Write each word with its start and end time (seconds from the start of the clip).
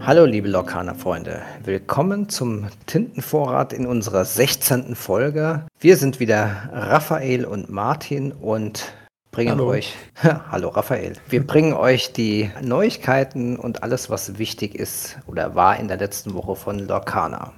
Hallo 0.00 0.24
liebe 0.24 0.48
Lokana-Freunde, 0.48 1.42
willkommen 1.64 2.30
zum 2.30 2.68
Tintenvorrat 2.86 3.74
in 3.74 3.84
unserer 3.84 4.24
16. 4.24 4.94
Folge. 4.94 5.66
Wir 5.80 5.98
sind 5.98 6.18
wieder 6.18 6.70
Raphael 6.72 7.44
und 7.44 7.68
Martin 7.68 8.32
und 8.32 8.94
bringen 9.32 9.52
Hallo. 9.52 9.66
euch, 9.66 9.94
hallo 10.50 10.70
Raphael, 10.70 11.18
wir 11.28 11.46
bringen 11.46 11.74
euch 11.74 12.14
die 12.14 12.50
Neuigkeiten 12.62 13.58
und 13.58 13.82
alles, 13.82 14.08
was 14.08 14.38
wichtig 14.38 14.74
ist 14.74 15.18
oder 15.26 15.54
war 15.54 15.78
in 15.78 15.88
der 15.88 15.98
letzten 15.98 16.32
Woche 16.32 16.56
von 16.56 16.78
Lorcana. 16.78 17.52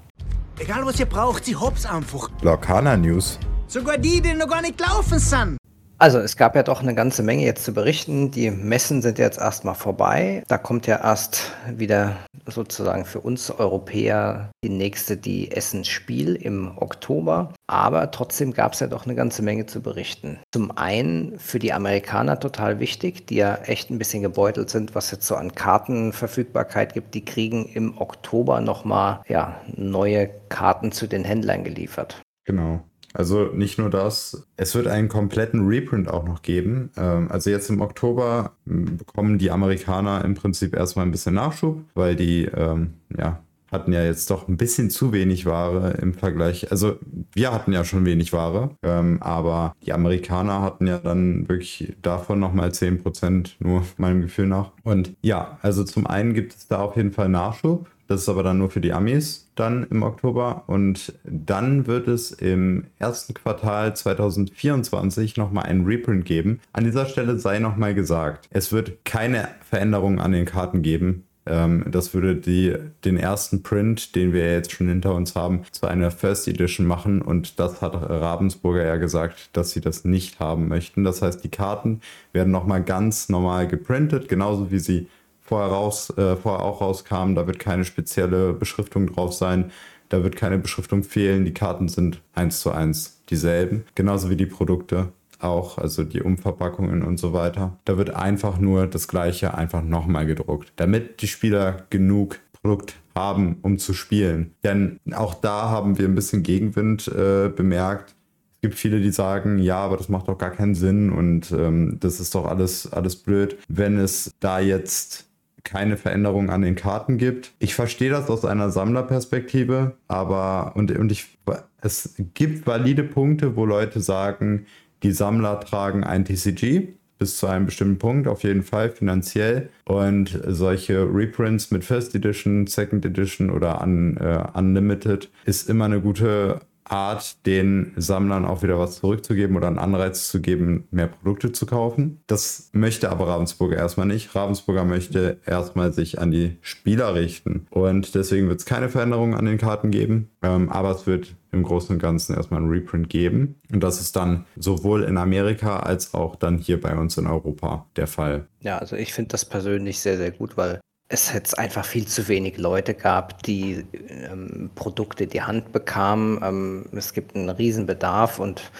Egal 0.58 0.84
was 0.84 0.98
ihr 0.98 1.06
braucht, 1.06 1.44
sie 1.44 1.54
hops 1.54 1.86
einfach. 1.86 2.30
Lorcana 2.42 2.96
News. 2.96 3.38
Sogar 3.68 3.96
die, 3.96 4.20
die 4.20 4.34
noch 4.34 4.48
gar 4.48 4.60
nicht 4.60 4.80
laufen 4.80 5.20
sind. 5.20 5.56
Also 5.98 6.18
es 6.18 6.36
gab 6.36 6.56
ja 6.56 6.62
doch 6.62 6.82
eine 6.82 6.94
ganze 6.94 7.22
Menge 7.22 7.44
jetzt 7.44 7.64
zu 7.64 7.72
berichten. 7.72 8.30
Die 8.30 8.50
Messen 8.50 9.00
sind 9.00 9.18
jetzt 9.18 9.38
erstmal 9.38 9.74
vorbei. 9.74 10.42
Da 10.48 10.58
kommt 10.58 10.86
ja 10.86 11.00
erst 11.02 11.52
wieder 11.70 12.16
sozusagen 12.46 13.04
für 13.04 13.20
uns 13.20 13.50
Europäer 13.50 14.50
die 14.64 14.70
nächste, 14.70 15.16
die 15.16 15.52
Essen 15.52 15.84
Spiel 15.84 16.34
im 16.34 16.76
Oktober. 16.76 17.54
Aber 17.66 18.10
trotzdem 18.10 18.52
gab 18.52 18.72
es 18.72 18.80
ja 18.80 18.86
doch 18.86 19.04
eine 19.04 19.14
ganze 19.14 19.42
Menge 19.42 19.66
zu 19.66 19.80
berichten. 19.80 20.38
Zum 20.52 20.76
einen 20.76 21.38
für 21.38 21.58
die 21.58 21.72
Amerikaner 21.72 22.40
total 22.40 22.80
wichtig, 22.80 23.26
die 23.26 23.36
ja 23.36 23.54
echt 23.56 23.90
ein 23.90 23.98
bisschen 23.98 24.22
gebeutelt 24.22 24.70
sind, 24.70 24.94
was 24.94 25.10
jetzt 25.10 25.26
so 25.26 25.36
an 25.36 25.54
Kartenverfügbarkeit 25.54 26.94
gibt. 26.94 27.14
Die 27.14 27.24
kriegen 27.24 27.66
im 27.66 27.96
Oktober 27.98 28.60
nochmal 28.60 29.20
ja, 29.28 29.60
neue 29.76 30.28
Karten 30.48 30.92
zu 30.92 31.06
den 31.06 31.24
Händlern 31.24 31.64
geliefert. 31.64 32.20
Genau. 32.44 32.82
Also 33.14 33.44
nicht 33.54 33.78
nur 33.78 33.90
das, 33.90 34.46
es 34.56 34.74
wird 34.74 34.88
einen 34.88 35.08
kompletten 35.08 35.66
Reprint 35.66 36.08
auch 36.08 36.24
noch 36.24 36.42
geben. 36.42 36.90
Ähm, 36.96 37.30
also 37.30 37.48
jetzt 37.48 37.70
im 37.70 37.80
Oktober 37.80 38.52
bekommen 38.66 39.38
die 39.38 39.50
Amerikaner 39.50 40.24
im 40.24 40.34
Prinzip 40.34 40.74
erstmal 40.74 41.06
ein 41.06 41.12
bisschen 41.12 41.34
Nachschub, 41.34 41.80
weil 41.94 42.16
die 42.16 42.44
ähm, 42.46 42.94
ja, 43.16 43.40
hatten 43.74 43.92
ja 43.92 44.02
jetzt 44.02 44.30
doch 44.30 44.48
ein 44.48 44.56
bisschen 44.56 44.90
zu 44.90 45.12
wenig 45.12 45.46
Ware 45.46 45.98
im 46.00 46.14
Vergleich. 46.14 46.70
Also 46.70 46.96
wir 47.32 47.52
hatten 47.52 47.72
ja 47.72 47.84
schon 47.84 48.04
wenig 48.04 48.32
Ware, 48.32 48.70
ähm, 48.82 49.18
aber 49.20 49.74
die 49.84 49.92
Amerikaner 49.92 50.62
hatten 50.62 50.86
ja 50.86 50.98
dann 50.98 51.48
wirklich 51.48 51.94
davon 52.02 52.40
nochmal 52.40 52.70
10% 52.70 53.52
nur 53.58 53.82
meinem 53.96 54.22
Gefühl 54.22 54.46
nach. 54.46 54.72
Und 54.82 55.14
ja, 55.22 55.58
also 55.62 55.84
zum 55.84 56.06
einen 56.06 56.34
gibt 56.34 56.54
es 56.54 56.68
da 56.68 56.80
auf 56.80 56.96
jeden 56.96 57.12
Fall 57.12 57.28
Nachschub. 57.28 57.86
Das 58.06 58.22
ist 58.22 58.28
aber 58.28 58.42
dann 58.42 58.58
nur 58.58 58.70
für 58.70 58.80
die 58.80 58.92
Amis 58.92 59.50
dann 59.54 59.86
im 59.90 60.02
Oktober. 60.02 60.64
Und 60.66 61.14
dann 61.24 61.86
wird 61.86 62.08
es 62.08 62.32
im 62.32 62.84
ersten 62.98 63.34
Quartal 63.34 63.94
2024 63.96 65.36
nochmal 65.36 65.64
einen 65.64 65.84
Reprint 65.84 66.24
geben. 66.24 66.60
An 66.72 66.84
dieser 66.84 67.06
Stelle 67.06 67.38
sei 67.38 67.58
nochmal 67.58 67.94
gesagt, 67.94 68.48
es 68.50 68.72
wird 68.72 69.04
keine 69.04 69.48
Veränderungen 69.68 70.18
an 70.18 70.32
den 70.32 70.44
Karten 70.44 70.82
geben. 70.82 71.24
Ähm, 71.46 71.84
das 71.90 72.14
würde 72.14 72.36
die, 72.36 72.74
den 73.04 73.18
ersten 73.18 73.62
Print, 73.62 74.14
den 74.14 74.32
wir 74.32 74.50
jetzt 74.50 74.72
schon 74.72 74.88
hinter 74.88 75.14
uns 75.14 75.34
haben, 75.34 75.62
zu 75.70 75.86
einer 75.86 76.10
First 76.10 76.48
Edition 76.48 76.86
machen. 76.86 77.22
Und 77.22 77.58
das 77.58 77.82
hat 77.82 77.94
Ravensburger 77.94 78.84
ja 78.84 78.96
gesagt, 78.96 79.50
dass 79.52 79.70
sie 79.70 79.80
das 79.80 80.04
nicht 80.04 80.40
haben 80.40 80.68
möchten. 80.68 81.04
Das 81.04 81.22
heißt, 81.22 81.44
die 81.44 81.50
Karten 81.50 82.00
werden 82.32 82.50
nochmal 82.50 82.82
ganz 82.82 83.28
normal 83.28 83.68
geprintet, 83.68 84.28
genauso 84.28 84.70
wie 84.70 84.78
sie 84.78 85.08
vorher, 85.44 85.70
raus, 85.70 86.10
äh, 86.16 86.36
vorher 86.36 86.64
auch 86.64 86.80
rauskamen. 86.80 87.34
Da 87.34 87.46
wird 87.46 87.58
keine 87.58 87.84
spezielle 87.84 88.52
Beschriftung 88.52 89.06
drauf 89.06 89.32
sein. 89.32 89.70
Da 90.08 90.22
wird 90.22 90.36
keine 90.36 90.58
Beschriftung 90.58 91.02
fehlen. 91.02 91.44
Die 91.44 91.54
Karten 91.54 91.88
sind 91.88 92.20
eins 92.34 92.60
zu 92.60 92.70
eins 92.70 93.22
dieselben. 93.30 93.84
Genauso 93.94 94.30
wie 94.30 94.36
die 94.36 94.46
Produkte 94.46 95.12
auch, 95.40 95.78
also 95.78 96.04
die 96.04 96.22
Umverpackungen 96.22 97.02
und 97.02 97.18
so 97.18 97.32
weiter. 97.32 97.78
Da 97.84 97.98
wird 97.98 98.10
einfach 98.10 98.58
nur 98.58 98.86
das 98.86 99.08
gleiche 99.08 99.54
einfach 99.54 99.82
nochmal 99.82 100.26
gedruckt, 100.26 100.72
damit 100.76 101.22
die 101.22 101.28
Spieler 101.28 101.86
genug 101.90 102.38
Produkt 102.62 102.94
haben, 103.14 103.58
um 103.62 103.78
zu 103.78 103.92
spielen. 103.92 104.54
Denn 104.64 104.98
auch 105.12 105.34
da 105.34 105.68
haben 105.68 105.98
wir 105.98 106.06
ein 106.06 106.14
bisschen 106.14 106.42
Gegenwind 106.42 107.08
äh, 107.08 107.50
bemerkt. 107.54 108.14
Es 108.56 108.60
gibt 108.62 108.74
viele, 108.76 109.00
die 109.00 109.10
sagen, 109.10 109.58
ja, 109.58 109.76
aber 109.76 109.98
das 109.98 110.08
macht 110.08 110.28
doch 110.28 110.38
gar 110.38 110.50
keinen 110.50 110.74
Sinn 110.74 111.12
und 111.12 111.52
ähm, 111.52 111.98
das 112.00 112.20
ist 112.20 112.34
doch 112.34 112.46
alles, 112.46 112.90
alles 112.90 113.16
blöd, 113.16 113.58
wenn 113.68 113.98
es 113.98 114.32
da 114.40 114.58
jetzt 114.60 115.26
keine 115.64 115.96
Veränderung 115.96 116.50
an 116.50 116.62
den 116.62 116.76
Karten 116.76 117.18
gibt. 117.18 117.52
Ich 117.58 117.74
verstehe 117.74 118.10
das 118.10 118.30
aus 118.30 118.44
einer 118.44 118.70
Sammlerperspektive, 118.70 119.96
aber 120.06 120.72
und, 120.76 120.90
und 120.92 121.10
ich, 121.10 121.38
es 121.80 122.14
gibt 122.34 122.66
valide 122.66 123.02
Punkte, 123.02 123.56
wo 123.56 123.64
Leute 123.64 124.00
sagen, 124.00 124.66
die 125.02 125.12
Sammler 125.12 125.60
tragen 125.60 126.04
ein 126.04 126.24
TCG 126.24 126.94
bis 127.18 127.38
zu 127.38 127.46
einem 127.46 127.66
bestimmten 127.66 127.98
Punkt, 127.98 128.28
auf 128.28 128.42
jeden 128.42 128.62
Fall 128.62 128.90
finanziell. 128.90 129.70
Und 129.84 130.40
solche 130.46 131.02
Reprints 131.02 131.70
mit 131.70 131.84
First 131.84 132.14
Edition, 132.14 132.66
Second 132.66 133.04
Edition 133.04 133.50
oder 133.50 133.82
un, 133.82 134.16
äh, 134.16 134.44
Unlimited 134.54 135.30
ist 135.44 135.68
immer 135.70 135.86
eine 135.86 136.00
gute 136.00 136.60
Art, 136.84 137.44
den 137.46 137.92
Sammlern 137.96 138.44
auch 138.44 138.62
wieder 138.62 138.78
was 138.78 139.00
zurückzugeben 139.00 139.56
oder 139.56 139.66
einen 139.66 139.78
Anreiz 139.78 140.28
zu 140.28 140.40
geben, 140.40 140.86
mehr 140.90 141.08
Produkte 141.08 141.52
zu 141.52 141.66
kaufen. 141.66 142.20
Das 142.26 142.70
möchte 142.72 143.10
aber 143.10 143.28
Ravensburger 143.28 143.76
erstmal 143.76 144.06
nicht. 144.06 144.34
Ravensburger 144.34 144.84
möchte 144.84 145.38
erstmal 145.46 145.92
sich 145.92 146.18
an 146.18 146.30
die 146.30 146.58
Spieler 146.60 147.14
richten. 147.14 147.66
Und 147.70 148.14
deswegen 148.14 148.48
wird 148.48 148.60
es 148.60 148.66
keine 148.66 148.88
Veränderungen 148.88 149.34
an 149.34 149.44
den 149.44 149.58
Karten 149.58 149.90
geben. 149.90 150.30
Ähm, 150.42 150.68
aber 150.70 150.90
es 150.90 151.06
wird 151.06 151.34
im 151.52 151.62
Großen 151.62 151.94
und 151.94 152.02
Ganzen 152.02 152.34
erstmal 152.34 152.60
ein 152.60 152.68
Reprint 152.68 153.08
geben. 153.08 153.60
Und 153.72 153.82
das 153.82 154.00
ist 154.00 154.16
dann 154.16 154.44
sowohl 154.56 155.04
in 155.04 155.16
Amerika 155.16 155.80
als 155.80 156.12
auch 156.12 156.36
dann 156.36 156.58
hier 156.58 156.80
bei 156.80 156.96
uns 156.96 157.16
in 157.16 157.26
Europa 157.26 157.86
der 157.96 158.06
Fall. 158.06 158.46
Ja, 158.60 158.78
also 158.78 158.96
ich 158.96 159.14
finde 159.14 159.28
das 159.28 159.44
persönlich 159.44 160.00
sehr, 160.00 160.16
sehr 160.16 160.32
gut, 160.32 160.56
weil 160.56 160.80
es 161.08 161.32
jetzt 161.32 161.58
einfach 161.58 161.84
viel 161.84 162.06
zu 162.06 162.28
wenig 162.28 162.58
Leute 162.58 162.94
gab, 162.94 163.42
die 163.42 163.84
ähm, 164.08 164.70
Produkte 164.74 165.24
in 165.24 165.30
die 165.30 165.42
Hand 165.42 165.72
bekamen. 165.72 166.40
Ähm, 166.42 166.86
es 166.92 167.12
gibt 167.12 167.36
einen 167.36 167.50
Riesenbedarf 167.50 168.38
und 168.38 168.70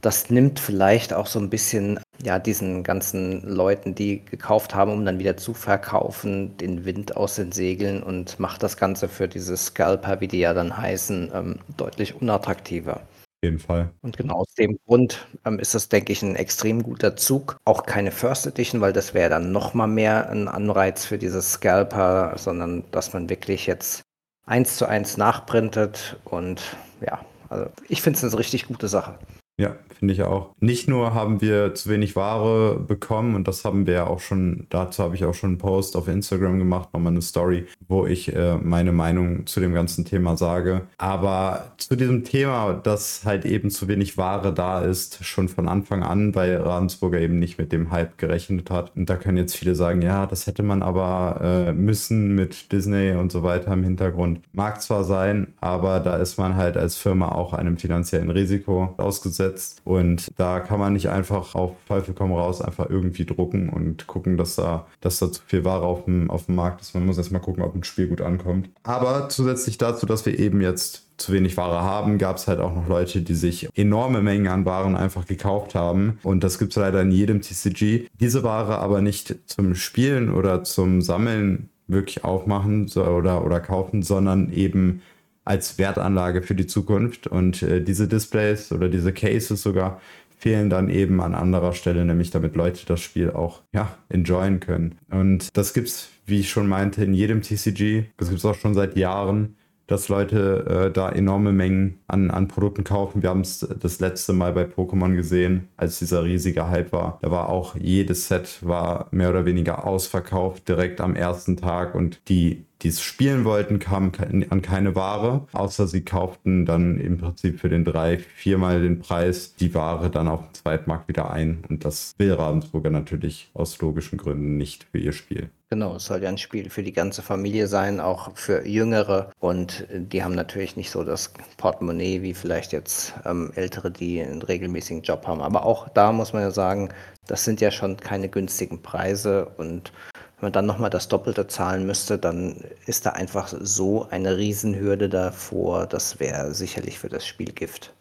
das 0.00 0.30
nimmt 0.30 0.60
vielleicht 0.60 1.12
auch 1.12 1.26
so 1.26 1.38
ein 1.38 1.50
bisschen 1.50 2.00
ja 2.22 2.38
diesen 2.38 2.84
ganzen 2.84 3.42
Leuten, 3.42 3.94
die 3.94 4.24
gekauft 4.24 4.74
haben, 4.74 4.92
um 4.92 5.04
dann 5.04 5.18
wieder 5.18 5.36
zu 5.36 5.54
verkaufen, 5.54 6.56
den 6.56 6.84
Wind 6.84 7.16
aus 7.16 7.36
den 7.36 7.52
Segeln 7.52 8.02
und 8.02 8.38
macht 8.40 8.62
das 8.62 8.76
Ganze 8.76 9.08
für 9.08 9.28
diese 9.28 9.56
Scalper, 9.56 10.20
wie 10.20 10.28
die 10.28 10.38
ja 10.40 10.54
dann 10.54 10.76
heißen, 10.76 11.30
ähm, 11.34 11.58
deutlich 11.76 12.14
unattraktiver. 12.20 13.02
Jeden 13.44 13.60
Fall. 13.60 13.92
Und 14.02 14.16
genau 14.16 14.36
aus 14.40 14.54
dem 14.54 14.78
Grund 14.84 15.28
ähm, 15.44 15.60
ist 15.60 15.74
das, 15.74 15.88
denke 15.88 16.12
ich, 16.12 16.22
ein 16.22 16.34
extrem 16.34 16.82
guter 16.82 17.14
Zug. 17.14 17.60
Auch 17.64 17.86
keine 17.86 18.10
First 18.10 18.46
Edition, 18.46 18.80
weil 18.80 18.92
das 18.92 19.14
wäre 19.14 19.30
dann 19.30 19.52
noch 19.52 19.74
mal 19.74 19.86
mehr 19.86 20.28
ein 20.28 20.48
Anreiz 20.48 21.04
für 21.04 21.18
diese 21.18 21.40
Scalper, 21.40 22.34
sondern 22.36 22.84
dass 22.90 23.12
man 23.12 23.30
wirklich 23.30 23.66
jetzt 23.66 24.02
eins 24.44 24.76
zu 24.76 24.86
eins 24.86 25.16
nachprintet. 25.16 26.18
Und 26.24 26.60
ja, 27.00 27.24
also 27.48 27.70
ich 27.88 28.02
finde 28.02 28.16
es 28.16 28.24
eine 28.24 28.36
richtig 28.36 28.66
gute 28.66 28.88
Sache. 28.88 29.16
Ja, 29.60 29.76
finde 29.98 30.14
ich 30.14 30.22
auch. 30.22 30.54
Nicht 30.60 30.88
nur 30.88 31.14
haben 31.14 31.40
wir 31.40 31.74
zu 31.74 31.90
wenig 31.90 32.14
Ware 32.14 32.78
bekommen 32.78 33.34
und 33.34 33.48
das 33.48 33.64
haben 33.64 33.86
wir 33.86 33.94
ja 33.94 34.06
auch 34.06 34.20
schon, 34.20 34.66
dazu 34.70 35.02
habe 35.02 35.16
ich 35.16 35.24
auch 35.24 35.34
schon 35.34 35.50
einen 35.50 35.58
Post 35.58 35.96
auf 35.96 36.06
Instagram 36.06 36.58
gemacht, 36.58 36.90
nochmal 36.92 37.12
eine 37.12 37.22
Story, 37.22 37.66
wo 37.88 38.06
ich 38.06 38.34
äh, 38.34 38.56
meine 38.56 38.92
Meinung 38.92 39.46
zu 39.46 39.58
dem 39.58 39.74
ganzen 39.74 40.04
Thema 40.04 40.36
sage. 40.36 40.82
Aber 40.96 41.72
zu 41.78 41.96
diesem 41.96 42.22
Thema, 42.22 42.74
dass 42.74 43.22
halt 43.24 43.44
eben 43.44 43.70
zu 43.70 43.88
wenig 43.88 44.16
Ware 44.16 44.54
da 44.54 44.80
ist, 44.82 45.24
schon 45.24 45.48
von 45.48 45.68
Anfang 45.68 46.04
an, 46.04 46.36
weil 46.36 46.56
Ravensburger 46.56 47.20
eben 47.20 47.40
nicht 47.40 47.58
mit 47.58 47.72
dem 47.72 47.90
Hype 47.90 48.16
gerechnet 48.16 48.70
hat. 48.70 48.92
Und 48.94 49.10
da 49.10 49.16
können 49.16 49.38
jetzt 49.38 49.56
viele 49.56 49.74
sagen, 49.74 50.02
ja, 50.02 50.26
das 50.26 50.46
hätte 50.46 50.62
man 50.62 50.82
aber 50.82 51.40
äh, 51.42 51.72
müssen 51.72 52.36
mit 52.36 52.70
Disney 52.70 53.12
und 53.12 53.32
so 53.32 53.42
weiter 53.42 53.72
im 53.72 53.82
Hintergrund. 53.82 54.40
Mag 54.52 54.80
zwar 54.80 55.02
sein, 55.02 55.54
aber 55.60 55.98
da 55.98 56.16
ist 56.16 56.38
man 56.38 56.54
halt 56.54 56.76
als 56.76 56.96
Firma 56.96 57.30
auch 57.32 57.52
einem 57.52 57.78
finanziellen 57.78 58.30
Risiko 58.30 58.94
ausgesetzt 58.98 59.47
umsetzt. 59.48 59.80
Und 59.84 60.28
da 60.36 60.60
kann 60.60 60.78
man 60.78 60.92
nicht 60.92 61.08
einfach 61.08 61.54
auf 61.54 61.72
Teufel 61.86 62.14
komm 62.14 62.32
raus 62.32 62.60
einfach 62.60 62.88
irgendwie 62.88 63.24
drucken 63.24 63.68
und 63.68 64.06
gucken, 64.06 64.36
dass 64.36 64.56
da, 64.56 64.86
dass 65.00 65.18
da 65.18 65.30
zu 65.32 65.42
viel 65.46 65.64
Ware 65.64 65.84
auf 65.84 66.04
dem, 66.04 66.30
auf 66.30 66.46
dem 66.46 66.54
Markt 66.54 66.80
ist. 66.80 66.94
Man 66.94 67.06
muss 67.06 67.18
erstmal 67.18 67.40
gucken, 67.40 67.62
ob 67.62 67.74
ein 67.74 67.84
Spiel 67.84 68.08
gut 68.08 68.20
ankommt. 68.20 68.70
Aber 68.82 69.28
zusätzlich 69.28 69.78
dazu, 69.78 70.06
dass 70.06 70.26
wir 70.26 70.38
eben 70.38 70.60
jetzt 70.60 71.04
zu 71.16 71.32
wenig 71.32 71.56
Ware 71.56 71.82
haben, 71.82 72.18
gab 72.18 72.36
es 72.36 72.46
halt 72.46 72.60
auch 72.60 72.74
noch 72.74 72.88
Leute, 72.88 73.22
die 73.22 73.34
sich 73.34 73.68
enorme 73.74 74.22
Mengen 74.22 74.46
an 74.46 74.64
Waren 74.64 74.96
einfach 74.96 75.26
gekauft 75.26 75.74
haben. 75.74 76.18
Und 76.22 76.44
das 76.44 76.58
gibt 76.58 76.72
es 76.72 76.76
leider 76.76 77.02
in 77.02 77.10
jedem 77.10 77.40
TCG. 77.40 78.06
Diese 78.20 78.44
Ware 78.44 78.78
aber 78.78 79.02
nicht 79.02 79.34
zum 79.46 79.74
Spielen 79.74 80.32
oder 80.32 80.62
zum 80.62 81.02
Sammeln 81.02 81.70
wirklich 81.88 82.22
aufmachen 82.22 82.88
oder, 82.94 83.44
oder 83.44 83.60
kaufen, 83.60 84.02
sondern 84.02 84.52
eben 84.52 85.02
als 85.48 85.78
Wertanlage 85.78 86.42
für 86.42 86.54
die 86.54 86.66
Zukunft. 86.66 87.26
Und 87.26 87.62
äh, 87.62 87.82
diese 87.82 88.06
Displays 88.06 88.70
oder 88.70 88.88
diese 88.88 89.12
Cases 89.12 89.60
sogar 89.60 90.00
fehlen 90.36 90.70
dann 90.70 90.88
eben 90.88 91.20
an 91.20 91.34
anderer 91.34 91.72
Stelle, 91.72 92.04
nämlich 92.04 92.30
damit 92.30 92.54
Leute 92.54 92.86
das 92.86 93.00
Spiel 93.00 93.30
auch 93.30 93.62
ja, 93.72 93.96
enjoyen 94.08 94.60
können. 94.60 94.96
Und 95.10 95.48
das 95.56 95.74
gibt's, 95.74 96.10
wie 96.26 96.40
ich 96.40 96.50
schon 96.50 96.68
meinte, 96.68 97.02
in 97.02 97.12
jedem 97.12 97.42
TCG. 97.42 98.04
Das 98.16 98.28
gibt's 98.28 98.44
auch 98.44 98.54
schon 98.54 98.74
seit 98.74 98.96
Jahren. 98.96 99.56
Dass 99.88 100.08
Leute 100.08 100.86
äh, 100.86 100.92
da 100.92 101.10
enorme 101.10 101.52
Mengen 101.52 101.98
an, 102.06 102.30
an 102.30 102.46
Produkten 102.46 102.84
kaufen. 102.84 103.22
Wir 103.22 103.30
haben 103.30 103.40
es 103.40 103.66
das 103.80 103.98
letzte 103.98 104.32
Mal 104.32 104.52
bei 104.52 104.64
Pokémon 104.64 105.16
gesehen, 105.16 105.68
als 105.76 105.98
dieser 105.98 106.22
riesige 106.22 106.68
Hype 106.68 106.92
war. 106.92 107.18
Da 107.22 107.32
war 107.32 107.48
auch 107.48 107.74
jedes 107.74 108.28
Set 108.28 108.58
war 108.62 109.08
mehr 109.10 109.30
oder 109.30 109.44
weniger 109.44 109.86
ausverkauft 109.86 110.68
direkt 110.68 111.00
am 111.00 111.16
ersten 111.16 111.56
Tag 111.56 111.96
und 111.96 112.20
die 112.28 112.64
die 112.82 112.88
es 112.88 113.02
spielen 113.02 113.44
wollten, 113.44 113.80
kamen 113.80 114.12
an 114.50 114.62
keine 114.62 114.94
Ware, 114.94 115.48
außer 115.52 115.88
sie 115.88 116.02
kauften 116.02 116.64
dann 116.64 117.00
im 117.00 117.18
Prinzip 117.18 117.58
für 117.58 117.68
den 117.68 117.84
drei, 117.84 118.18
viermal 118.18 118.80
den 118.80 119.00
Preis 119.00 119.54
die 119.56 119.74
Ware 119.74 120.10
dann 120.10 120.28
auf 120.28 120.42
dem 120.42 120.54
Zweitmarkt 120.54 121.08
wieder 121.08 121.30
ein. 121.30 121.64
Und 121.68 121.84
das 121.84 122.14
will 122.18 122.32
Ravensburger 122.32 122.90
natürlich 122.90 123.50
aus 123.52 123.78
logischen 123.80 124.16
Gründen 124.16 124.56
nicht 124.56 124.84
für 124.84 124.98
ihr 124.98 125.12
Spiel. 125.12 125.50
Genau, 125.70 125.96
es 125.96 126.06
soll 126.06 126.22
ja 126.22 126.30
ein 126.30 126.38
Spiel 126.38 126.70
für 126.70 126.82
die 126.82 126.94
ganze 126.94 127.20
Familie 127.20 127.66
sein, 127.66 128.00
auch 128.00 128.34
für 128.34 128.66
Jüngere. 128.66 129.30
Und 129.38 129.86
die 129.90 130.24
haben 130.24 130.34
natürlich 130.34 130.76
nicht 130.76 130.90
so 130.90 131.04
das 131.04 131.30
Portemonnaie 131.58 132.22
wie 132.22 132.32
vielleicht 132.32 132.72
jetzt 132.72 133.12
ähm, 133.26 133.52
Ältere, 133.54 133.90
die 133.90 134.22
einen 134.22 134.40
regelmäßigen 134.40 135.02
Job 135.02 135.26
haben. 135.26 135.42
Aber 135.42 135.66
auch 135.66 135.90
da 135.90 136.10
muss 136.12 136.32
man 136.32 136.40
ja 136.40 136.50
sagen, 136.50 136.88
das 137.26 137.44
sind 137.44 137.60
ja 137.60 137.70
schon 137.70 137.98
keine 137.98 138.30
günstigen 138.30 138.80
Preise. 138.80 139.44
Und 139.58 139.92
wenn 140.38 140.46
man 140.46 140.52
dann 140.52 140.64
nochmal 140.64 140.88
das 140.88 141.08
Doppelte 141.08 141.46
zahlen 141.48 141.84
müsste, 141.84 142.18
dann 142.18 142.64
ist 142.86 143.04
da 143.04 143.10
einfach 143.10 143.52
so 143.60 144.08
eine 144.08 144.38
Riesenhürde 144.38 145.10
davor. 145.10 145.86
Das 145.86 146.18
wäre 146.18 146.54
sicherlich 146.54 146.98
für 146.98 147.10
das 147.10 147.26
Spiel 147.26 147.52
Gift. 147.52 147.92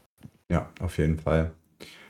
Ja, 0.49 0.69
auf 0.79 0.97
jeden 0.97 1.19
Fall. 1.19 1.51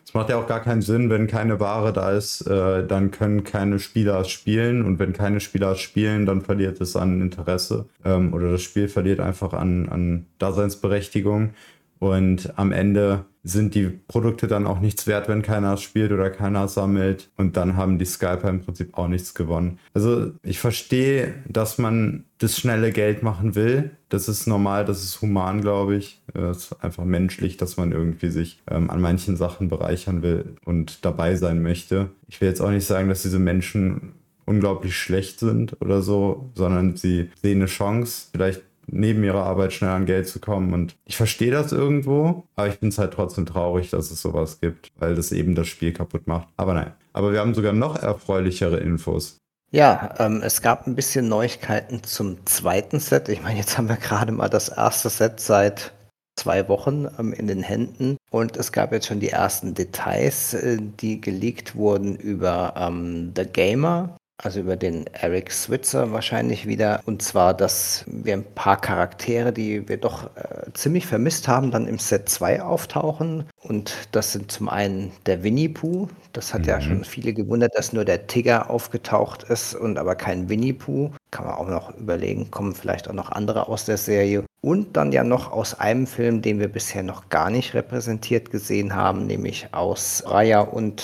Es 0.08 0.14
macht 0.14 0.30
ja 0.30 0.38
auch 0.38 0.48
gar 0.48 0.62
keinen 0.62 0.82
Sinn, 0.82 1.10
wenn 1.10 1.28
keine 1.28 1.60
Ware 1.60 1.92
da 1.92 2.12
ist, 2.12 2.40
äh, 2.48 2.88
dann 2.88 3.12
können 3.12 3.44
keine 3.44 3.78
Spieler 3.78 4.24
spielen. 4.24 4.86
Und 4.86 5.00
wenn 5.00 5.12
keine 5.12 5.42
Spieler 5.42 5.76
spielen, 5.76 6.26
dann 6.26 6.42
verliert 6.42 6.80
es 6.80 6.96
an 6.96 7.20
Interesse. 7.20 7.90
Ähm, 8.06 8.34
oder 8.34 8.54
das 8.54 8.62
Spiel 8.62 8.88
verliert 8.88 9.20
einfach 9.20 9.52
an, 9.52 9.90
an 9.90 10.26
Daseinsberechtigung 10.40 11.50
und 12.00 12.58
am 12.58 12.72
Ende 12.72 13.26
sind 13.44 13.76
die 13.76 13.88
Produkte 13.88 14.48
dann 14.48 14.68
auch 14.68 14.80
nichts 14.80 15.08
wert, 15.08 15.28
wenn 15.30 15.42
keiner 15.42 15.78
spielt 15.78 16.12
oder 16.12 16.30
keiner 16.30 16.68
sammelt. 16.68 17.30
Und 17.38 17.58
dann 17.58 17.76
haben 17.76 17.98
die 17.98 18.06
Skyper 18.06 18.50
im 18.50 18.62
Prinzip 18.62 18.98
auch 18.98 19.08
nichts 19.08 19.34
gewonnen. 19.34 19.80
Also 19.94 20.32
ich 20.44 20.60
verstehe, 20.60 21.34
dass 21.48 21.78
man 21.78 22.26
das 22.40 22.58
schnelle 22.58 22.92
Geld 22.92 23.24
machen 23.24 23.56
will. 23.56 23.92
Das 24.10 24.28
ist 24.28 24.48
normal, 24.48 24.86
das 24.86 25.04
ist 25.04 25.22
human, 25.22 25.62
glaube 25.62 25.96
ich. 25.96 26.22
Es 26.34 26.58
ist 26.58 26.84
einfach 26.84 27.06
menschlich, 27.06 27.58
dass 27.58 27.78
man 27.78 27.92
irgendwie 27.92 28.30
sich 28.30 28.62
ähm, 28.70 28.90
an 28.90 29.02
manchen 29.02 29.38
Sachen 29.38 29.70
bereichern 29.70 30.22
will 30.22 30.56
und 30.66 31.06
dabei 31.06 31.36
sein 31.36 31.62
möchte. 31.62 32.10
Ich 32.28 32.42
will 32.42 32.50
jetzt 32.50 32.62
auch 32.62 32.72
nicht 32.72 32.86
sagen, 32.86 33.10
dass 33.10 33.24
diese 33.24 33.40
Menschen 33.40 34.14
unglaublich 34.46 34.98
schlecht 34.98 35.40
sind 35.40 35.76
oder 35.82 36.02
so, 36.02 36.52
sondern 36.56 36.96
sie 36.96 37.30
sehen 37.42 37.60
eine 37.60 37.66
Chance. 37.66 38.30
Vielleicht 38.32 38.62
neben 38.88 39.24
ihrer 39.24 39.44
Arbeit 39.44 39.74
schnell 39.74 39.92
an 39.92 40.06
Geld 40.06 40.28
zu 40.28 40.40
kommen. 40.40 40.74
Und 40.74 40.96
ich 41.06 41.18
verstehe 41.18 41.52
das 41.52 41.72
irgendwo, 41.72 42.46
aber 42.56 42.68
ich 42.68 42.76
finde 42.76 42.90
es 42.90 42.98
halt 42.98 43.14
trotzdem 43.14 43.46
traurig, 43.46 43.90
dass 43.90 44.12
es 44.12 44.22
sowas 44.22 44.60
gibt, 44.60 44.92
weil 44.98 45.16
das 45.16 45.32
eben 45.32 45.56
das 45.56 45.68
Spiel 45.68 45.94
kaputt 45.94 46.28
macht. 46.28 46.48
Aber 46.58 46.74
nein. 46.74 46.94
Aber 47.14 47.32
wir 47.32 47.40
haben 47.40 47.54
sogar 47.54 47.74
noch 47.74 47.96
erfreulichere 48.02 48.78
Infos. 48.78 49.38
Ja, 49.72 50.16
ähm, 50.20 50.42
es 50.44 50.62
gab 50.62 50.88
ein 50.88 50.96
bisschen 50.96 51.28
Neuigkeiten 51.28 52.04
zum 52.04 52.46
zweiten 52.46 53.00
Set. 53.00 53.28
Ich 53.28 53.44
meine, 53.44 53.60
jetzt 53.60 53.78
haben 53.78 53.90
wir 53.90 53.98
gerade 53.98 54.32
mal 54.32 54.50
das 54.50 54.70
erste 54.70 55.10
Set 55.10 55.40
seit 55.40 55.92
zwei 56.38 56.70
Wochen 56.70 57.08
ähm, 57.20 57.34
in 57.34 57.48
den 57.48 57.64
Händen 57.64 58.18
und 58.32 58.56
es 58.56 58.72
gab 58.72 58.94
jetzt 58.94 59.08
schon 59.08 59.20
die 59.20 59.30
ersten 59.30 59.74
Details, 59.74 60.54
äh, 60.54 60.78
die 60.80 61.20
geleakt 61.20 61.76
wurden 61.76 62.16
über 62.16 62.76
ähm, 62.78 63.34
The 63.36 63.46
Gamer. 63.46 64.16
Also 64.44 64.60
über 64.60 64.76
den 64.76 65.08
Eric 65.14 65.52
Switzer 65.52 66.12
wahrscheinlich 66.12 66.68
wieder. 66.68 67.02
Und 67.08 67.24
zwar, 67.24 67.56
dass 67.56 68.06
wir 68.06 68.34
ein 68.34 68.44
paar 68.44 68.80
Charaktere, 68.80 69.52
die 69.52 69.90
wir 69.90 69.98
doch 69.98 70.30
äh, 70.36 70.72
ziemlich 70.74 71.08
vermisst 71.08 71.48
haben, 71.48 71.72
dann 71.72 71.88
im 71.88 71.98
Set 71.98 72.30
2 72.30 72.62
auftauchen. 72.62 73.46
Und 73.64 73.96
das 74.12 74.34
sind 74.34 74.52
zum 74.52 74.70
einen 74.70 75.12
der 75.26 75.42
Winnie 75.42 75.70
Pooh. 75.70 76.08
Das 76.34 76.54
hat 76.54 76.62
mhm. 76.62 76.68
ja 76.68 76.82
schon 76.82 77.04
viele 77.04 77.34
gewundert, 77.34 77.76
dass 77.76 77.94
nur 77.94 78.06
der 78.06 78.28
Tigger 78.28 78.70
aufgetaucht 78.70 79.42
ist 79.42 79.74
und 79.74 79.98
aber 79.98 80.14
kein 80.14 80.50
Winnie 80.50 80.74
Pooh. 80.74 81.12
Kann 81.32 81.48
man 81.48 81.56
auch 81.56 81.68
noch 81.68 81.98
überlegen, 81.98 82.52
kommen 82.52 82.76
vielleicht 82.76 83.10
auch 83.10 83.14
noch 83.14 83.32
andere 83.32 83.68
aus 83.68 83.86
der 83.86 83.98
Serie. 83.98 84.44
Und 84.62 84.98
dann 84.98 85.12
ja 85.12 85.24
noch 85.24 85.52
aus 85.52 85.80
einem 85.80 86.06
Film, 86.06 86.44
den 86.44 86.60
wir 86.60 86.68
bisher 86.68 87.02
noch 87.02 87.30
gar 87.30 87.50
nicht 87.50 87.74
repräsentiert 87.74 88.52
gesehen 88.52 88.94
haben, 88.94 89.26
nämlich 89.26 89.70
aus 89.72 90.22
Raya 90.28 90.62
und, 90.62 91.04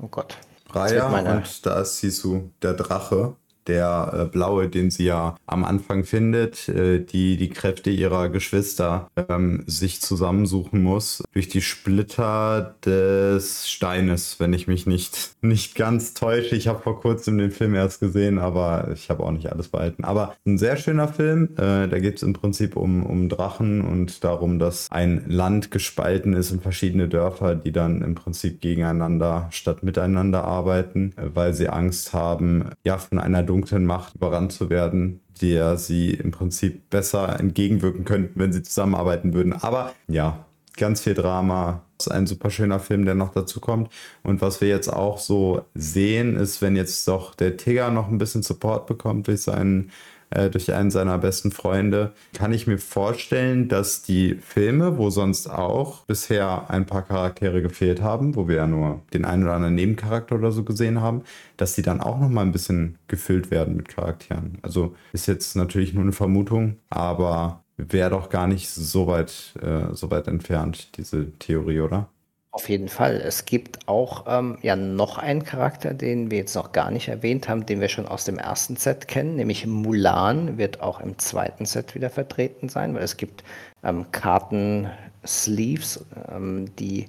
oh 0.00 0.08
Gott, 0.08 0.36
Raya 0.74 1.06
und 1.06 1.66
da 1.66 1.80
ist 1.80 1.98
Sisu, 1.98 2.50
der 2.62 2.74
Drache 2.74 3.36
der 3.66 4.12
äh, 4.12 4.24
blaue, 4.24 4.68
den 4.68 4.90
sie 4.90 5.04
ja 5.04 5.36
am 5.46 5.64
Anfang 5.64 6.04
findet, 6.04 6.68
äh, 6.68 7.00
die 7.00 7.36
die 7.36 7.48
Kräfte 7.48 7.90
ihrer 7.90 8.28
Geschwister 8.28 9.08
ähm, 9.28 9.64
sich 9.66 10.00
zusammensuchen 10.00 10.82
muss 10.82 11.22
durch 11.32 11.48
die 11.48 11.62
Splitter 11.62 12.76
des 12.84 13.68
Steines, 13.70 14.38
wenn 14.38 14.52
ich 14.52 14.66
mich 14.66 14.86
nicht 14.86 15.36
nicht 15.42 15.74
ganz 15.74 16.14
täusche. 16.14 16.56
Ich 16.56 16.68
habe 16.68 16.82
vor 16.82 17.00
kurzem 17.00 17.38
den 17.38 17.50
Film 17.50 17.74
erst 17.74 18.00
gesehen, 18.00 18.38
aber 18.38 18.88
ich 18.92 19.10
habe 19.10 19.22
auch 19.24 19.30
nicht 19.30 19.50
alles 19.52 19.68
behalten. 19.68 20.04
Aber 20.04 20.34
ein 20.46 20.58
sehr 20.58 20.76
schöner 20.76 21.08
Film. 21.08 21.50
Äh, 21.56 21.88
da 21.88 21.98
geht 21.98 22.16
es 22.16 22.22
im 22.22 22.32
Prinzip 22.32 22.76
um, 22.76 23.04
um 23.04 23.28
Drachen 23.28 23.82
und 23.82 24.24
darum, 24.24 24.58
dass 24.58 24.90
ein 24.90 25.24
Land 25.28 25.70
gespalten 25.70 26.34
ist 26.34 26.52
in 26.52 26.60
verschiedene 26.60 27.08
Dörfer, 27.08 27.54
die 27.54 27.72
dann 27.72 28.02
im 28.02 28.14
Prinzip 28.14 28.60
gegeneinander 28.60 29.48
statt 29.50 29.82
miteinander 29.82 30.44
arbeiten, 30.44 31.12
weil 31.16 31.54
sie 31.54 31.68
Angst 31.68 32.12
haben, 32.12 32.70
ja, 32.84 32.98
von 32.98 33.18
einer 33.18 33.42
dunklen 33.52 33.84
Macht 33.84 34.14
überrannt 34.14 34.52
zu 34.52 34.70
werden, 34.70 35.20
der 35.42 35.76
sie 35.76 36.14
im 36.14 36.30
Prinzip 36.30 36.88
besser 36.88 37.38
entgegenwirken 37.38 38.06
könnten, 38.06 38.40
wenn 38.40 38.52
sie 38.52 38.62
zusammenarbeiten 38.62 39.34
würden. 39.34 39.52
Aber 39.52 39.92
ja, 40.08 40.46
ganz 40.76 41.02
viel 41.02 41.14
Drama. 41.14 41.82
Das 41.98 42.06
ist 42.06 42.12
ein 42.12 42.26
super 42.26 42.50
schöner 42.50 42.80
Film, 42.80 43.04
der 43.04 43.14
noch 43.14 43.32
dazu 43.32 43.60
kommt. 43.60 43.92
Und 44.22 44.40
was 44.40 44.60
wir 44.60 44.68
jetzt 44.68 44.88
auch 44.88 45.18
so 45.18 45.66
sehen, 45.74 46.34
ist, 46.36 46.62
wenn 46.62 46.76
jetzt 46.76 47.06
doch 47.06 47.34
der 47.34 47.58
Tigger 47.58 47.90
noch 47.90 48.08
ein 48.08 48.18
bisschen 48.18 48.42
Support 48.42 48.86
bekommt 48.86 49.28
durch 49.28 49.42
seinen 49.42 49.90
äh, 50.34 50.50
durch 50.50 50.72
einen 50.72 50.90
seiner 50.90 51.18
besten 51.18 51.52
Freunde, 51.52 52.12
kann 52.34 52.52
ich 52.52 52.66
mir 52.66 52.78
vorstellen, 52.78 53.68
dass 53.68 54.02
die 54.02 54.34
Filme, 54.36 54.98
wo 54.98 55.10
sonst 55.10 55.48
auch 55.48 56.04
bisher 56.06 56.70
ein 56.70 56.86
paar 56.86 57.02
Charaktere 57.02 57.62
gefehlt 57.62 58.02
haben, 58.02 58.36
wo 58.36 58.48
wir 58.48 58.56
ja 58.56 58.66
nur 58.66 59.02
den 59.12 59.24
einen 59.24 59.44
oder 59.44 59.54
anderen 59.54 59.74
Nebencharakter 59.74 60.36
oder 60.36 60.52
so 60.52 60.64
gesehen 60.64 61.00
haben, 61.00 61.22
dass 61.56 61.74
die 61.74 61.82
dann 61.82 62.00
auch 62.00 62.18
noch 62.18 62.28
mal 62.28 62.42
ein 62.42 62.52
bisschen 62.52 62.98
gefüllt 63.08 63.50
werden 63.50 63.76
mit 63.76 63.88
Charakteren. 63.88 64.58
Also 64.62 64.94
ist 65.12 65.26
jetzt 65.26 65.56
natürlich 65.56 65.94
nur 65.94 66.02
eine 66.02 66.12
Vermutung, 66.12 66.76
aber 66.90 67.62
wäre 67.76 68.10
doch 68.10 68.28
gar 68.28 68.46
nicht 68.46 68.68
so 68.68 69.06
weit, 69.06 69.54
äh, 69.60 69.94
so 69.94 70.10
weit 70.10 70.28
entfernt, 70.28 70.96
diese 70.96 71.32
Theorie, 71.38 71.80
oder? 71.80 72.08
Auf 72.54 72.68
jeden 72.68 72.88
Fall. 72.88 73.16
Es 73.16 73.46
gibt 73.46 73.88
auch 73.88 74.26
ähm, 74.28 74.58
ja 74.60 74.76
noch 74.76 75.16
einen 75.16 75.42
Charakter, 75.42 75.94
den 75.94 76.30
wir 76.30 76.36
jetzt 76.36 76.54
noch 76.54 76.72
gar 76.72 76.90
nicht 76.90 77.08
erwähnt 77.08 77.48
haben, 77.48 77.64
den 77.64 77.80
wir 77.80 77.88
schon 77.88 78.06
aus 78.06 78.24
dem 78.24 78.38
ersten 78.38 78.76
Set 78.76 79.08
kennen, 79.08 79.36
nämlich 79.36 79.66
Mulan 79.66 80.58
wird 80.58 80.82
auch 80.82 81.00
im 81.00 81.18
zweiten 81.18 81.64
Set 81.64 81.94
wieder 81.94 82.10
vertreten 82.10 82.68
sein, 82.68 82.94
weil 82.94 83.04
es 83.04 83.16
gibt 83.16 83.42
ähm, 83.82 84.04
Karten-Sleeves, 84.12 86.04
ähm, 86.30 86.66
die 86.78 87.08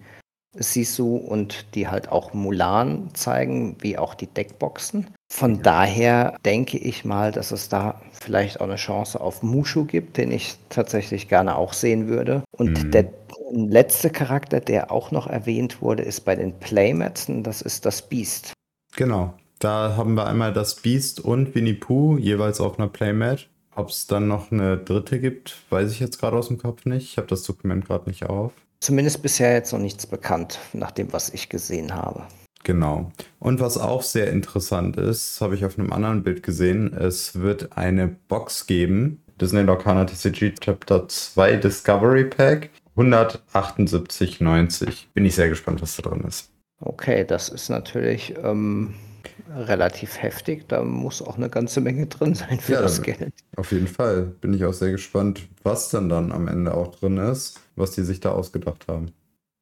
Sisu 0.55 1.17
und 1.17 1.75
die 1.75 1.89
halt 1.89 2.09
auch 2.09 2.33
Mulan 2.33 3.09
zeigen, 3.13 3.75
wie 3.81 3.97
auch 3.97 4.13
die 4.13 4.27
Deckboxen. 4.27 5.07
Von 5.29 5.61
daher 5.61 6.37
denke 6.45 6.77
ich 6.77 7.05
mal, 7.05 7.31
dass 7.31 7.51
es 7.51 7.67
da 7.67 7.99
vielleicht 8.11 8.61
auch 8.61 8.65
eine 8.65 8.75
Chance 8.75 9.19
auf 9.19 9.41
Mushu 9.41 9.85
gibt, 9.85 10.17
den 10.17 10.31
ich 10.31 10.55
tatsächlich 10.69 11.27
gerne 11.27 11.57
auch 11.57 11.73
sehen 11.73 12.07
würde. 12.07 12.43
Und 12.55 12.83
mhm. 12.83 12.91
der 12.91 13.05
letzte 13.53 14.09
Charakter, 14.09 14.59
der 14.59 14.91
auch 14.91 15.11
noch 15.11 15.27
erwähnt 15.27 15.81
wurde, 15.81 16.03
ist 16.03 16.21
bei 16.21 16.35
den 16.35 16.57
Playmats, 16.59 17.27
das 17.29 17.61
ist 17.61 17.85
das 17.85 18.01
Beast. 18.07 18.53
Genau. 18.95 19.33
Da 19.59 19.95
haben 19.95 20.15
wir 20.15 20.27
einmal 20.27 20.51
das 20.51 20.75
Beast 20.75 21.21
und 21.21 21.55
Winnie 21.55 21.73
Pooh 21.73 22.17
jeweils 22.17 22.59
auf 22.59 22.77
einer 22.77 22.89
Playmat. 22.89 23.47
Ob 23.75 23.89
es 23.89 24.07
dann 24.07 24.27
noch 24.27 24.51
eine 24.51 24.77
dritte 24.77 25.19
gibt, 25.19 25.57
weiß 25.69 25.91
ich 25.91 25.99
jetzt 25.99 26.19
gerade 26.19 26.37
aus 26.37 26.49
dem 26.49 26.57
Kopf 26.57 26.85
nicht. 26.85 27.11
Ich 27.11 27.17
habe 27.17 27.27
das 27.27 27.43
Dokument 27.43 27.85
gerade 27.85 28.09
nicht 28.09 28.25
auf. 28.25 28.51
Zumindest 28.81 29.21
bisher 29.21 29.53
jetzt 29.53 29.71
noch 29.71 29.79
nichts 29.79 30.05
bekannt, 30.05 30.59
nach 30.73 30.91
dem, 30.91 31.13
was 31.13 31.29
ich 31.29 31.49
gesehen 31.49 31.95
habe. 31.95 32.23
Genau. 32.63 33.11
Und 33.39 33.59
was 33.59 33.77
auch 33.77 34.03
sehr 34.03 34.29
interessant 34.31 34.97
ist, 34.97 35.41
habe 35.41 35.55
ich 35.55 35.65
auf 35.65 35.79
einem 35.79 35.91
anderen 35.91 36.23
Bild 36.23 36.43
gesehen, 36.43 36.93
es 36.93 37.39
wird 37.39 37.77
eine 37.77 38.07
Box 38.07 38.67
geben. 38.67 39.23
Disney 39.39 39.61
Locana 39.61 40.05
TCG 40.05 40.53
Chapter 40.59 41.07
2 41.07 41.57
Discovery 41.57 42.25
Pack. 42.25 42.69
178,90. 42.95 45.05
Bin 45.13 45.25
ich 45.25 45.35
sehr 45.35 45.49
gespannt, 45.49 45.81
was 45.81 45.95
da 45.95 46.03
drin 46.03 46.23
ist. 46.27 46.51
Okay, 46.79 47.25
das 47.25 47.49
ist 47.49 47.69
natürlich 47.69 48.35
ähm, 48.43 48.93
relativ 49.55 50.21
heftig. 50.21 50.67
Da 50.67 50.83
muss 50.83 51.21
auch 51.21 51.37
eine 51.37 51.49
ganze 51.49 51.81
Menge 51.81 52.07
drin 52.07 52.35
sein 52.35 52.59
für 52.59 52.73
ja, 52.73 52.81
das 52.81 53.01
Geld. 53.01 53.33
Auf 53.55 53.71
jeden 53.71 53.87
Fall. 53.87 54.23
Bin 54.23 54.53
ich 54.53 54.65
auch 54.65 54.73
sehr 54.73 54.91
gespannt, 54.91 55.47
was 55.63 55.89
dann 55.89 56.09
dann 56.09 56.31
am 56.31 56.47
Ende 56.47 56.73
auch 56.73 56.95
drin 56.95 57.17
ist, 57.17 57.59
was 57.75 57.91
die 57.91 58.03
sich 58.03 58.19
da 58.19 58.31
ausgedacht 58.31 58.87
haben. 58.87 59.11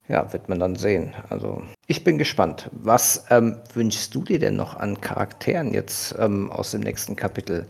Ja, 0.08 0.34
wird 0.34 0.50
man 0.50 0.60
dann 0.60 0.76
sehen. 0.76 1.14
Also 1.30 1.62
ich 1.88 2.04
bin 2.04 2.18
gespannt. 2.18 2.70
Was 2.74 3.26
ähm, 3.30 3.58
wünschst 3.74 4.14
du 4.14 4.24
dir 4.24 4.40
denn 4.40 4.56
noch 4.56 4.76
an 4.76 5.00
Charakteren 5.00 5.74
jetzt 5.74 6.16
ähm, 6.20 6.52
aus 6.52 6.72
dem 6.72 6.82
nächsten 6.82 7.16
Kapitel? 7.16 7.66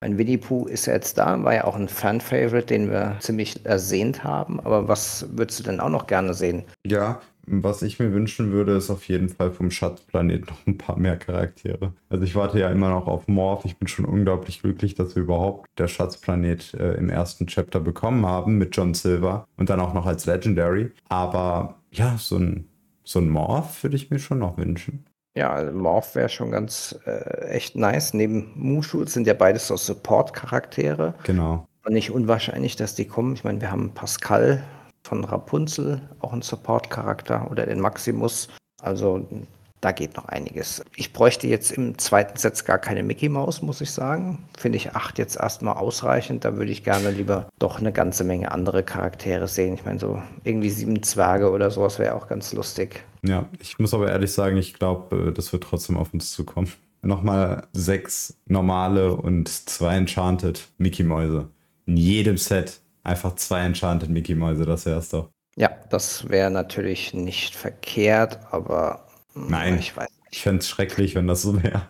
Mein 0.00 0.18
Winnie 0.18 0.36
Pooh 0.36 0.66
ist 0.66 0.86
ja 0.86 0.92
jetzt 0.92 1.16
da, 1.16 1.42
war 1.42 1.54
ja 1.54 1.64
auch 1.64 1.76
ein 1.76 1.88
Fan-Favorite, 1.88 2.66
den 2.66 2.90
wir 2.90 3.16
ziemlich 3.20 3.64
ersehnt 3.64 4.22
haben. 4.22 4.60
Aber 4.60 4.86
was 4.86 5.26
würdest 5.32 5.60
du 5.60 5.64
denn 5.64 5.80
auch 5.80 5.88
noch 5.88 6.06
gerne 6.06 6.34
sehen? 6.34 6.64
Ja, 6.86 7.20
was 7.46 7.82
ich 7.82 7.98
mir 7.98 8.12
wünschen 8.12 8.52
würde, 8.52 8.72
ist 8.72 8.90
auf 8.90 9.06
jeden 9.08 9.28
Fall 9.28 9.50
vom 9.50 9.70
Schatzplanet 9.70 10.46
noch 10.48 10.66
ein 10.66 10.78
paar 10.78 10.98
mehr 10.98 11.16
Charaktere. 11.16 11.92
Also 12.08 12.24
ich 12.24 12.34
warte 12.34 12.58
ja 12.58 12.70
immer 12.70 12.90
noch 12.90 13.06
auf 13.06 13.28
Morph. 13.28 13.64
Ich 13.64 13.76
bin 13.76 13.88
schon 13.88 14.04
unglaublich 14.04 14.62
glücklich, 14.62 14.94
dass 14.94 15.14
wir 15.14 15.22
überhaupt 15.22 15.68
der 15.78 15.88
Schatzplanet 15.88 16.74
äh, 16.74 16.94
im 16.94 17.10
ersten 17.10 17.46
Chapter 17.46 17.80
bekommen 17.80 18.24
haben 18.26 18.56
mit 18.56 18.74
John 18.76 18.94
Silver 18.94 19.46
und 19.56 19.68
dann 19.68 19.80
auch 19.80 19.94
noch 19.94 20.06
als 20.06 20.26
Legendary. 20.26 20.90
Aber 21.08 21.76
ja, 21.90 22.16
so 22.18 22.36
ein, 22.36 22.68
so 23.04 23.18
ein 23.18 23.28
Morph 23.28 23.82
würde 23.82 23.96
ich 23.96 24.10
mir 24.10 24.18
schon 24.18 24.38
noch 24.38 24.56
wünschen. 24.56 25.04
Ja, 25.36 25.52
also 25.52 25.76
Morph 25.76 26.14
wäre 26.14 26.28
schon 26.28 26.52
ganz 26.52 26.96
äh, 27.06 27.48
echt 27.48 27.74
nice. 27.74 28.14
Neben 28.14 28.52
Mushu 28.54 29.04
sind 29.04 29.26
ja 29.26 29.34
beides 29.34 29.66
so 29.66 29.76
Support-Charaktere. 29.76 31.14
Genau. 31.24 31.66
Und 31.84 31.92
nicht 31.92 32.12
unwahrscheinlich, 32.12 32.76
dass 32.76 32.94
die 32.94 33.06
kommen. 33.06 33.34
Ich 33.34 33.42
meine, 33.42 33.60
wir 33.60 33.70
haben 33.70 33.92
Pascal 33.94 34.62
von 35.02 35.24
Rapunzel, 35.24 36.00
auch 36.20 36.32
ein 36.32 36.42
Support-Charakter, 36.42 37.50
oder 37.50 37.66
den 37.66 37.80
Maximus. 37.80 38.48
Also 38.80 39.26
da 39.84 39.92
geht 39.92 40.16
noch 40.16 40.24
einiges. 40.24 40.82
Ich 40.96 41.12
bräuchte 41.12 41.46
jetzt 41.46 41.70
im 41.70 41.98
zweiten 41.98 42.38
Satz 42.38 42.64
gar 42.64 42.78
keine 42.78 43.02
Mickey 43.02 43.28
Maus, 43.28 43.60
muss 43.60 43.82
ich 43.82 43.90
sagen. 43.90 44.48
Finde 44.56 44.76
ich 44.76 44.92
acht 44.92 45.18
jetzt 45.18 45.36
erstmal 45.36 45.74
ausreichend. 45.74 46.44
Da 46.46 46.56
würde 46.56 46.72
ich 46.72 46.84
gerne 46.84 47.10
lieber 47.10 47.48
doch 47.58 47.78
eine 47.78 47.92
ganze 47.92 48.24
Menge 48.24 48.50
andere 48.50 48.82
Charaktere 48.82 49.46
sehen. 49.46 49.74
Ich 49.74 49.84
meine, 49.84 50.00
so 50.00 50.22
irgendwie 50.42 50.70
sieben 50.70 51.02
Zwerge 51.02 51.50
oder 51.50 51.70
sowas 51.70 51.98
wäre 51.98 52.14
auch 52.14 52.28
ganz 52.28 52.54
lustig. 52.54 53.04
Ja, 53.22 53.46
ich 53.60 53.78
muss 53.78 53.92
aber 53.92 54.10
ehrlich 54.10 54.32
sagen, 54.32 54.56
ich 54.56 54.72
glaube, 54.72 55.28
äh, 55.28 55.32
das 55.32 55.52
wird 55.52 55.64
trotzdem 55.64 55.98
auf 55.98 56.14
uns 56.14 56.32
zukommen. 56.32 56.72
Nochmal 57.02 57.66
sechs 57.74 58.38
normale 58.46 59.14
und 59.14 59.48
zwei 59.48 59.96
Enchanted 59.96 60.66
Mickey-Mäuse. 60.78 61.50
In 61.84 61.98
jedem 61.98 62.38
Set 62.38 62.80
einfach 63.02 63.34
zwei 63.34 63.60
Enchanted 63.60 64.08
Mickey-Mäuse, 64.08 64.64
das 64.64 64.86
wär's 64.86 65.10
doch. 65.10 65.28
Ja, 65.56 65.70
das 65.90 66.28
wäre 66.30 66.50
natürlich 66.50 67.14
nicht 67.14 67.54
verkehrt, 67.54 68.40
aber 68.50 69.03
Nein, 69.34 69.78
ich 69.78 69.96
weiß 69.96 70.08
Ich 70.30 70.42
fände 70.42 70.60
es 70.60 70.68
schrecklich, 70.68 71.14
wenn 71.14 71.26
das 71.26 71.42
so 71.42 71.62
wäre. 71.62 71.88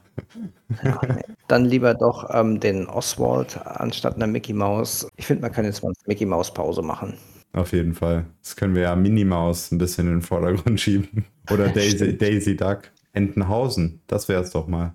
Ja, 0.82 1.00
nee. 1.06 1.22
Dann 1.48 1.64
lieber 1.64 1.94
doch 1.94 2.28
ähm, 2.32 2.60
den 2.60 2.86
Oswald 2.86 3.60
anstatt 3.64 4.16
einer 4.16 4.26
Mickey 4.26 4.52
Maus. 4.52 5.06
Ich 5.16 5.26
finde, 5.26 5.42
man 5.42 5.52
kann 5.52 5.64
jetzt 5.64 5.82
mal 5.82 5.88
eine 5.88 5.96
Mickey 6.06 6.26
Maus 6.26 6.52
Pause 6.52 6.82
machen. 6.82 7.14
Auf 7.52 7.72
jeden 7.72 7.94
Fall. 7.94 8.26
Das 8.42 8.56
können 8.56 8.74
wir 8.74 8.82
ja 8.82 8.96
Minnie 8.96 9.24
Maus 9.24 9.70
ein 9.70 9.78
bisschen 9.78 10.08
in 10.08 10.14
den 10.14 10.22
Vordergrund 10.22 10.80
schieben. 10.80 11.24
Oder 11.50 11.68
Daisy, 11.68 12.16
Daisy 12.16 12.56
Duck. 12.56 12.90
Entenhausen, 13.12 14.00
das 14.08 14.28
wäre 14.28 14.42
es 14.42 14.50
doch 14.50 14.66
mal. 14.66 14.94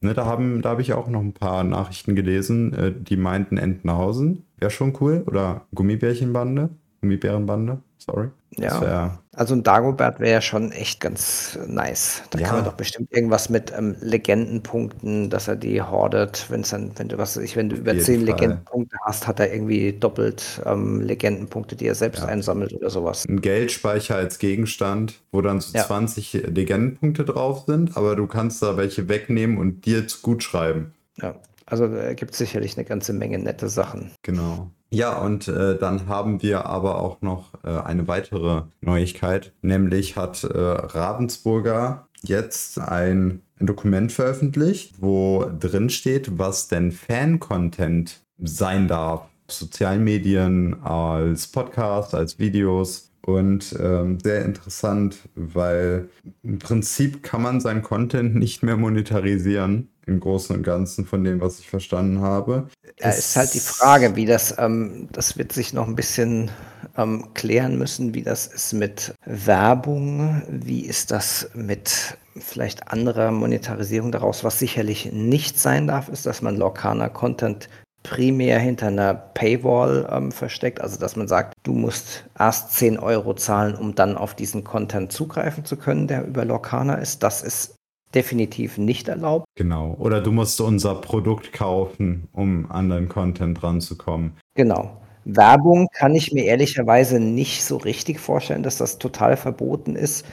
Ne, 0.00 0.14
da 0.14 0.26
habe 0.26 0.58
da 0.60 0.70
hab 0.70 0.80
ich 0.80 0.94
auch 0.94 1.06
noch 1.06 1.20
ein 1.20 1.32
paar 1.32 1.62
Nachrichten 1.62 2.16
gelesen, 2.16 2.74
äh, 2.74 2.92
die 2.92 3.16
meinten 3.16 3.56
Entenhausen. 3.56 4.44
Wäre 4.58 4.72
schon 4.72 4.96
cool. 5.00 5.22
Oder 5.28 5.66
Gummibärchenbande. 5.72 6.70
Gummibärenbande, 7.00 7.82
sorry. 8.04 8.28
Ja, 8.58 9.18
also 9.34 9.54
ein 9.54 9.62
Dagobert 9.62 10.20
wäre 10.20 10.32
ja 10.32 10.40
schon 10.42 10.72
echt 10.72 11.00
ganz 11.00 11.58
nice. 11.66 12.22
Da 12.30 12.38
ja. 12.38 12.46
kann 12.46 12.56
man 12.56 12.64
doch 12.66 12.74
bestimmt 12.74 13.10
irgendwas 13.10 13.48
mit 13.48 13.72
ähm, 13.76 13.96
Legendenpunkten, 14.00 15.30
dass 15.30 15.48
er 15.48 15.56
die 15.56 15.80
hordet, 15.80 16.46
wenn 16.50 16.62
dann, 16.62 16.92
wenn 16.96 17.08
du 17.08 17.16
was 17.16 17.36
ich, 17.38 17.56
wenn 17.56 17.70
du 17.70 17.76
über 17.76 17.98
zehn 17.98 18.26
Legendenpunkte 18.26 18.96
hast, 19.04 19.26
hat 19.26 19.40
er 19.40 19.52
irgendwie 19.52 19.92
doppelt 19.92 20.60
ähm, 20.66 21.00
Legendenpunkte, 21.00 21.76
die 21.76 21.86
er 21.86 21.94
selbst 21.94 22.20
ja. 22.20 22.26
einsammelt 22.28 22.74
oder 22.74 22.90
sowas. 22.90 23.24
Ein 23.26 23.40
Geldspeicher 23.40 24.16
als 24.16 24.38
Gegenstand, 24.38 25.20
wo 25.30 25.40
dann 25.40 25.60
so 25.60 25.76
ja. 25.78 25.84
20 25.84 26.32
Legendenpunkte 26.48 27.24
drauf 27.24 27.64
sind, 27.66 27.96
aber 27.96 28.16
du 28.16 28.26
kannst 28.26 28.62
da 28.62 28.76
welche 28.76 29.08
wegnehmen 29.08 29.56
und 29.56 29.86
dir 29.86 30.06
gut 30.20 30.42
schreiben. 30.42 30.92
Ja, 31.16 31.36
also 31.64 31.88
da 31.88 32.12
gibt 32.12 32.32
es 32.32 32.38
sicherlich 32.38 32.76
eine 32.76 32.84
ganze 32.84 33.14
Menge 33.14 33.38
nette 33.38 33.68
Sachen. 33.68 34.10
Genau. 34.22 34.70
Ja, 34.94 35.16
und 35.16 35.48
äh, 35.48 35.78
dann 35.78 36.06
haben 36.06 36.42
wir 36.42 36.66
aber 36.66 37.00
auch 37.00 37.22
noch 37.22 37.54
äh, 37.64 37.70
eine 37.70 38.08
weitere 38.08 38.64
Neuigkeit, 38.82 39.54
nämlich 39.62 40.16
hat 40.16 40.44
äh, 40.44 40.58
Ravensburger 40.58 42.08
jetzt 42.22 42.78
ein, 42.78 43.40
ein 43.58 43.66
Dokument 43.66 44.12
veröffentlicht, 44.12 44.96
wo 45.00 45.50
drin 45.58 45.88
steht, 45.88 46.38
was 46.38 46.68
denn 46.68 46.92
Fan-Content 46.92 48.20
sein 48.36 48.86
darf. 48.86 49.22
Sozialen 49.48 50.04
Medien, 50.04 50.82
als 50.82 51.46
Podcast, 51.46 52.14
als 52.14 52.38
Videos. 52.38 53.08
Und 53.24 53.74
ähm, 53.80 54.18
sehr 54.20 54.44
interessant, 54.44 55.16
weil 55.34 56.10
im 56.42 56.58
Prinzip 56.58 57.22
kann 57.22 57.40
man 57.40 57.60
seinen 57.60 57.82
Content 57.82 58.34
nicht 58.34 58.62
mehr 58.62 58.76
monetarisieren 58.76 59.88
im 60.06 60.20
Großen 60.20 60.56
und 60.56 60.62
Ganzen 60.62 61.06
von 61.06 61.22
dem, 61.24 61.40
was 61.40 61.60
ich 61.60 61.68
verstanden 61.68 62.20
habe. 62.20 62.68
Ja, 62.98 63.08
es 63.08 63.18
ist 63.18 63.36
halt 63.36 63.54
die 63.54 63.60
Frage, 63.60 64.16
wie 64.16 64.26
das, 64.26 64.56
ähm, 64.58 65.08
das 65.12 65.38
wird 65.38 65.52
sich 65.52 65.72
noch 65.72 65.86
ein 65.86 65.94
bisschen 65.94 66.50
ähm, 66.96 67.28
klären 67.34 67.78
müssen, 67.78 68.14
wie 68.14 68.22
das 68.22 68.46
ist 68.46 68.72
mit 68.72 69.14
Werbung, 69.24 70.42
wie 70.48 70.84
ist 70.84 71.10
das 71.10 71.50
mit 71.54 72.16
vielleicht 72.36 72.88
anderer 72.90 73.30
Monetarisierung 73.30 74.10
daraus. 74.10 74.42
Was 74.44 74.58
sicherlich 74.58 75.12
nicht 75.12 75.58
sein 75.58 75.86
darf, 75.86 76.08
ist, 76.08 76.26
dass 76.26 76.42
man 76.42 76.56
Lorcaner 76.56 77.08
Content 77.08 77.68
primär 78.02 78.58
hinter 78.58 78.88
einer 78.88 79.14
Paywall 79.14 80.08
ähm, 80.10 80.32
versteckt, 80.32 80.80
also 80.80 80.98
dass 80.98 81.14
man 81.14 81.28
sagt, 81.28 81.54
du 81.62 81.72
musst 81.72 82.24
erst 82.36 82.72
10 82.72 82.98
Euro 82.98 83.34
zahlen, 83.34 83.76
um 83.76 83.94
dann 83.94 84.16
auf 84.16 84.34
diesen 84.34 84.64
Content 84.64 85.12
zugreifen 85.12 85.64
zu 85.64 85.76
können, 85.76 86.08
der 86.08 86.26
über 86.26 86.44
Lorcaner 86.44 86.98
ist. 86.98 87.22
Das 87.22 87.42
ist 87.42 87.76
definitiv 88.14 88.78
nicht 88.78 89.08
erlaubt. 89.08 89.46
Genau. 89.56 89.96
Oder 89.98 90.20
du 90.20 90.32
musst 90.32 90.60
unser 90.60 90.94
Produkt 90.96 91.52
kaufen, 91.52 92.28
um 92.32 92.70
an 92.70 92.90
den 92.90 93.08
Content 93.08 93.62
ranzukommen. 93.62 94.32
Genau. 94.54 94.96
Werbung 95.24 95.88
kann 95.92 96.14
ich 96.14 96.32
mir 96.32 96.44
ehrlicherweise 96.44 97.20
nicht 97.20 97.64
so 97.64 97.76
richtig 97.76 98.18
vorstellen, 98.18 98.62
dass 98.62 98.78
das 98.78 98.98
total 98.98 99.36
verboten 99.36 99.94
ist, 99.94 100.26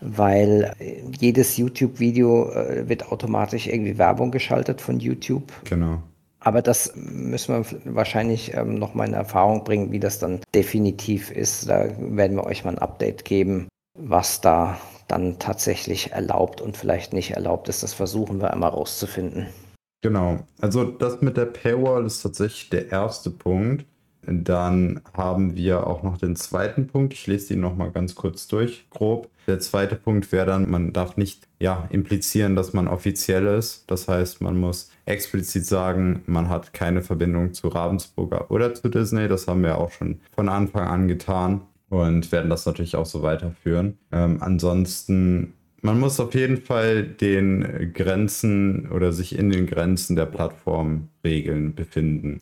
weil 0.00 0.74
äh, 0.78 1.02
jedes 1.18 1.56
YouTube-Video 1.56 2.50
äh, 2.50 2.88
wird 2.88 3.10
automatisch 3.12 3.66
irgendwie 3.66 3.98
Werbung 3.98 4.30
geschaltet 4.30 4.80
von 4.80 4.98
YouTube. 4.98 5.52
Genau. 5.64 6.02
Aber 6.40 6.60
das 6.60 6.92
müssen 6.96 7.54
wir 7.54 7.94
wahrscheinlich 7.94 8.52
ähm, 8.54 8.74
noch 8.74 8.94
mal 8.94 9.06
in 9.06 9.14
Erfahrung 9.14 9.62
bringen, 9.62 9.92
wie 9.92 10.00
das 10.00 10.18
dann 10.18 10.40
definitiv 10.54 11.30
ist. 11.30 11.68
Da 11.68 11.86
werden 11.98 12.36
wir 12.36 12.44
euch 12.44 12.64
mal 12.64 12.72
ein 12.72 12.78
Update 12.78 13.24
geben, 13.24 13.68
was 13.96 14.40
da 14.40 14.76
dann 15.08 15.38
tatsächlich 15.38 16.12
erlaubt 16.12 16.60
und 16.60 16.76
vielleicht 16.76 17.12
nicht 17.12 17.32
erlaubt 17.32 17.68
ist. 17.68 17.82
Das 17.82 17.94
versuchen 17.94 18.40
wir 18.40 18.52
einmal 18.52 18.70
rauszufinden. 18.70 19.46
Genau. 20.02 20.40
Also 20.60 20.84
das 20.84 21.22
mit 21.22 21.36
der 21.36 21.46
Paywall 21.46 22.04
ist 22.04 22.22
tatsächlich 22.22 22.70
der 22.70 22.90
erste 22.90 23.30
Punkt. 23.30 23.86
Dann 24.24 25.00
haben 25.14 25.56
wir 25.56 25.86
auch 25.86 26.04
noch 26.04 26.16
den 26.16 26.36
zweiten 26.36 26.86
Punkt. 26.86 27.12
Ich 27.12 27.26
lese 27.26 27.54
ihn 27.54 27.60
noch 27.60 27.76
mal 27.76 27.90
ganz 27.90 28.14
kurz 28.14 28.46
durch, 28.46 28.88
grob. 28.90 29.28
Der 29.48 29.58
zweite 29.58 29.96
Punkt 29.96 30.30
wäre 30.30 30.46
dann, 30.46 30.70
man 30.70 30.92
darf 30.92 31.16
nicht 31.16 31.48
ja, 31.58 31.88
implizieren, 31.90 32.54
dass 32.54 32.72
man 32.72 32.86
offiziell 32.86 33.46
ist. 33.46 33.90
Das 33.90 34.06
heißt, 34.06 34.40
man 34.40 34.56
muss 34.58 34.90
explizit 35.06 35.66
sagen, 35.66 36.22
man 36.26 36.48
hat 36.48 36.72
keine 36.72 37.02
Verbindung 37.02 37.52
zu 37.52 37.66
Ravensburger 37.66 38.50
oder 38.52 38.74
zu 38.74 38.88
Disney. 38.88 39.26
Das 39.26 39.48
haben 39.48 39.64
wir 39.64 39.78
auch 39.78 39.90
schon 39.90 40.20
von 40.32 40.48
Anfang 40.48 40.86
an 40.86 41.08
getan 41.08 41.62
und 41.92 42.32
werden 42.32 42.48
das 42.48 42.64
natürlich 42.64 42.96
auch 42.96 43.04
so 43.04 43.22
weiterführen. 43.22 43.98
Ähm, 44.12 44.38
ansonsten, 44.40 45.52
man 45.82 46.00
muss 46.00 46.18
auf 46.20 46.34
jeden 46.34 46.56
Fall 46.56 47.04
den 47.04 47.92
Grenzen 47.92 48.90
oder 48.90 49.12
sich 49.12 49.38
in 49.38 49.50
den 49.50 49.66
Grenzen 49.66 50.16
der 50.16 50.24
Plattformregeln 50.24 51.74
befinden. 51.74 52.40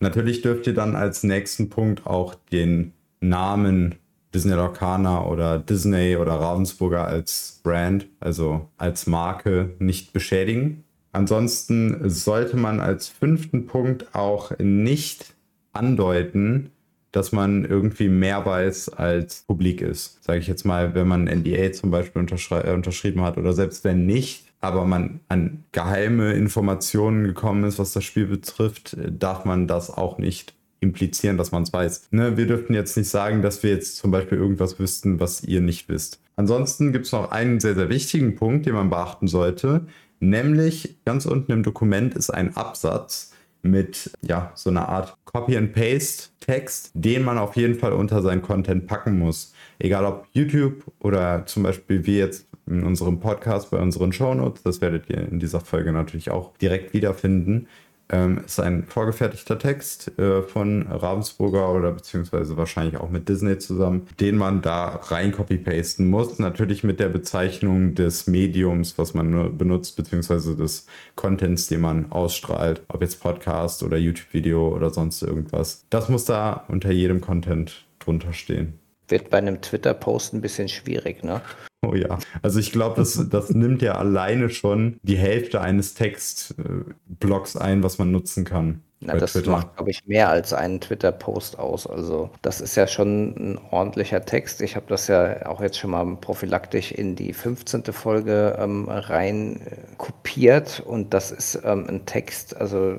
Natürlich 0.00 0.42
dürft 0.42 0.66
ihr 0.66 0.74
dann 0.74 0.94
als 0.94 1.22
nächsten 1.22 1.70
Punkt 1.70 2.06
auch 2.06 2.34
den 2.34 2.92
Namen 3.20 3.94
Disney 4.34 4.52
Lorcaner 4.52 5.26
oder 5.26 5.58
Disney 5.58 6.16
oder 6.16 6.32
Ravensburger 6.34 7.06
als 7.06 7.60
Brand, 7.62 8.08
also 8.20 8.68
als 8.76 9.06
Marke, 9.06 9.70
nicht 9.78 10.12
beschädigen. 10.12 10.84
Ansonsten 11.12 12.10
sollte 12.10 12.58
man 12.58 12.78
als 12.78 13.08
fünften 13.08 13.66
Punkt 13.66 14.14
auch 14.14 14.52
nicht 14.58 15.34
andeuten, 15.72 16.72
dass 17.12 17.30
man 17.30 17.64
irgendwie 17.64 18.08
mehr 18.08 18.44
weiß 18.44 18.88
als 18.88 19.44
publik 19.46 19.80
ist. 19.82 20.22
Sage 20.24 20.40
ich 20.40 20.46
jetzt 20.46 20.64
mal, 20.64 20.94
wenn 20.94 21.06
man 21.06 21.24
NDA 21.24 21.72
zum 21.72 21.90
Beispiel 21.90 22.20
unterschri 22.20 22.70
unterschrieben 22.72 23.22
hat 23.22 23.36
oder 23.38 23.52
selbst 23.52 23.84
wenn 23.84 24.06
nicht, 24.06 24.46
aber 24.60 24.84
man 24.86 25.20
an 25.28 25.64
geheime 25.72 26.32
Informationen 26.32 27.24
gekommen 27.24 27.64
ist, 27.64 27.78
was 27.78 27.92
das 27.92 28.04
Spiel 28.04 28.26
betrifft, 28.26 28.96
darf 28.98 29.44
man 29.44 29.66
das 29.66 29.90
auch 29.90 30.18
nicht 30.18 30.54
implizieren, 30.80 31.36
dass 31.36 31.52
man 31.52 31.62
es 31.62 31.72
weiß. 31.72 32.08
Ne, 32.10 32.36
wir 32.36 32.46
dürften 32.46 32.74
jetzt 32.74 32.96
nicht 32.96 33.08
sagen, 33.08 33.42
dass 33.42 33.62
wir 33.62 33.70
jetzt 33.70 33.96
zum 33.96 34.10
Beispiel 34.10 34.38
irgendwas 34.38 34.78
wüssten, 34.78 35.20
was 35.20 35.44
ihr 35.44 35.60
nicht 35.60 35.88
wisst. 35.88 36.20
Ansonsten 36.36 36.92
gibt 36.92 37.06
es 37.06 37.12
noch 37.12 37.30
einen 37.30 37.60
sehr, 37.60 37.74
sehr 37.74 37.88
wichtigen 37.88 38.36
Punkt, 38.36 38.66
den 38.66 38.74
man 38.74 38.90
beachten 38.90 39.28
sollte, 39.28 39.86
nämlich 40.18 40.96
ganz 41.04 41.26
unten 41.26 41.52
im 41.52 41.62
Dokument 41.62 42.14
ist 42.14 42.30
ein 42.30 42.56
Absatz, 42.56 43.31
mit 43.62 44.10
ja, 44.22 44.52
so 44.54 44.70
einer 44.70 44.88
Art 44.88 45.16
Copy-and-Paste-Text, 45.24 46.90
den 46.94 47.22
man 47.22 47.38
auf 47.38 47.56
jeden 47.56 47.76
Fall 47.76 47.92
unter 47.92 48.20
seinen 48.22 48.42
Content 48.42 48.86
packen 48.86 49.18
muss. 49.18 49.54
Egal 49.78 50.04
ob 50.04 50.26
YouTube 50.32 50.84
oder 50.98 51.46
zum 51.46 51.62
Beispiel 51.62 52.04
wie 52.06 52.18
jetzt 52.18 52.46
in 52.66 52.82
unserem 52.82 53.20
Podcast 53.20 53.70
bei 53.70 53.78
unseren 53.78 54.12
Shownotes, 54.12 54.62
das 54.62 54.80
werdet 54.80 55.08
ihr 55.08 55.28
in 55.28 55.40
dieser 55.40 55.60
Folge 55.60 55.92
natürlich 55.92 56.30
auch 56.30 56.56
direkt 56.58 56.92
wiederfinden. 56.92 57.68
Ähm, 58.12 58.42
ist 58.44 58.60
ein 58.60 58.84
vorgefertigter 58.84 59.58
Text 59.58 60.18
äh, 60.18 60.42
von 60.42 60.82
Ravensburger 60.86 61.72
oder 61.72 61.92
beziehungsweise 61.92 62.58
wahrscheinlich 62.58 62.98
auch 62.98 63.08
mit 63.08 63.26
Disney 63.30 63.56
zusammen, 63.56 64.06
den 64.20 64.36
man 64.36 64.60
da 64.60 65.00
rein 65.04 65.32
copy-pasten 65.32 66.06
muss. 66.10 66.38
Natürlich 66.38 66.84
mit 66.84 67.00
der 67.00 67.08
Bezeichnung 67.08 67.94
des 67.94 68.26
Mediums, 68.26 68.98
was 68.98 69.14
man 69.14 69.56
benutzt, 69.56 69.96
beziehungsweise 69.96 70.54
des 70.54 70.86
Contents, 71.16 71.68
den 71.68 71.80
man 71.80 72.12
ausstrahlt, 72.12 72.82
ob 72.88 73.00
jetzt 73.00 73.22
Podcast 73.22 73.82
oder 73.82 73.96
YouTube-Video 73.96 74.68
oder 74.68 74.90
sonst 74.90 75.22
irgendwas. 75.22 75.86
Das 75.88 76.10
muss 76.10 76.26
da 76.26 76.64
unter 76.68 76.92
jedem 76.92 77.22
Content 77.22 77.86
drunter 77.98 78.34
stehen. 78.34 78.81
Wird 79.12 79.30
bei 79.30 79.38
einem 79.38 79.60
Twitter-Post 79.60 80.32
ein 80.32 80.40
bisschen 80.40 80.68
schwierig, 80.68 81.22
ne? 81.22 81.42
Oh 81.84 81.94
ja, 81.94 82.18
also 82.40 82.60
ich 82.60 82.72
glaube, 82.72 82.96
das, 82.96 83.28
das 83.28 83.50
nimmt 83.50 83.82
ja 83.82 83.96
alleine 83.96 84.48
schon 84.48 84.98
die 85.02 85.16
Hälfte 85.16 85.60
eines 85.60 85.94
Textblocks 85.94 87.56
ein, 87.56 87.82
was 87.82 87.98
man 87.98 88.10
nutzen 88.10 88.44
kann. 88.44 88.82
Na, 89.00 89.16
das 89.16 89.32
Twitter. 89.32 89.50
macht, 89.50 89.76
glaube 89.76 89.90
ich, 89.90 90.06
mehr 90.06 90.30
als 90.30 90.52
einen 90.52 90.80
Twitter-Post 90.80 91.58
aus. 91.58 91.88
Also 91.88 92.30
das 92.40 92.60
ist 92.60 92.76
ja 92.76 92.86
schon 92.86 93.34
ein 93.36 93.60
ordentlicher 93.70 94.24
Text. 94.24 94.62
Ich 94.62 94.76
habe 94.76 94.86
das 94.88 95.08
ja 95.08 95.44
auch 95.46 95.60
jetzt 95.60 95.76
schon 95.76 95.90
mal 95.90 96.06
prophylaktisch 96.16 96.92
in 96.92 97.16
die 97.16 97.32
15. 97.32 97.84
Folge 97.92 98.56
ähm, 98.58 98.88
rein 98.88 99.60
äh, 99.66 99.76
kopiert 99.98 100.80
und 100.86 101.12
das 101.12 101.32
ist 101.32 101.60
ähm, 101.64 101.86
ein 101.88 102.06
Text, 102.06 102.56
also 102.56 102.96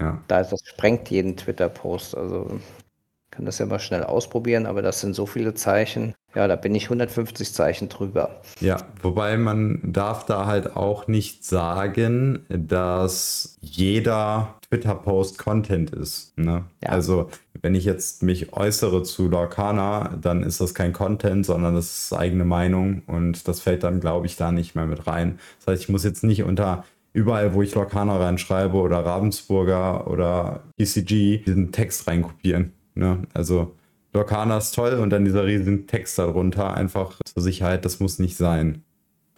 ja. 0.00 0.20
da, 0.26 0.42
das 0.42 0.60
sprengt 0.64 1.08
jeden 1.08 1.36
Twitter-Post. 1.36 2.16
Also 2.16 2.60
kann 3.38 3.46
das 3.46 3.60
ja 3.60 3.66
mal 3.66 3.78
schnell 3.78 4.02
ausprobieren, 4.02 4.66
aber 4.66 4.82
das 4.82 5.00
sind 5.00 5.14
so 5.14 5.24
viele 5.24 5.54
Zeichen. 5.54 6.12
Ja, 6.34 6.48
da 6.48 6.56
bin 6.56 6.74
ich 6.74 6.86
150 6.86 7.52
Zeichen 7.52 7.88
drüber. 7.88 8.40
Ja, 8.60 8.78
wobei 9.00 9.36
man 9.36 9.78
darf 9.84 10.26
da 10.26 10.46
halt 10.46 10.74
auch 10.74 11.06
nicht 11.06 11.44
sagen, 11.44 12.44
dass 12.48 13.56
jeder 13.60 14.56
Twitter-Post 14.68 15.38
Content 15.38 15.90
ist. 15.90 16.36
Ne? 16.36 16.64
Ja. 16.82 16.88
Also 16.88 17.30
wenn 17.62 17.76
ich 17.76 17.84
jetzt 17.84 18.24
mich 18.24 18.52
äußere 18.52 19.04
zu 19.04 19.28
Lorcana, 19.28 20.16
dann 20.20 20.42
ist 20.42 20.60
das 20.60 20.74
kein 20.74 20.92
Content, 20.92 21.46
sondern 21.46 21.76
das 21.76 22.06
ist 22.06 22.12
eigene 22.12 22.44
Meinung 22.44 23.02
und 23.06 23.46
das 23.46 23.60
fällt 23.60 23.84
dann, 23.84 24.00
glaube 24.00 24.26
ich, 24.26 24.34
da 24.34 24.50
nicht 24.50 24.74
mehr 24.74 24.86
mit 24.86 25.06
rein. 25.06 25.38
Das 25.60 25.74
heißt, 25.74 25.82
ich 25.84 25.88
muss 25.88 26.02
jetzt 26.02 26.24
nicht 26.24 26.42
unter 26.42 26.82
überall, 27.12 27.54
wo 27.54 27.62
ich 27.62 27.72
Lorcana 27.72 28.16
reinschreibe 28.16 28.76
oder 28.76 28.98
Ravensburger 29.04 30.08
oder 30.08 30.64
ECG, 30.76 31.38
diesen 31.38 31.70
Text 31.70 32.08
reinkopieren. 32.08 32.72
Ne? 32.98 33.22
Also 33.32 33.76
Lorcana 34.12 34.58
ist 34.58 34.74
toll 34.74 34.94
und 34.94 35.10
dann 35.10 35.24
dieser 35.24 35.44
riesen 35.46 35.86
Text 35.86 36.18
darunter, 36.18 36.74
einfach 36.74 37.18
zur 37.24 37.42
Sicherheit, 37.42 37.84
das 37.84 38.00
muss 38.00 38.18
nicht 38.18 38.36
sein. 38.36 38.82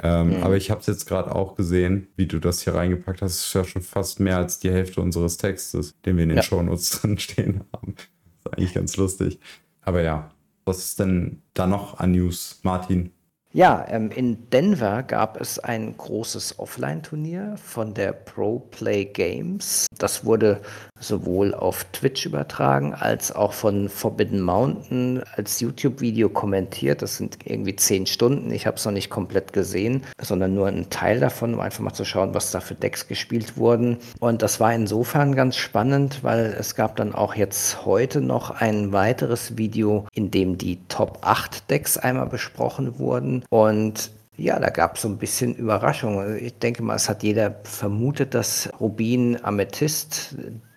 Ähm, 0.03 0.39
mhm. 0.39 0.43
Aber 0.43 0.57
ich 0.57 0.71
habe 0.71 0.81
es 0.81 0.87
jetzt 0.87 1.07
gerade 1.07 1.35
auch 1.35 1.57
gesehen, 1.57 2.07
wie 2.17 2.27
du 2.27 2.39
das 2.39 2.63
hier 2.63 2.75
reingepackt 2.75 3.21
hast. 3.21 3.37
Das 3.37 3.47
ist 3.47 3.55
ja 3.55 3.65
schon 3.65 3.83
fast 3.83 4.19
mehr 4.19 4.39
als 4.39 4.59
die 4.59 4.71
Hälfte 4.71 5.03
unseres 5.03 5.37
Textes, 5.37 5.95
den 6.07 6.17
wir 6.17 6.23
in 6.23 6.31
den 6.31 6.39
ja. 6.39 6.43
Shownotes 6.43 6.91
drin 7.03 7.19
stehen 7.19 7.61
haben. 7.73 7.95
Das 7.97 8.07
ist 8.53 8.53
eigentlich 8.55 8.75
ganz 8.75 8.97
lustig. 8.97 9.39
Aber 9.83 10.01
ja, 10.01 10.31
was 10.65 10.79
ist 10.79 11.01
denn 11.01 11.43
da 11.53 11.67
noch 11.67 11.99
an 11.99 12.13
News, 12.13 12.61
Martin? 12.63 13.11
Ja, 13.53 13.85
ähm, 13.89 14.13
in 14.13 14.49
Denver 14.51 15.03
gab 15.03 15.41
es 15.41 15.59
ein 15.59 15.97
großes 15.97 16.61
Offline-Turnier 16.61 17.57
von 17.57 17.95
der 17.95 18.13
Pro 18.13 18.61
Play 18.61 19.07
Games. 19.07 19.87
Das 19.99 20.25
wurde 20.25 20.61
sowohl 21.01 21.53
auf 21.55 21.85
Twitch 21.93 22.27
übertragen 22.27 22.95
als 22.95 23.35
auch 23.35 23.53
von 23.53 23.89
Forbidden 23.89 24.41
Mountain 24.41 25.25
als 25.35 25.59
YouTube-Video 25.59 26.29
kommentiert. 26.29 27.03
Das 27.03 27.17
sind 27.17 27.39
irgendwie 27.45 27.75
zehn 27.75 28.07
Stunden. 28.07 28.53
Ich 28.53 28.69
habe 28.69 28.77
es 28.77 28.85
noch 28.85 28.93
nicht 28.93 29.11
komplett 29.11 29.53
gesehen, 29.53 30.05
sondern 30.23 30.55
nur 30.55 30.69
einen 30.69 30.89
Teil 30.89 31.19
davon, 31.19 31.55
um 31.55 31.61
einfach 31.61 31.81
mal 31.81 31.93
zu 31.93 32.05
schauen, 32.05 32.35
was 32.35 32.53
da 32.53 32.61
für 32.61 32.77
Decks 32.77 33.09
gespielt 33.09 33.57
wurden. 33.57 33.99
Und 34.21 34.43
das 34.43 34.61
war 34.61 34.73
insofern 34.73 35.35
ganz 35.35 35.57
spannend, 35.57 36.23
weil 36.23 36.55
es 36.57 36.77
gab 36.77 36.95
dann 36.95 37.17
auch 37.17 37.35
jetzt 37.35 37.85
heute 37.85 38.21
noch 38.21 38.51
ein 38.51 38.93
weiteres 38.93 39.57
Video, 39.59 40.07
in 40.13 40.31
dem 40.31 40.57
die 40.57 40.79
Top 40.87 41.19
8 41.23 41.69
Decks 41.69 41.99
einmal 41.99 42.29
besprochen 42.29 43.01
wurden 43.01 43.40
und 43.49 44.11
ja, 44.37 44.59
da 44.59 44.71
gab 44.71 44.97
es 44.97 45.03
so 45.03 45.09
ein 45.09 45.19
bisschen 45.19 45.55
Überraschung. 45.55 46.19
Also 46.19 46.35
ich 46.35 46.59
denke 46.59 46.83
mal, 46.83 46.97
es 46.97 47.09
hat 47.09 47.23
jeder 47.23 47.57
vermutet, 47.65 48.35
dass 48.35 48.71
Rubin 48.81 49.39
Amethyst 49.43 50.35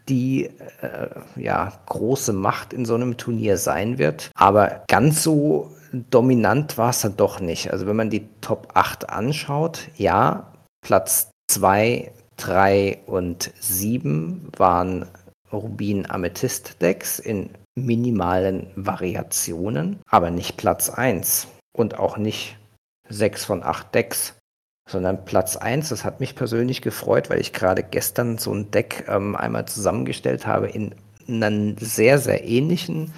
die 0.10 0.50
äh, 0.82 1.10
ja, 1.38 1.72
große 1.86 2.34
Macht 2.34 2.74
in 2.74 2.84
so 2.84 2.96
einem 2.96 3.16
Turnier 3.16 3.58
sein 3.58 3.98
wird. 3.98 4.32
Aber 4.36 4.84
ganz 4.90 5.24
so 5.24 5.72
dominant 5.94 6.78
war 6.78 6.90
es 6.90 7.02
dann 7.02 7.16
doch 7.16 7.40
nicht. 7.40 7.72
Also 7.72 7.88
wenn 7.88 7.96
man 7.96 8.10
die 8.10 8.28
Top 8.42 8.70
8 8.74 9.10
anschaut, 9.10 9.88
ja, 9.96 10.52
Platz 10.82 11.30
2, 11.50 12.12
3 12.38 13.00
und 13.06 13.52
7 13.60 14.50
waren 14.58 15.06
Rubin 15.52 16.10
Amethyst 16.10 16.82
Decks 16.82 17.20
in 17.20 17.50
minimalen 17.76 18.68
Variationen, 18.76 20.00
aber 20.10 20.32
nicht 20.32 20.58
Platz 20.58 20.90
1 20.90 21.48
und 21.72 21.98
auch 21.98 22.18
nicht 22.18 22.58
sechs 23.14 23.46
von 23.46 23.64
acht 23.64 23.94
Decks, 23.96 24.36
sondern 24.90 25.26
Platz 25.26 25.56
1. 25.56 25.90
Das 25.90 26.04
hat 26.04 26.20
mich 26.20 26.36
persönlich 26.36 26.82
gefreut, 26.82 27.30
weil 27.30 27.40
ich 27.40 27.54
gerade 27.54 27.84
gestern 27.84 28.38
so 28.38 28.54
ein 28.54 28.72
Deck 28.72 29.06
ähm, 29.08 29.36
einmal 29.36 29.66
zusammengestellt 29.66 30.46
habe 30.46 30.68
in 30.68 30.96
einer 31.28 31.76
sehr, 31.80 32.20
sehr 32.20 32.44
ähnlichen 32.44 33.14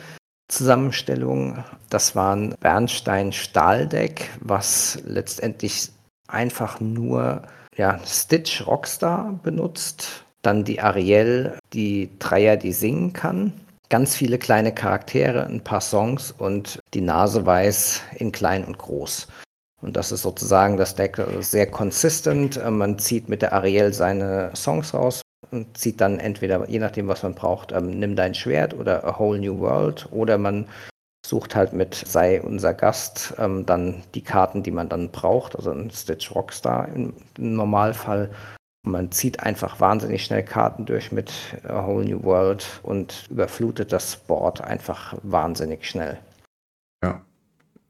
Zusammenstellung. 0.48 1.64
Das 1.90 2.16
war 2.16 2.36
ein 2.36 2.56
Bernstein-Stahl-Deck, 2.60 4.30
was 4.42 5.00
letztendlich 5.06 5.90
einfach 6.28 6.80
nur 6.80 7.44
ja, 7.76 8.00
Stitch 8.06 8.66
Rockstar 8.66 9.40
benutzt. 9.44 10.26
Dann 10.42 10.64
die 10.64 10.80
Ariel, 10.80 11.58
die 11.74 12.12
Dreier, 12.20 12.58
die 12.58 12.74
singen 12.74 13.14
kann. 13.14 13.54
Ganz 13.90 14.16
viele 14.16 14.38
kleine 14.38 14.74
Charaktere, 14.74 15.46
ein 15.46 15.64
paar 15.64 15.82
Songs 15.82 16.32
und 16.32 16.80
die 16.94 17.02
Nase 17.02 17.46
weiß 17.46 18.02
in 18.16 18.32
klein 18.32 18.66
und 18.66 18.78
groß. 18.78 19.28
Und 19.82 19.98
das 19.98 20.12
ist 20.12 20.22
sozusagen 20.22 20.78
das 20.78 20.96
Deck 20.96 21.18
sehr 21.42 21.68
consistent. 21.68 22.58
Äh, 22.58 22.72
man 22.72 23.00
zieht 23.00 23.30
mit 23.30 23.42
der 23.42 23.54
Ariel 23.54 23.94
seine 23.94 24.52
Songs 24.56 24.94
raus 24.94 25.22
und 25.52 25.78
zieht 25.78 26.02
dann 26.02 26.20
entweder, 26.20 26.68
je 26.70 26.80
nachdem, 26.80 27.08
was 27.08 27.24
man 27.24 27.36
braucht, 27.36 27.72
ähm, 27.72 28.00
Nimm 28.00 28.16
dein 28.16 28.34
Schwert 28.34 28.74
oder 28.74 29.04
A 29.06 29.20
Whole 29.20 29.40
New 29.40 29.60
World 29.60 30.08
oder 30.12 30.38
man 30.38 30.68
sucht 31.26 31.56
halt 31.56 31.74
mit 31.74 31.96
Sei 31.96 32.42
unser 32.42 32.74
Gast 32.74 33.34
ähm, 33.40 33.66
dann 33.66 34.04
die 34.14 34.22
Karten, 34.22 34.64
die 34.64 34.72
man 34.72 34.90
dann 34.90 35.10
braucht, 35.10 35.56
also 35.56 35.72
ein 35.72 35.90
Stitch 35.90 36.34
Rockstar 36.34 36.88
im, 36.90 37.14
im 37.38 37.56
Normalfall. 37.56 38.30
Und 38.86 38.92
man 38.92 39.12
zieht 39.12 39.40
einfach 39.40 39.80
wahnsinnig 39.80 40.24
schnell 40.24 40.44
Karten 40.44 40.86
durch 40.86 41.12
mit 41.12 41.32
A 41.68 41.88
Whole 41.88 42.06
New 42.06 42.24
World 42.24 42.80
und 42.84 43.26
überflutet 43.30 43.92
das 43.92 44.16
Board 44.16 44.62
einfach 44.62 45.16
wahnsinnig 45.24 45.90
schnell. 45.90 46.20
Ja, 47.04 47.22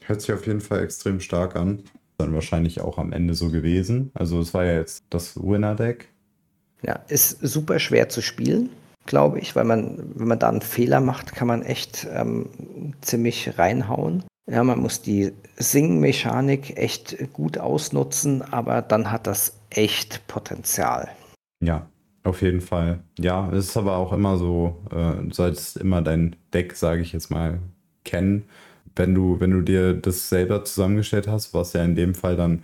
Hört 0.08 0.22
sich 0.22 0.34
auf 0.34 0.46
jeden 0.46 0.62
Fall 0.62 0.84
extrem 0.84 1.20
stark 1.20 1.56
an. 1.56 1.84
Dann 2.18 2.34
wahrscheinlich 2.34 2.80
auch 2.82 2.98
am 2.98 3.12
Ende 3.12 3.34
so 3.34 3.50
gewesen. 3.50 4.12
Also 4.14 4.40
es 4.40 4.54
war 4.54 4.64
ja 4.66 4.74
jetzt 4.74 5.04
das 5.10 5.36
Winner-Deck. 5.36 6.10
Ja, 6.84 7.00
ist 7.08 7.40
super 7.42 7.80
schwer 7.80 8.10
zu 8.10 8.22
spielen, 8.22 8.70
glaube 9.06 9.40
ich, 9.40 9.56
weil 9.56 9.66
man, 9.66 10.12
wenn 10.16 10.28
man 10.28 10.40
da 10.40 10.50
einen 10.50 10.62
Fehler 10.62 11.02
macht, 11.02 11.34
kann 11.34 11.48
man 11.48 11.64
echt 11.64 12.08
ähm, 12.14 12.50
ziemlich 13.02 13.58
reinhauen. 13.58 14.24
Ja, 14.50 14.64
man 14.64 14.80
muss 14.80 15.02
die 15.02 15.34
Sing-Mechanik 15.58 16.78
echt 16.78 17.18
gut 17.34 17.58
ausnutzen, 17.58 18.44
aber 18.44 18.84
dann 18.84 19.12
hat 19.12 19.26
das 19.26 19.60
echt 19.72 20.28
Potenzial. 20.28 21.10
Ja, 21.64 21.90
auf 22.24 22.44
jeden 22.44 22.62
Fall. 22.62 23.00
Ja, 23.18 23.50
es 23.52 23.70
ist 23.70 23.78
aber 23.78 23.98
auch 23.98 24.14
immer 24.14 24.38
so, 24.38 24.84
äh, 24.92 25.24
du 25.24 25.34
solltest 25.34 25.78
immer 25.78 26.04
dein 26.04 26.36
Deck, 26.54 26.76
sage 26.76 27.02
ich 27.02 27.12
jetzt 27.12 27.32
mal, 27.32 27.60
kennen 28.04 28.48
wenn 28.96 29.14
du, 29.16 29.40
wenn 29.40 29.52
du 29.52 29.62
dir 29.62 29.94
das 29.94 30.30
selber 30.30 30.64
zusammengestellt 30.64 31.28
hast, 31.28 31.54
was 31.54 31.74
ja 31.74 31.84
in 31.84 31.96
dem 31.96 32.16
Fall 32.16 32.36
dann 32.36 32.64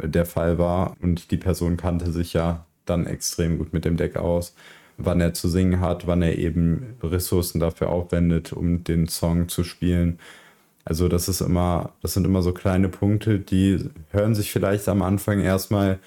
der 0.00 0.26
Fall 0.26 0.58
war 0.58 0.96
und 1.00 1.30
die 1.30 1.36
Person 1.36 1.76
kannte 1.76 2.12
sich 2.12 2.32
ja 2.32 2.64
dann 2.86 3.06
extrem 3.06 3.58
gut 3.58 3.72
mit 3.72 3.84
dem 3.84 3.96
Deck 3.96 4.16
aus, 4.16 4.54
wann 4.96 5.20
er 5.20 5.34
zu 5.34 5.48
singen 5.48 5.80
hat, 5.80 6.06
wann 6.06 6.22
er 6.22 6.38
eben 6.38 6.96
Ressourcen 7.02 7.60
dafür 7.60 7.90
aufwendet, 7.90 8.52
um 8.52 8.84
den 8.84 9.08
Song 9.08 9.48
zu 9.48 9.64
spielen. 9.64 10.18
Also 10.84 11.08
das 11.08 11.28
ist 11.28 11.40
immer, 11.40 11.92
das 12.00 12.14
sind 12.14 12.26
immer 12.26 12.42
so 12.42 12.52
kleine 12.52 12.88
Punkte, 12.88 13.38
die 13.38 13.90
hören 14.10 14.34
sich 14.34 14.50
vielleicht 14.50 14.88
am 14.88 15.02
Anfang 15.02 15.40
erstmal 15.40 15.98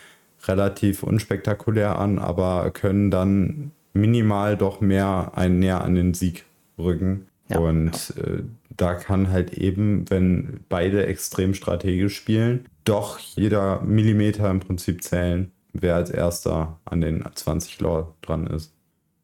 relativ 0.47 1.03
unspektakulär 1.03 1.99
an, 1.99 2.17
aber 2.17 2.71
können 2.71 3.11
dann 3.11 3.71
minimal 3.93 4.57
doch 4.57 4.81
mehr 4.81 5.33
einen 5.35 5.59
näher 5.59 5.83
an 5.83 5.95
den 5.95 6.13
Sieg 6.13 6.45
rücken. 6.79 7.27
Ja. 7.49 7.59
Und 7.59 8.13
äh, 8.17 8.43
da 8.81 8.95
kann 8.95 9.31
halt 9.31 9.53
eben, 9.53 10.09
wenn 10.09 10.65
beide 10.67 11.05
extrem 11.05 11.53
strategisch 11.53 12.15
spielen, 12.15 12.67
doch 12.83 13.19
jeder 13.19 13.81
Millimeter 13.81 14.49
im 14.49 14.59
Prinzip 14.59 15.03
zählen, 15.03 15.51
wer 15.71 15.95
als 15.95 16.09
erster 16.09 16.79
an 16.85 17.01
den 17.01 17.23
20 17.33 17.79
Lore 17.79 18.15
dran 18.21 18.47
ist. 18.47 18.73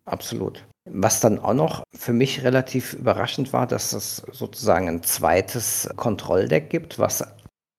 Absolut. 0.05 0.63
Was 0.89 1.19
dann 1.19 1.39
auch 1.39 1.55
noch 1.55 1.83
für 1.91 2.13
mich 2.13 2.43
relativ 2.43 2.93
überraschend 2.93 3.51
war, 3.51 3.65
dass 3.65 3.93
es 3.93 4.17
sozusagen 4.31 4.87
ein 4.87 5.03
zweites 5.03 5.89
Kontrolldeck 5.95 6.69
gibt, 6.69 6.99
was 6.99 7.25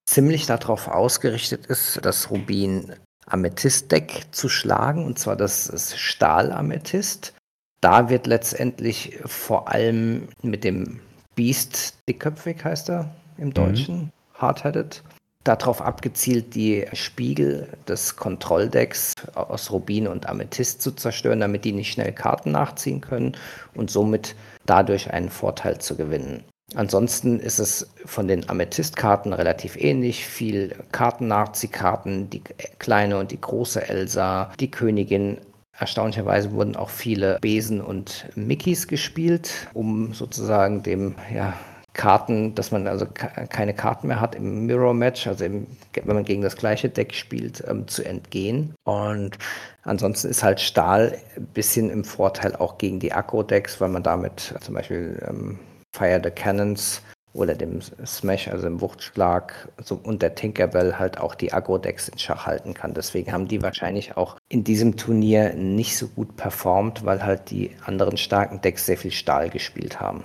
ziemlich 0.04 0.46
darauf 0.46 0.88
ausgerichtet 0.88 1.66
ist, 1.66 2.04
dass 2.04 2.30
Rubin 2.30 2.92
Amethyst-Deck 3.26 4.26
zu 4.32 4.48
schlagen, 4.48 5.04
und 5.04 5.18
zwar 5.18 5.36
das 5.36 5.96
Stahl-Amethyst. 5.96 7.34
Da 7.80 8.10
wird 8.10 8.26
letztendlich 8.26 9.20
vor 9.24 9.68
allem 9.68 10.28
mit 10.42 10.64
dem 10.64 11.00
Beast 11.38 11.94
dickköpfig, 12.08 12.64
heißt 12.64 12.90
er 12.90 13.14
im. 13.36 13.54
Deutschen, 13.54 13.96
mhm. 13.96 14.10
hard-headed, 14.34 15.04
darauf 15.44 15.80
abgezielt, 15.80 16.56
die 16.56 16.84
Spiegel 16.94 17.68
des 17.86 18.16
Kontrolldecks 18.16 19.12
aus 19.36 19.70
Rubin 19.70 20.08
und 20.08 20.28
Amethyst 20.28 20.82
zu 20.82 20.90
zerstören, 20.90 21.38
damit 21.38 21.64
die 21.64 21.70
nicht 21.70 21.92
schnell 21.92 22.10
Karten 22.10 22.50
nachziehen 22.50 23.00
können 23.00 23.36
und 23.74 23.88
somit 23.88 24.34
dadurch 24.66 25.12
einen 25.12 25.30
Vorteil 25.30 25.78
zu 25.78 25.94
gewinnen. 25.94 26.42
Ansonsten 26.74 27.38
ist 27.38 27.60
es 27.60 27.88
von 28.04 28.26
den 28.26 28.50
Amethyst-Karten 28.50 29.32
relativ 29.32 29.76
ähnlich. 29.76 30.26
Viel 30.26 30.74
Karten-Nachziehkarten, 30.90 32.30
die 32.30 32.42
kleine 32.80 33.16
und 33.18 33.30
die 33.30 33.40
große 33.40 33.88
Elsa, 33.88 34.52
die 34.58 34.72
Königin. 34.72 35.38
Erstaunlicherweise 35.78 36.52
wurden 36.52 36.76
auch 36.76 36.90
viele 36.90 37.38
Besen 37.40 37.80
und 37.80 38.26
Mickeys 38.34 38.88
gespielt, 38.88 39.68
um 39.74 40.12
sozusagen 40.12 40.82
dem 40.82 41.14
ja, 41.32 41.54
Karten, 41.98 42.54
dass 42.54 42.70
man 42.70 42.86
also 42.86 43.06
keine 43.06 43.74
Karten 43.74 44.08
mehr 44.08 44.20
hat 44.20 44.34
im 44.34 44.66
Mirror 44.66 44.94
Match, 44.94 45.26
also 45.26 45.44
im, 45.44 45.66
wenn 45.92 46.14
man 46.14 46.24
gegen 46.24 46.42
das 46.42 46.56
gleiche 46.56 46.88
Deck 46.88 47.14
spielt, 47.14 47.62
ähm, 47.68 47.86
zu 47.88 48.04
entgehen. 48.04 48.74
Und 48.84 49.38
ansonsten 49.82 50.28
ist 50.28 50.42
halt 50.42 50.60
Stahl 50.60 51.18
ein 51.36 51.46
bisschen 51.46 51.90
im 51.90 52.04
Vorteil 52.04 52.54
auch 52.56 52.78
gegen 52.78 53.00
die 53.00 53.12
Akro-Decks, 53.12 53.80
weil 53.80 53.88
man 53.88 54.02
damit 54.02 54.54
zum 54.60 54.74
Beispiel 54.74 55.20
ähm, 55.28 55.58
Fire 55.92 56.20
the 56.22 56.30
Cannons 56.30 57.02
oder 57.32 57.54
dem 57.54 57.80
Smash, 57.80 58.48
also 58.48 58.66
im 58.66 58.80
Wuchtschlag 58.80 59.68
so, 59.82 60.00
und 60.02 60.22
der 60.22 60.34
Tinkerbell 60.34 60.98
halt 60.98 61.18
auch 61.18 61.34
die 61.34 61.52
Agro-Decks 61.52 62.08
in 62.08 62.18
Schach 62.18 62.46
halten 62.46 62.74
kann. 62.74 62.94
Deswegen 62.94 63.32
haben 63.32 63.48
die 63.48 63.62
wahrscheinlich 63.62 64.16
auch 64.16 64.36
in 64.48 64.64
diesem 64.64 64.96
Turnier 64.96 65.54
nicht 65.54 65.96
so 65.96 66.08
gut 66.08 66.36
performt, 66.36 67.04
weil 67.04 67.22
halt 67.22 67.50
die 67.50 67.70
anderen 67.84 68.16
starken 68.16 68.60
Decks 68.60 68.86
sehr 68.86 68.98
viel 68.98 69.12
Stahl 69.12 69.50
gespielt 69.50 70.00
haben. 70.00 70.24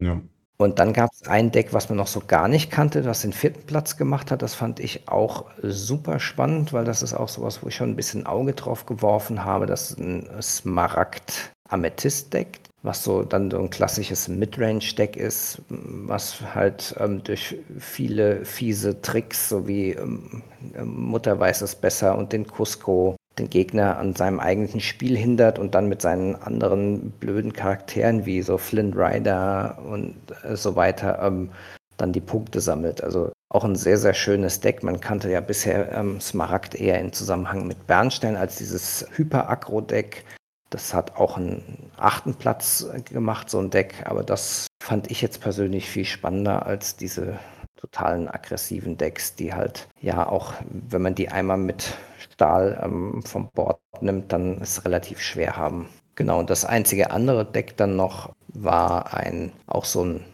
Ja. 0.00 0.20
Und 0.58 0.78
dann 0.78 0.92
gab 0.92 1.10
es 1.12 1.26
ein 1.26 1.50
Deck, 1.50 1.72
was 1.72 1.88
man 1.88 1.98
noch 1.98 2.06
so 2.06 2.22
gar 2.24 2.46
nicht 2.46 2.70
kannte, 2.70 3.04
was 3.04 3.22
den 3.22 3.32
vierten 3.32 3.66
Platz 3.66 3.96
gemacht 3.96 4.30
hat. 4.30 4.42
Das 4.42 4.54
fand 4.54 4.78
ich 4.78 5.08
auch 5.08 5.46
super 5.60 6.20
spannend, 6.20 6.72
weil 6.72 6.84
das 6.84 7.02
ist 7.02 7.14
auch 7.14 7.28
sowas, 7.28 7.62
wo 7.62 7.68
ich 7.68 7.74
schon 7.74 7.90
ein 7.90 7.96
bisschen 7.96 8.26
Auge 8.26 8.52
drauf 8.52 8.86
geworfen 8.86 9.44
habe. 9.44 9.66
Das 9.66 9.90
ist 9.90 9.98
ein 9.98 10.28
Smaragd-Amethyst-Deck 10.40 12.60
was 12.82 13.04
so 13.04 13.22
dann 13.22 13.50
so 13.50 13.58
ein 13.58 13.70
klassisches 13.70 14.28
Midrange-Deck 14.28 15.16
ist, 15.16 15.62
was 15.68 16.40
halt 16.54 16.94
ähm, 16.98 17.22
durch 17.22 17.56
viele 17.78 18.44
fiese 18.44 19.00
Tricks, 19.00 19.48
so 19.48 19.68
wie 19.68 19.92
ähm, 19.92 20.42
Mutter 20.84 21.38
weiß 21.38 21.62
es 21.62 21.76
besser 21.76 22.18
und 22.18 22.32
den 22.32 22.46
Cusco, 22.46 23.16
den 23.38 23.48
Gegner 23.48 23.98
an 23.98 24.14
seinem 24.14 24.40
eigentlichen 24.40 24.80
Spiel 24.80 25.16
hindert 25.16 25.58
und 25.58 25.74
dann 25.74 25.88
mit 25.88 26.02
seinen 26.02 26.34
anderen 26.34 27.12
blöden 27.12 27.52
Charakteren 27.52 28.26
wie 28.26 28.42
so 28.42 28.58
Flint 28.58 28.96
Rider 28.96 29.78
und 29.88 30.16
äh, 30.42 30.56
so 30.56 30.74
weiter 30.74 31.20
ähm, 31.22 31.50
dann 31.96 32.12
die 32.12 32.20
Punkte 32.20 32.60
sammelt. 32.60 33.02
Also 33.02 33.30
auch 33.48 33.64
ein 33.64 33.76
sehr, 33.76 33.98
sehr 33.98 34.14
schönes 34.14 34.60
Deck. 34.60 34.82
Man 34.82 35.00
kannte 35.00 35.30
ja 35.30 35.40
bisher 35.40 35.92
ähm, 35.92 36.20
Smaragd 36.20 36.74
eher 36.74 36.98
in 36.98 37.12
Zusammenhang 37.12 37.66
mit 37.66 37.86
Bernstein 37.86 38.36
als 38.36 38.56
dieses 38.56 39.06
Hyper-Aggro-Deck 39.16 40.24
das 40.74 40.94
hat 40.94 41.16
auch 41.16 41.36
einen 41.36 41.90
achten 41.96 42.34
Platz 42.34 42.86
gemacht, 43.04 43.50
so 43.50 43.58
ein 43.58 43.70
Deck, 43.70 43.94
aber 44.04 44.22
das 44.22 44.66
fand 44.82 45.10
ich 45.10 45.22
jetzt 45.22 45.40
persönlich 45.40 45.88
viel 45.88 46.04
spannender 46.04 46.66
als 46.66 46.96
diese 46.96 47.38
totalen 47.76 48.28
aggressiven 48.28 48.96
Decks, 48.96 49.34
die 49.34 49.52
halt 49.54 49.88
ja 50.00 50.28
auch, 50.28 50.54
wenn 50.70 51.02
man 51.02 51.14
die 51.14 51.28
einmal 51.28 51.56
mit 51.56 51.94
Stahl 52.18 52.80
ähm, 52.82 53.22
vom 53.24 53.50
Board 53.50 53.80
nimmt, 54.00 54.32
dann 54.32 54.60
es 54.62 54.84
relativ 54.84 55.20
schwer 55.20 55.56
haben. 55.56 55.88
Genau, 56.14 56.38
und 56.38 56.50
das 56.50 56.64
einzige 56.64 57.10
andere 57.10 57.44
Deck 57.44 57.76
dann 57.76 57.96
noch 57.96 58.32
war 58.48 59.14
ein, 59.14 59.52
auch 59.66 59.84
so 59.84 60.04
ein 60.04 60.24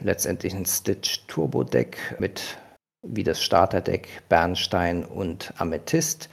letztendlich 0.00 0.54
ein 0.54 0.66
Stitch 0.66 1.26
Turbo 1.26 1.64
Deck 1.64 2.16
mit 2.18 2.58
wie 3.04 3.24
das 3.24 3.42
Starterdeck 3.42 4.22
Bernstein 4.28 5.04
und 5.04 5.52
Amethyst 5.58 6.28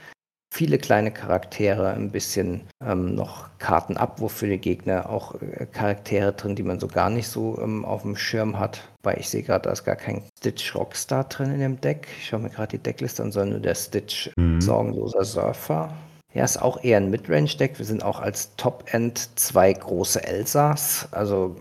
viele 0.52 0.78
kleine 0.78 1.10
Charaktere, 1.10 1.90
ein 1.90 2.10
bisschen 2.10 2.62
ähm, 2.84 3.14
noch 3.14 3.48
Kartenabwurf 3.58 4.32
für 4.32 4.48
die 4.48 4.58
Gegner, 4.58 5.08
auch 5.08 5.34
äh, 5.40 5.66
Charaktere 5.66 6.32
drin, 6.32 6.56
die 6.56 6.62
man 6.62 6.80
so 6.80 6.88
gar 6.88 7.08
nicht 7.08 7.28
so 7.28 7.58
ähm, 7.62 7.84
auf 7.84 8.02
dem 8.02 8.16
Schirm 8.16 8.58
hat. 8.58 8.82
Weil 9.02 9.18
ich 9.20 9.28
sehe 9.28 9.42
gerade, 9.42 9.62
da 9.62 9.72
ist 9.72 9.84
gar 9.84 9.96
kein 9.96 10.22
Stitch 10.38 10.74
Rockstar 10.74 11.24
drin 11.24 11.52
in 11.52 11.60
dem 11.60 11.80
Deck. 11.80 12.08
Ich 12.18 12.28
schaue 12.28 12.40
mir 12.40 12.50
gerade 12.50 12.76
die 12.76 12.82
Deckliste 12.82 13.22
an, 13.22 13.32
sondern 13.32 13.50
nur 13.50 13.60
der 13.60 13.74
Stitch 13.74 14.30
mhm. 14.36 14.60
Sorgenloser 14.60 15.24
Surfer. 15.24 15.92
Ja, 16.34 16.44
ist 16.44 16.62
auch 16.62 16.82
eher 16.82 16.98
ein 16.98 17.10
Midrange-Deck. 17.10 17.78
Wir 17.78 17.86
sind 17.86 18.04
auch 18.04 18.20
als 18.20 18.54
Top-End 18.56 19.38
zwei 19.38 19.72
große 19.72 20.22
Elsas. 20.22 21.08
Also 21.10 21.56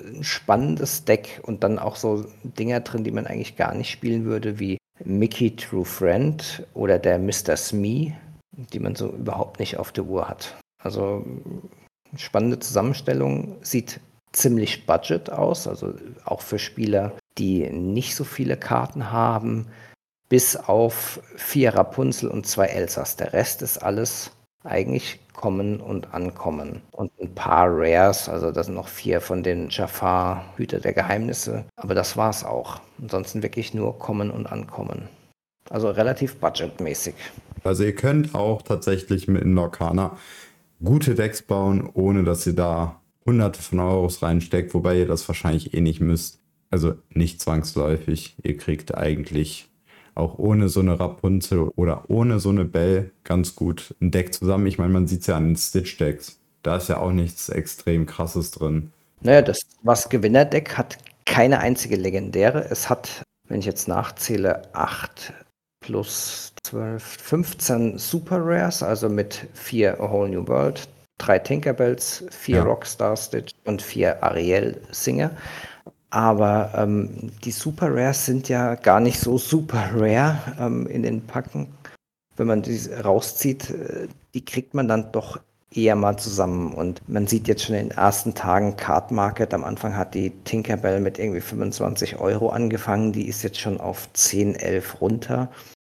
ein 0.00 0.24
spannendes 0.24 1.04
Deck 1.04 1.40
und 1.42 1.62
dann 1.62 1.78
auch 1.78 1.96
so 1.96 2.24
Dinger 2.42 2.80
drin, 2.80 3.04
die 3.04 3.10
man 3.10 3.26
eigentlich 3.26 3.56
gar 3.56 3.74
nicht 3.74 3.90
spielen 3.90 4.24
würde, 4.24 4.58
wie 4.58 4.78
Mickey 5.04 5.56
True 5.56 5.84
Friend 5.84 6.66
oder 6.74 6.98
der 6.98 7.18
Mr. 7.18 7.56
Smee 7.56 8.14
die 8.52 8.80
man 8.80 8.94
so 8.94 9.08
überhaupt 9.08 9.60
nicht 9.60 9.78
auf 9.78 9.92
der 9.92 10.04
Uhr 10.04 10.28
hat. 10.28 10.56
Also 10.82 11.24
spannende 12.16 12.58
Zusammenstellung, 12.58 13.56
sieht 13.62 14.00
ziemlich 14.32 14.86
budget 14.86 15.30
aus, 15.30 15.66
also 15.66 15.94
auch 16.24 16.40
für 16.40 16.58
Spieler, 16.58 17.12
die 17.38 17.68
nicht 17.70 18.14
so 18.14 18.24
viele 18.24 18.56
Karten 18.56 19.10
haben, 19.10 19.66
bis 20.28 20.56
auf 20.56 21.20
vier 21.36 21.74
Rapunzel 21.74 22.28
und 22.28 22.46
zwei 22.46 22.66
Elsas. 22.66 23.16
Der 23.16 23.32
Rest 23.32 23.62
ist 23.62 23.78
alles 23.78 24.30
eigentlich 24.62 25.18
kommen 25.32 25.80
und 25.80 26.12
ankommen. 26.12 26.82
Und 26.92 27.10
ein 27.20 27.34
paar 27.34 27.66
Rares, 27.68 28.28
also 28.28 28.52
das 28.52 28.66
sind 28.66 28.74
noch 28.74 28.88
vier 28.88 29.20
von 29.20 29.42
den 29.42 29.70
Jafar, 29.70 30.44
Hüter 30.56 30.80
der 30.80 30.92
Geheimnisse. 30.92 31.64
Aber 31.76 31.94
das 31.94 32.16
war 32.16 32.30
es 32.30 32.44
auch. 32.44 32.80
Ansonsten 33.00 33.42
wirklich 33.42 33.72
nur 33.72 33.98
kommen 33.98 34.30
und 34.30 34.46
ankommen. 34.46 35.08
Also 35.68 35.90
relativ 35.90 36.36
budgetmäßig. 36.36 37.14
Also 37.62 37.84
ihr 37.84 37.94
könnt 37.94 38.34
auch 38.34 38.62
tatsächlich 38.62 39.28
mit 39.28 39.44
Lorcana 39.44 40.16
gute 40.82 41.14
Decks 41.14 41.42
bauen, 41.42 41.88
ohne 41.92 42.24
dass 42.24 42.46
ihr 42.46 42.54
da 42.54 43.00
hunderte 43.26 43.62
von 43.62 43.80
Euros 43.80 44.22
reinsteckt, 44.22 44.72
wobei 44.74 44.98
ihr 44.98 45.06
das 45.06 45.28
wahrscheinlich 45.28 45.74
eh 45.74 45.80
nicht 45.80 46.00
müsst. 46.00 46.40
Also 46.70 46.94
nicht 47.12 47.40
zwangsläufig. 47.40 48.36
Ihr 48.42 48.56
kriegt 48.56 48.96
eigentlich 48.96 49.68
auch 50.14 50.38
ohne 50.38 50.68
so 50.68 50.80
eine 50.80 50.98
Rapunzel 50.98 51.70
oder 51.76 52.04
ohne 52.08 52.40
so 52.40 52.50
eine 52.50 52.64
Bell 52.64 53.10
ganz 53.24 53.56
gut 53.56 53.94
ein 54.00 54.10
Deck 54.10 54.34
zusammen. 54.34 54.66
Ich 54.66 54.78
meine, 54.78 54.92
man 54.92 55.06
sieht 55.06 55.22
es 55.22 55.26
ja 55.26 55.36
an 55.36 55.48
den 55.48 55.56
Stitch-Decks. 55.56 56.38
Da 56.62 56.76
ist 56.76 56.88
ja 56.88 56.98
auch 56.98 57.12
nichts 57.12 57.48
extrem 57.48 58.06
krasses 58.06 58.50
drin. 58.50 58.92
Naja, 59.22 59.42
das 59.42 59.60
was 59.82 60.08
Gewinnerdeck 60.08 60.76
hat 60.76 60.98
keine 61.24 61.60
einzige 61.60 61.96
legendäre. 61.96 62.66
Es 62.70 62.88
hat, 62.88 63.22
wenn 63.48 63.60
ich 63.60 63.66
jetzt 63.66 63.88
nachzähle, 63.88 64.62
acht 64.74 65.32
plus 65.90 66.52
12, 66.62 67.02
15 67.02 67.98
Super 67.98 68.38
Rares, 68.40 68.80
also 68.80 69.08
mit 69.08 69.48
vier 69.54 70.00
A 70.00 70.08
Whole 70.08 70.28
New 70.28 70.46
World, 70.46 70.88
drei 71.18 71.40
Tinkerbells, 71.40 72.24
vier 72.30 72.58
ja. 72.58 72.62
Rockstar 72.62 73.16
Stitch 73.16 73.52
und 73.64 73.82
vier 73.82 74.22
Ariel 74.22 74.80
Singer. 74.92 75.32
Aber 76.10 76.70
ähm, 76.76 77.32
die 77.42 77.50
Super 77.50 77.88
Rares 77.92 78.24
sind 78.24 78.48
ja 78.48 78.76
gar 78.76 79.00
nicht 79.00 79.18
so 79.18 79.36
super 79.36 79.90
rare 79.94 80.38
ähm, 80.60 80.86
in 80.86 81.02
den 81.02 81.26
Packen. 81.26 81.66
Wenn 82.36 82.46
man 82.46 82.62
die 82.62 82.78
rauszieht, 83.04 83.70
äh, 83.70 84.06
die 84.34 84.44
kriegt 84.44 84.74
man 84.74 84.86
dann 84.86 85.10
doch 85.10 85.40
eher 85.74 85.96
mal 85.96 86.16
zusammen. 86.18 86.72
Und 86.72 87.00
man 87.08 87.26
sieht 87.26 87.48
jetzt 87.48 87.64
schon 87.64 87.74
in 87.74 87.88
den 87.88 87.98
ersten 87.98 88.34
Tagen 88.34 88.76
Card 88.76 89.10
Market. 89.10 89.54
Am 89.54 89.64
Anfang 89.64 89.96
hat 89.96 90.14
die 90.14 90.30
Tinkerbell 90.44 91.00
mit 91.00 91.18
irgendwie 91.18 91.40
25 91.40 92.20
Euro 92.20 92.50
angefangen. 92.50 93.12
Die 93.12 93.26
ist 93.26 93.42
jetzt 93.42 93.58
schon 93.58 93.80
auf 93.80 94.08
10, 94.12 94.54
11 94.54 95.00
runter. 95.00 95.50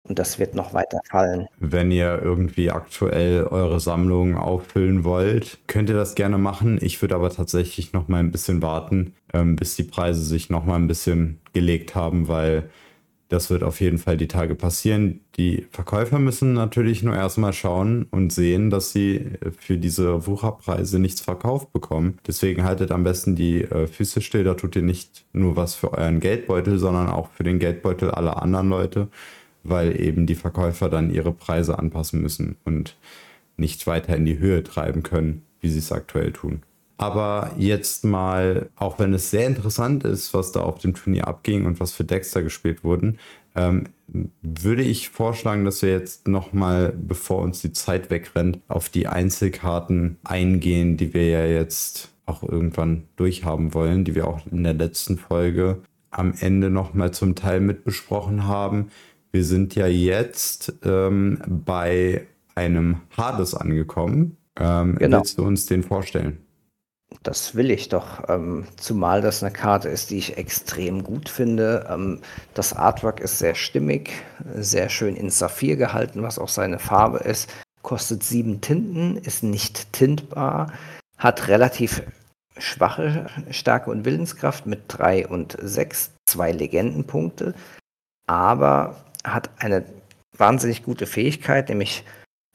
Und 0.06 0.18
das 0.18 0.38
wird 0.38 0.54
noch 0.54 0.74
weiter 0.74 1.00
fallen. 1.08 1.46
Wenn 1.58 1.90
ihr 1.90 2.20
irgendwie 2.22 2.70
aktuell 2.70 3.44
eure 3.44 3.80
Sammlung 3.80 4.36
auffüllen 4.36 5.02
wollt, 5.02 5.58
könnt 5.66 5.88
ihr 5.88 5.94
das 5.94 6.14
gerne 6.14 6.36
machen. 6.36 6.78
Ich 6.82 7.00
würde 7.00 7.14
aber 7.14 7.30
tatsächlich 7.30 7.94
noch 7.94 8.06
mal 8.08 8.18
ein 8.18 8.30
bisschen 8.30 8.60
warten, 8.60 9.14
ähm, 9.32 9.56
bis 9.56 9.76
die 9.76 9.82
Preise 9.82 10.22
sich 10.22 10.50
noch 10.50 10.66
mal 10.66 10.76
ein 10.76 10.88
bisschen 10.88 11.40
gelegt 11.54 11.94
haben, 11.94 12.28
weil 12.28 12.68
das 13.28 13.48
wird 13.48 13.62
auf 13.62 13.80
jeden 13.80 13.96
Fall 13.96 14.18
die 14.18 14.28
Tage 14.28 14.54
passieren. 14.54 15.20
Die 15.36 15.66
Verkäufer 15.70 16.18
müssen 16.18 16.52
natürlich 16.52 17.02
nur 17.02 17.16
erstmal 17.16 17.54
schauen 17.54 18.06
und 18.10 18.30
sehen, 18.30 18.68
dass 18.68 18.92
sie 18.92 19.30
für 19.58 19.78
diese 19.78 20.26
Wucherpreise 20.26 20.98
nichts 20.98 21.22
verkauft 21.22 21.72
bekommen. 21.72 22.18
Deswegen 22.26 22.64
haltet 22.64 22.92
am 22.92 23.04
besten 23.04 23.34
die 23.34 23.62
äh, 23.62 23.86
Füße 23.86 24.20
still. 24.20 24.44
Da 24.44 24.54
tut 24.54 24.76
ihr 24.76 24.82
nicht 24.82 25.24
nur 25.32 25.56
was 25.56 25.74
für 25.74 25.94
euren 25.94 26.20
Geldbeutel, 26.20 26.78
sondern 26.78 27.08
auch 27.08 27.30
für 27.30 27.42
den 27.42 27.58
Geldbeutel 27.58 28.10
aller 28.10 28.42
anderen 28.42 28.68
Leute 28.68 29.08
weil 29.64 30.00
eben 30.00 30.26
die 30.26 30.34
Verkäufer 30.34 30.88
dann 30.88 31.10
ihre 31.10 31.32
Preise 31.32 31.78
anpassen 31.78 32.20
müssen 32.20 32.56
und 32.64 32.96
nicht 33.56 33.86
weiter 33.86 34.16
in 34.16 34.24
die 34.24 34.38
Höhe 34.38 34.62
treiben 34.62 35.02
können, 35.02 35.42
wie 35.60 35.68
sie 35.68 35.78
es 35.78 35.92
aktuell 35.92 36.32
tun. 36.32 36.62
Aber 36.96 37.52
jetzt 37.58 38.04
mal, 38.04 38.68
auch 38.76 38.98
wenn 38.98 39.14
es 39.14 39.30
sehr 39.30 39.46
interessant 39.46 40.04
ist, 40.04 40.32
was 40.32 40.52
da 40.52 40.60
auf 40.60 40.78
dem 40.78 40.94
Turnier 40.94 41.26
abging 41.26 41.66
und 41.66 41.80
was 41.80 41.92
für 41.92 42.04
da 42.04 42.18
gespielt 42.18 42.84
wurden, 42.84 43.18
ähm, 43.56 43.84
würde 44.42 44.82
ich 44.82 45.08
vorschlagen, 45.08 45.64
dass 45.64 45.82
wir 45.82 45.90
jetzt 45.90 46.28
nochmal, 46.28 46.92
bevor 46.96 47.42
uns 47.42 47.60
die 47.60 47.72
Zeit 47.72 48.10
wegrennt, 48.10 48.60
auf 48.68 48.88
die 48.88 49.06
Einzelkarten 49.06 50.18
eingehen, 50.24 50.96
die 50.96 51.14
wir 51.14 51.28
ja 51.28 51.46
jetzt 51.46 52.10
auch 52.26 52.42
irgendwann 52.42 53.04
durchhaben 53.16 53.74
wollen, 53.74 54.04
die 54.04 54.14
wir 54.14 54.28
auch 54.28 54.40
in 54.50 54.62
der 54.62 54.74
letzten 54.74 55.18
Folge 55.18 55.82
am 56.10 56.32
Ende 56.38 56.70
nochmal 56.70 57.12
zum 57.12 57.34
Teil 57.34 57.60
mit 57.60 57.84
besprochen 57.84 58.46
haben. 58.46 58.88
Wir 59.34 59.44
sind 59.44 59.74
ja 59.74 59.88
jetzt 59.88 60.74
ähm, 60.84 61.42
bei 61.44 62.24
einem 62.54 63.00
Hades 63.16 63.56
angekommen. 63.56 64.36
Ähm, 64.56 64.94
genau. 64.94 65.18
Willst 65.18 65.38
du 65.38 65.44
uns 65.44 65.66
den 65.66 65.82
vorstellen? 65.82 66.38
Das 67.24 67.56
will 67.56 67.72
ich 67.72 67.88
doch, 67.88 68.28
ähm, 68.28 68.64
zumal 68.76 69.22
das 69.22 69.42
eine 69.42 69.52
Karte 69.52 69.88
ist, 69.88 70.10
die 70.10 70.18
ich 70.18 70.36
extrem 70.38 71.02
gut 71.02 71.28
finde. 71.28 71.84
Ähm, 71.90 72.20
das 72.54 72.74
Artwork 72.74 73.18
ist 73.18 73.40
sehr 73.40 73.56
stimmig, 73.56 74.12
sehr 74.54 74.88
schön 74.88 75.16
in 75.16 75.30
Saphir 75.30 75.74
gehalten, 75.74 76.22
was 76.22 76.38
auch 76.38 76.48
seine 76.48 76.78
Farbe 76.78 77.18
ist. 77.18 77.52
Kostet 77.82 78.22
sieben 78.22 78.60
Tinten, 78.60 79.16
ist 79.16 79.42
nicht 79.42 79.92
tintbar, 79.92 80.72
hat 81.18 81.48
relativ 81.48 82.04
schwache 82.56 83.26
Stärke 83.50 83.90
und 83.90 84.04
Willenskraft 84.04 84.66
mit 84.66 84.82
drei 84.86 85.26
und 85.26 85.56
sechs, 85.60 86.12
zwei 86.24 86.52
Legendenpunkte, 86.52 87.54
aber 88.28 89.03
hat 89.24 89.50
eine 89.58 89.84
wahnsinnig 90.36 90.82
gute 90.82 91.06
Fähigkeit, 91.06 91.68
nämlich 91.68 92.04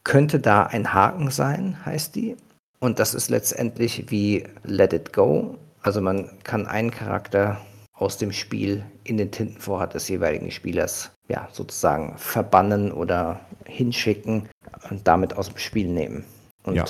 könnte 0.03 0.39
da 0.39 0.63
ein 0.63 0.93
Haken 0.93 1.32
sein, 1.32 1.86
heißt 1.86 2.15
die. 2.15 2.36
Und 2.79 2.99
das 2.99 3.13
ist 3.13 3.29
letztendlich 3.29 4.10
wie 4.10 4.45
Let 4.63 4.93
It 4.93 5.13
Go. 5.13 5.58
Also 5.82 6.01
man 6.01 6.29
kann 6.43 6.65
einen 6.67 6.91
Charakter 6.91 7.60
aus 7.93 8.17
dem 8.17 8.32
Spiel 8.32 8.84
in 9.03 9.17
den 9.17 9.32
Tintenvorrat 9.32 9.93
des 9.93 10.08
jeweiligen 10.08 10.51
Spielers 10.51 11.12
ja, 11.27 11.49
sozusagen 11.51 12.17
verbannen 12.17 12.91
oder 12.91 13.41
hinschicken 13.65 14.49
und 14.89 15.08
damit 15.08 15.34
aus 15.36 15.49
dem 15.49 15.58
Spiel 15.58 15.88
nehmen. 15.88 16.23
Und 16.63 16.75
ja. 16.75 16.86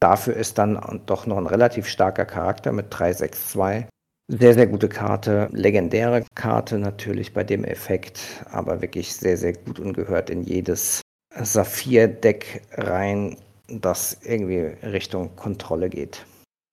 dafür 0.00 0.34
ist 0.34 0.58
dann 0.58 1.00
doch 1.06 1.26
noch 1.26 1.38
ein 1.38 1.46
relativ 1.46 1.88
starker 1.88 2.26
Charakter 2.26 2.72
mit 2.72 2.86
362. 2.90 3.88
Sehr, 4.34 4.54
sehr 4.54 4.66
gute 4.66 4.88
Karte, 4.88 5.50
legendäre 5.52 6.24
Karte 6.34 6.78
natürlich 6.78 7.34
bei 7.34 7.44
dem 7.44 7.64
Effekt, 7.64 8.42
aber 8.50 8.80
wirklich 8.80 9.12
sehr, 9.12 9.36
sehr 9.36 9.52
gut 9.52 9.78
und 9.78 9.92
gehört 9.92 10.30
in 10.30 10.42
jedes 10.42 11.02
Saphir-Deck 11.38 12.62
rein 12.72 13.36
das 13.68 14.16
irgendwie 14.24 14.72
Richtung 14.86 15.36
Kontrolle 15.36 15.90
geht. 15.90 16.24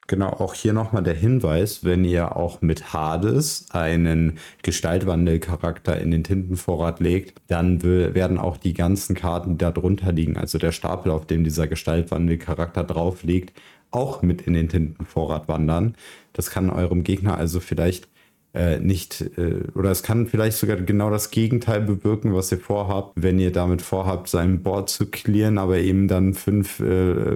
Genau, 0.07 0.29
auch 0.29 0.53
hier 0.53 0.71
nochmal 0.71 1.03
der 1.03 1.15
Hinweis, 1.15 1.83
wenn 1.83 2.05
ihr 2.05 2.37
auch 2.37 2.61
mit 2.61 2.93
Hades 2.93 3.67
einen 3.71 4.39
Gestaltwandelcharakter 4.63 5.99
in 5.99 6.11
den 6.11 6.23
Tintenvorrat 6.23 7.01
legt, 7.01 7.41
dann 7.47 7.83
werden 7.83 8.37
auch 8.37 8.55
die 8.55 8.73
ganzen 8.73 9.15
Karten, 9.15 9.51
die 9.51 9.57
da 9.57 9.71
drunter 9.71 10.13
liegen, 10.13 10.37
also 10.37 10.59
der 10.59 10.71
Stapel, 10.71 11.11
auf 11.11 11.27
dem 11.27 11.43
dieser 11.43 11.67
Gestaltwandelcharakter 11.67 12.85
drauf 12.85 13.23
liegt, 13.23 13.53
auch 13.91 14.21
mit 14.21 14.43
in 14.43 14.53
den 14.53 14.69
Tintenvorrat 14.69 15.47
wandern. 15.47 15.95
Das 16.39 16.51
kann 16.51 16.69
eurem 16.69 17.03
Gegner 17.03 17.37
also 17.37 17.59
vielleicht 17.59 18.07
äh, 18.53 18.79
nicht, 18.79 19.19
äh, 19.37 19.67
oder 19.75 19.91
es 19.91 20.03
kann 20.03 20.25
vielleicht 20.25 20.55
sogar 20.55 20.77
genau 20.77 21.09
das 21.09 21.31
Gegenteil 21.31 21.81
bewirken, 21.81 22.33
was 22.33 22.49
ihr 22.49 22.61
vorhabt, 22.61 23.11
wenn 23.17 23.39
ihr 23.39 23.51
damit 23.51 23.81
vorhabt, 23.81 24.29
sein 24.29 24.63
Board 24.63 24.89
zu 24.89 25.07
clearen, 25.07 25.57
aber 25.57 25.79
eben 25.79 26.07
dann 26.07 26.33
fünf, 26.33 26.79
äh, 26.79 27.35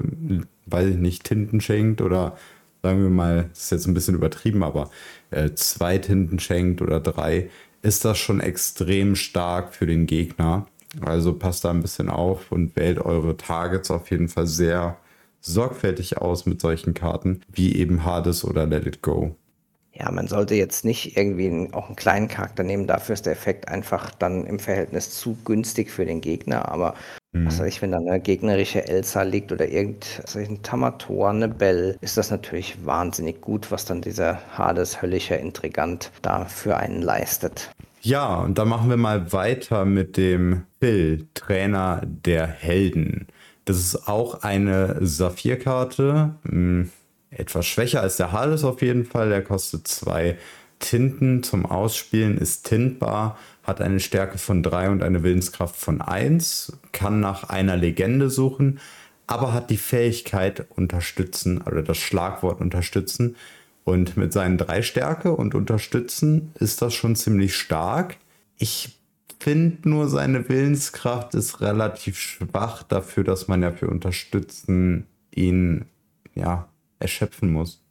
weiß 0.68 0.92
ich 0.92 0.96
nicht, 0.96 1.26
Tinten 1.26 1.60
schenkt 1.60 2.00
oder 2.00 2.38
sagen 2.82 3.04
wir 3.04 3.10
mal, 3.10 3.50
das 3.50 3.64
ist 3.64 3.72
jetzt 3.72 3.88
ein 3.88 3.94
bisschen 3.94 4.16
übertrieben, 4.16 4.64
aber 4.64 4.90
äh, 5.32 5.50
zwei 5.54 5.98
Tinten 5.98 6.40
schenkt 6.40 6.82
oder 6.82 7.02
drei, 7.02 7.50
ist 7.82 8.06
das 8.06 8.18
schon 8.18 8.40
extrem 8.40 9.18
stark 9.18 9.76
für 9.76 9.86
den 9.86 10.06
Gegner. 10.06 10.66
Also 11.02 11.34
passt 11.34 11.66
da 11.66 11.72
ein 11.72 11.82
bisschen 11.82 12.10
auf 12.10 12.54
und 12.54 12.78
wählt 12.78 13.00
eure 13.00 13.36
Targets 13.36 13.92
auf 13.92 14.10
jeden 14.12 14.30
Fall 14.30 14.48
sehr 14.48 14.96
sorgfältig 15.44 16.18
aus 16.18 16.46
mit 16.46 16.62
solchen 16.62 16.94
Karten, 16.94 17.42
wie 17.52 17.76
eben 17.76 18.04
Hades 18.04 18.44
oder 18.44 18.66
Let 18.66 18.88
It 18.88 19.02
Go. 19.02 19.36
Ja, 19.96 20.10
man 20.10 20.28
sollte 20.28 20.56
jetzt 20.56 20.86
nicht 20.86 21.18
irgendwie 21.18 21.46
einen, 21.46 21.74
auch 21.74 21.86
einen 21.86 21.96
kleinen 21.96 22.28
Charakter 22.28 22.64
nehmen, 22.64 22.88
dafür 22.88 23.14
ist 23.14 23.28
der 23.28 23.34
Effekt 23.34 23.68
einfach 23.68 24.10
dann 24.10 24.46
im 24.48 24.58
Verhältnis 24.58 25.12
zu 25.12 25.38
günstig 25.46 25.92
für 25.92 26.04
den 26.04 26.20
Gegner. 26.20 26.68
Aber 26.70 26.96
mhm. 27.32 27.46
was 27.46 27.60
weiß 27.60 27.68
ich, 27.68 27.82
wenn 27.84 27.92
da 27.92 28.00
eine 28.00 28.20
gegnerische 28.20 28.88
Elsa 28.88 29.22
liegt 29.22 29.52
oder 29.52 29.68
irgendein 29.68 30.64
Tamator, 30.64 31.30
eine 31.30 31.48
Bell, 31.48 31.96
ist 32.02 32.18
das 32.18 32.32
natürlich 32.32 32.84
wahnsinnig 32.84 33.40
gut, 33.42 33.70
was 33.70 33.86
dann 33.86 34.02
dieser 34.02 34.42
Hades 34.58 35.04
höllischer 35.04 35.38
Intrigant 35.38 36.12
da 36.24 36.46
für 36.46 36.76
einen 36.76 37.04
leistet. 37.04 37.70
Ja, 38.02 38.40
und 38.40 38.58
dann 38.58 38.70
machen 38.70 38.90
wir 38.90 38.98
mal 38.98 39.32
weiter 39.32 39.86
mit 39.86 40.18
dem 40.18 40.64
Phil, 40.80 41.28
Trainer 41.36 42.02
der 42.04 42.48
Helden. 42.48 43.28
Das 43.66 43.78
ist 43.78 44.08
auch 44.08 44.44
eine 44.44 44.98
Saphirkarte. 45.06 46.36
Hm 46.44 46.90
etwas 47.38 47.66
schwächer 47.66 48.02
als 48.02 48.18
der 48.18 48.32
Hades 48.32 48.64
auf 48.64 48.82
jeden 48.82 49.06
Fall. 49.06 49.30
Der 49.30 49.44
kostet 49.44 49.88
zwei 49.88 50.38
Tinten 50.80 51.44
zum 51.44 51.66
Ausspielen, 51.66 52.38
ist 52.38 52.66
tintbar, 52.66 53.38
hat 53.64 53.82
eine 53.82 54.00
Stärke 54.00 54.38
von 54.38 54.64
3 54.64 54.90
und 54.90 55.04
eine 55.04 55.24
Willenskraft 55.24 55.76
von 55.76 56.02
1, 56.02 56.78
kann 56.92 57.20
nach 57.20 57.50
einer 57.50 57.78
Legende 57.78 58.30
suchen, 58.30 58.80
aber 59.28 59.54
hat 59.54 59.70
die 59.70 59.78
Fähigkeit 59.78 60.66
unterstützen 60.70 61.62
oder 61.62 61.82
das 61.82 61.98
Schlagwort 61.98 62.60
unterstützen. 62.60 63.36
Und 63.86 64.16
mit 64.16 64.32
seinen 64.32 64.58
drei 64.58 64.82
Stärke 64.82 65.34
und 65.34 65.56
unterstützen 65.56 66.52
ist 66.58 66.82
das 66.82 66.94
schon 66.94 67.18
ziemlich 67.18 67.56
stark. 67.56 68.16
Ich 68.58 68.98
finde 69.44 69.90
nur, 69.90 70.08
seine 70.08 70.48
Willenskraft 70.48 71.36
ist 71.36 71.60
relativ 71.60 72.18
schwach 72.18 72.84
dafür, 72.84 73.26
dass 73.26 73.50
man 73.50 73.62
ja 73.62 73.72
für 73.72 73.90
unterstützen 73.90 75.06
ihn 75.36 75.86
ja 76.34 76.70
erschöpfen 77.00 77.52
muss. 77.52 77.84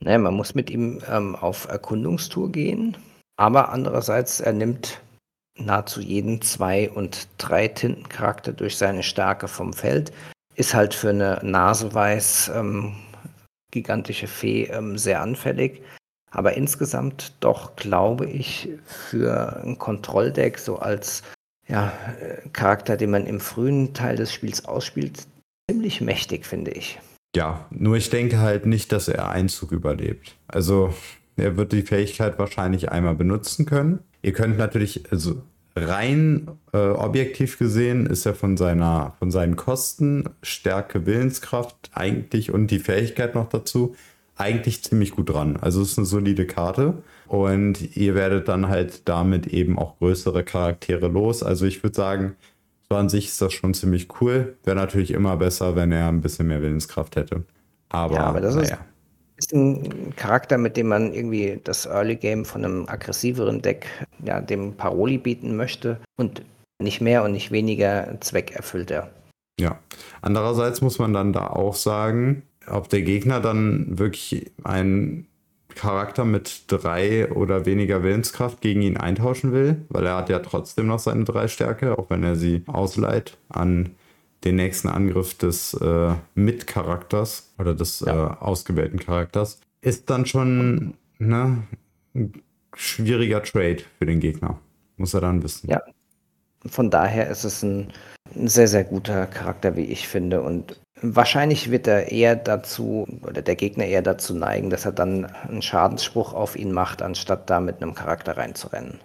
Naja, 0.00 0.18
man 0.18 0.34
muss 0.34 0.54
mit 0.54 0.70
ihm 0.70 1.00
ähm, 1.10 1.36
auf 1.36 1.68
Erkundungstour 1.68 2.50
gehen, 2.50 2.96
aber 3.36 3.68
andererseits, 3.68 4.40
er 4.40 4.54
nimmt 4.54 5.02
nahezu 5.58 6.00
jeden 6.00 6.40
Zwei- 6.40 6.88
und 6.88 7.28
Drei-Tintencharakter 7.36 8.52
durch 8.52 8.76
seine 8.78 9.02
Stärke 9.02 9.46
vom 9.46 9.74
Feld, 9.74 10.10
ist 10.54 10.72
halt 10.72 10.94
für 10.94 11.10
eine 11.10 11.40
Naseweiß 11.42 12.52
ähm, 12.54 12.94
gigantische 13.72 14.26
Fee 14.26 14.64
ähm, 14.64 14.96
sehr 14.96 15.20
anfällig. 15.20 15.82
Aber 16.30 16.56
insgesamt 16.56 17.32
doch, 17.40 17.76
glaube 17.76 18.26
ich, 18.26 18.68
für 18.84 19.62
ein 19.62 19.78
Kontrolldeck, 19.78 20.58
so 20.58 20.78
als 20.78 21.22
ja, 21.68 21.92
äh, 22.20 22.48
Charakter, 22.50 22.96
den 22.96 23.10
man 23.10 23.26
im 23.26 23.40
frühen 23.40 23.94
Teil 23.94 24.16
des 24.16 24.32
Spiels 24.32 24.64
ausspielt, 24.64 25.26
ziemlich 25.70 26.00
mächtig, 26.00 26.46
finde 26.46 26.70
ich. 26.70 26.98
Ja, 27.36 27.66
nur 27.70 27.96
ich 27.96 28.10
denke 28.10 28.38
halt 28.38 28.66
nicht, 28.66 28.90
dass 28.92 29.08
er 29.08 29.30
Einzug 29.30 29.72
überlebt. 29.72 30.36
Also 30.48 30.94
er 31.36 31.56
wird 31.56 31.72
die 31.72 31.82
Fähigkeit 31.82 32.38
wahrscheinlich 32.38 32.90
einmal 32.90 33.14
benutzen 33.14 33.66
können. 33.66 34.00
Ihr 34.22 34.32
könnt 34.32 34.58
natürlich, 34.58 35.12
also 35.12 35.42
rein 35.76 36.48
äh, 36.72 36.78
objektiv 36.78 37.58
gesehen, 37.58 38.06
ist 38.06 38.26
er 38.26 38.34
von 38.34 38.56
seiner, 38.56 39.14
von 39.18 39.30
seinen 39.30 39.56
Kosten, 39.56 40.24
Stärke, 40.42 41.06
Willenskraft 41.06 41.90
eigentlich 41.92 42.50
und 42.50 42.68
die 42.70 42.80
Fähigkeit 42.80 43.34
noch 43.34 43.48
dazu 43.48 43.94
eigentlich 44.38 44.82
ziemlich 44.82 45.10
gut 45.10 45.30
dran. 45.30 45.58
Also 45.60 45.82
es 45.82 45.92
ist 45.92 45.98
eine 45.98 46.06
solide 46.06 46.46
Karte 46.46 47.02
und 47.26 47.96
ihr 47.96 48.14
werdet 48.14 48.48
dann 48.48 48.68
halt 48.68 49.08
damit 49.08 49.48
eben 49.48 49.78
auch 49.78 49.98
größere 49.98 50.44
Charaktere 50.44 51.08
los. 51.08 51.42
Also 51.42 51.66
ich 51.66 51.82
würde 51.82 51.96
sagen, 51.96 52.36
so 52.88 52.96
an 52.96 53.08
sich 53.08 53.26
ist 53.26 53.42
das 53.42 53.52
schon 53.52 53.74
ziemlich 53.74 54.08
cool. 54.20 54.56
Wäre 54.64 54.76
natürlich 54.76 55.10
immer 55.10 55.36
besser, 55.36 55.76
wenn 55.76 55.92
er 55.92 56.08
ein 56.08 56.20
bisschen 56.20 56.46
mehr 56.46 56.62
Willenskraft 56.62 57.16
hätte. 57.16 57.44
Aber, 57.90 58.14
ja, 58.14 58.24
aber 58.24 58.40
das 58.40 58.54
naja. 58.54 58.78
ist 59.36 59.52
ein 59.52 60.14
Charakter, 60.16 60.56
mit 60.56 60.76
dem 60.76 60.88
man 60.88 61.12
irgendwie 61.12 61.60
das 61.64 61.86
Early 61.86 62.16
Game 62.16 62.44
von 62.44 62.64
einem 62.64 62.88
aggressiveren 62.88 63.60
Deck, 63.60 63.86
ja, 64.24 64.40
dem 64.40 64.74
Paroli 64.74 65.18
bieten 65.18 65.56
möchte 65.56 65.98
und 66.16 66.42
nicht 66.80 67.00
mehr 67.00 67.24
und 67.24 67.32
nicht 67.32 67.50
weniger 67.50 68.18
Zweck 68.20 68.52
erfüllt 68.52 68.90
er. 68.90 69.10
Ja. 69.58 69.80
Andererseits 70.22 70.80
muss 70.80 70.98
man 70.98 71.12
dann 71.12 71.32
da 71.32 71.48
auch 71.48 71.74
sagen, 71.74 72.42
ob 72.70 72.88
der 72.88 73.02
Gegner 73.02 73.40
dann 73.40 73.98
wirklich 73.98 74.50
ein 74.64 75.26
Charakter 75.74 76.24
mit 76.24 76.64
drei 76.66 77.30
oder 77.30 77.66
weniger 77.66 78.02
Willenskraft 78.02 78.60
gegen 78.60 78.82
ihn 78.82 78.96
eintauschen 78.96 79.52
will, 79.52 79.84
weil 79.88 80.06
er 80.06 80.16
hat 80.16 80.28
ja 80.28 80.40
trotzdem 80.40 80.86
noch 80.86 80.98
seine 80.98 81.24
drei 81.24 81.46
Stärke, 81.46 81.98
auch 81.98 82.10
wenn 82.10 82.24
er 82.24 82.36
sie 82.36 82.62
ausleiht 82.66 83.36
an 83.48 83.90
den 84.44 84.56
nächsten 84.56 84.88
Angriff 84.88 85.34
des 85.34 85.74
äh, 85.74 86.14
Mitcharakters 86.34 87.52
oder 87.58 87.74
des 87.74 88.00
ja. 88.00 88.26
äh, 88.26 88.36
ausgewählten 88.40 88.98
Charakters, 88.98 89.60
ist 89.80 90.10
dann 90.10 90.26
schon 90.26 90.94
ne, 91.18 91.62
ein 92.14 92.32
schwieriger 92.74 93.42
Trade 93.42 93.78
für 93.98 94.06
den 94.06 94.20
Gegner. 94.20 94.58
Muss 94.96 95.14
er 95.14 95.20
dann 95.20 95.42
wissen. 95.42 95.70
Ja. 95.70 95.80
Von 96.66 96.90
daher 96.90 97.28
ist 97.30 97.44
es 97.44 97.62
ein, 97.62 97.92
ein 98.34 98.48
sehr, 98.48 98.66
sehr 98.66 98.84
guter 98.84 99.26
Charakter, 99.26 99.76
wie 99.76 99.84
ich 99.84 100.08
finde. 100.08 100.42
Und 100.42 100.80
Wahrscheinlich 101.02 101.70
wird 101.70 101.86
er 101.86 102.10
eher 102.10 102.36
dazu, 102.36 103.06
oder 103.22 103.42
der 103.42 103.56
Gegner 103.56 103.84
eher 103.84 104.02
dazu 104.02 104.34
neigen, 104.34 104.70
dass 104.70 104.84
er 104.84 104.92
dann 104.92 105.26
einen 105.26 105.62
Schadensspruch 105.62 106.34
auf 106.34 106.56
ihn 106.56 106.72
macht, 106.72 107.02
anstatt 107.02 107.48
da 107.50 107.60
mit 107.60 107.82
einem 107.82 107.94
Charakter 107.94 108.36
reinzurennen. 108.36 109.00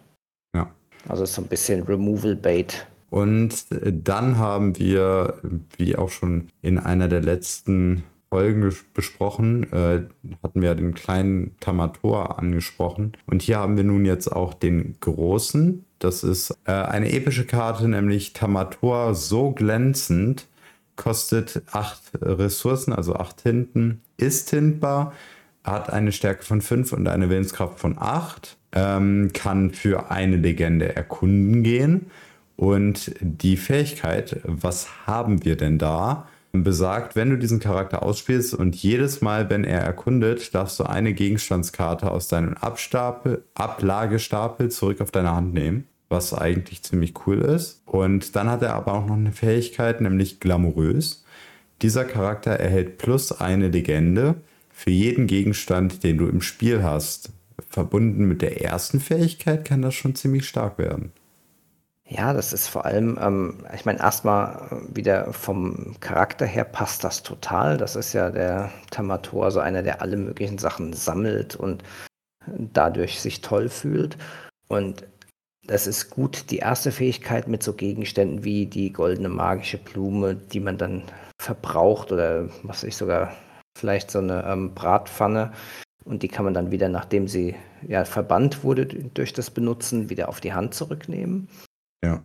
Ja. 0.56 0.69
Also 1.08 1.25
so 1.25 1.41
ein 1.41 1.47
bisschen 1.47 1.84
Removal 1.84 2.36
Bait. 2.36 2.88
Und 3.10 3.65
dann 3.69 4.39
haben 4.39 4.77
wir, 4.79 5.36
wie 5.77 5.95
auch 5.95 6.10
schon 6.10 6.47
in 6.62 6.79
einer 6.79 7.08
der 7.08 7.21
letzten 7.21 8.03
Folgen 8.34 8.73
besprochen, 8.95 9.71
äh, 9.71 10.01
hatten 10.41 10.62
wir 10.63 10.73
den 10.73 10.95
kleinen 10.95 11.56
Tamator 11.60 12.39
angesprochen. 12.39 13.13
Und 13.27 13.43
hier 13.43 13.60
haben 13.60 13.77
wir 13.77 13.84
nun 13.84 14.06
jetzt 14.06 14.32
auch 14.32 14.56
den 14.56 14.95
großen. 14.99 15.86
Das 15.99 16.23
ist 16.23 16.58
äh, 16.65 16.71
eine 16.71 17.13
epische 17.13 17.45
Karte, 17.45 17.88
nämlich 17.88 18.34
Tamator 18.34 19.13
so 19.13 19.51
glänzend, 19.51 20.47
kostet 20.95 21.62
8 21.71 22.01
Ressourcen, 22.21 22.93
also 22.93 23.15
8 23.15 23.41
Hinten, 23.41 24.01
ist 24.17 24.49
hintbar, 24.49 25.13
hat 25.63 25.91
eine 25.91 26.12
Stärke 26.12 26.43
von 26.43 26.62
5 26.62 26.93
und 26.93 27.08
eine 27.08 27.29
Willenskraft 27.29 27.79
von 27.79 27.97
8, 27.97 28.58
ähm, 28.73 29.32
kann 29.34 29.71
für 29.71 30.12
eine 30.12 30.38
Legende 30.38 30.95
erkunden 30.95 31.63
gehen. 31.63 32.12
Und 32.56 33.15
die 33.19 33.58
Fähigkeit, 33.58 34.39
was 34.43 35.08
haben 35.08 35.43
wir 35.43 35.58
denn 35.58 35.77
da? 35.77 36.27
besagt, 36.56 37.15
wenn 37.15 37.32
du 37.32 37.38
diesen 37.39 37.60
Charakter 37.60 38.03
ausspielst 38.03 38.53
und 38.53 38.75
jedes 38.75 39.21
Mal, 39.21 39.49
wenn 39.49 39.63
er 39.63 39.79
erkundet, 39.79 40.53
darfst 40.53 40.79
du 40.79 40.84
eine 40.84 41.15
Gegenstandskarte 41.15 42.12
aus 42.12 42.27
deinem 42.27 42.53
Abstapel, 42.53 43.43
Ablagestapel 43.56 44.69
zurück 44.69 45.01
auf 45.01 45.10
deine 45.10 45.32
Hand 45.32 45.56
nehmen 45.56 45.88
was 46.13 46.34
eigentlich 46.34 46.84
ziemlich 46.84 47.13
cool 47.28 47.39
ist. 47.39 47.82
Und 47.86 48.38
dann 48.38 48.49
hat 48.49 48.62
er 48.62 48.76
aber 48.76 48.93
auch 48.93 49.06
noch 49.06 49.15
eine 49.15 49.34
Fähigkeit, 49.34 49.99
nämlich 49.99 50.39
glamourös. 50.39 51.26
Dieser 51.82 52.06
Charakter 52.06 52.52
erhält 52.52 52.97
plus 52.97 53.34
eine 53.34 53.67
Legende 53.67 54.36
für 54.71 54.91
jeden 54.91 55.28
Gegenstand, 55.28 56.04
den 56.04 56.17
du 56.17 56.28
im 56.28 56.41
Spiel 56.41 56.84
hast. 56.84 57.32
Verbunden 57.69 58.26
mit 58.26 58.41
der 58.41 58.62
ersten 58.62 58.99
Fähigkeit 58.99 59.65
kann 59.65 59.82
das 59.82 59.95
schon 59.95 60.15
ziemlich 60.15 60.47
stark 60.47 60.78
werden. 60.78 61.12
Ja, 62.06 62.34
das 62.34 62.54
ist 62.54 62.67
vor 62.67 62.86
allem, 62.86 63.17
ähm, 63.19 63.65
ich 63.73 63.86
meine, 63.86 63.99
erstmal 63.99 64.84
wieder 64.93 65.34
vom 65.34 65.95
Charakter 65.99 66.45
her 66.45 66.63
passt 66.63 67.04
das 67.04 67.23
total. 67.23 67.78
Das 67.78 67.95
ist 67.95 68.13
ja 68.13 68.30
der 68.30 68.71
Tamator, 68.91 69.52
so 69.52 69.60
einer, 69.60 69.82
der 69.82 70.02
alle 70.02 70.17
möglichen 70.17 70.58
Sachen 70.58 70.93
sammelt 70.93 71.56
und 71.56 71.84
dadurch 72.47 73.19
sich 73.19 73.41
toll 73.41 73.69
fühlt. 73.69 74.17
Und 74.67 75.06
das 75.65 75.88
ist 75.88 76.10
gut. 76.10 76.49
Die 76.52 76.58
erste 76.58 76.91
Fähigkeit 76.91 77.47
mit 77.47 77.63
so 77.63 77.73
Gegenständen 77.73 78.43
wie 78.43 78.65
die 78.65 78.91
goldene 78.91 79.30
magische 79.30 79.78
Blume, 79.78 80.36
die 80.36 80.60
man 80.60 80.78
dann 80.78 81.04
verbraucht 81.39 82.12
oder 82.12 82.49
was 82.63 82.84
ich 82.84 82.95
sogar 82.95 83.36
vielleicht 83.78 84.12
so 84.12 84.19
eine 84.19 84.43
ähm, 84.45 84.73
Bratpfanne 84.73 85.52
und 86.06 86.23
die 86.23 86.28
kann 86.28 86.45
man 86.45 86.54
dann 86.54 86.71
wieder, 86.71 86.89
nachdem 86.89 87.28
sie 87.28 87.56
ja 87.88 88.06
verbannt 88.06 88.63
wurde 88.63 88.86
durch 88.86 89.34
das 89.34 89.49
Benutzen, 89.49 90.10
wieder 90.10 90.30
auf 90.30 90.41
die 90.41 90.54
Hand 90.54 90.73
zurücknehmen. 90.73 91.47
Ja. 92.04 92.23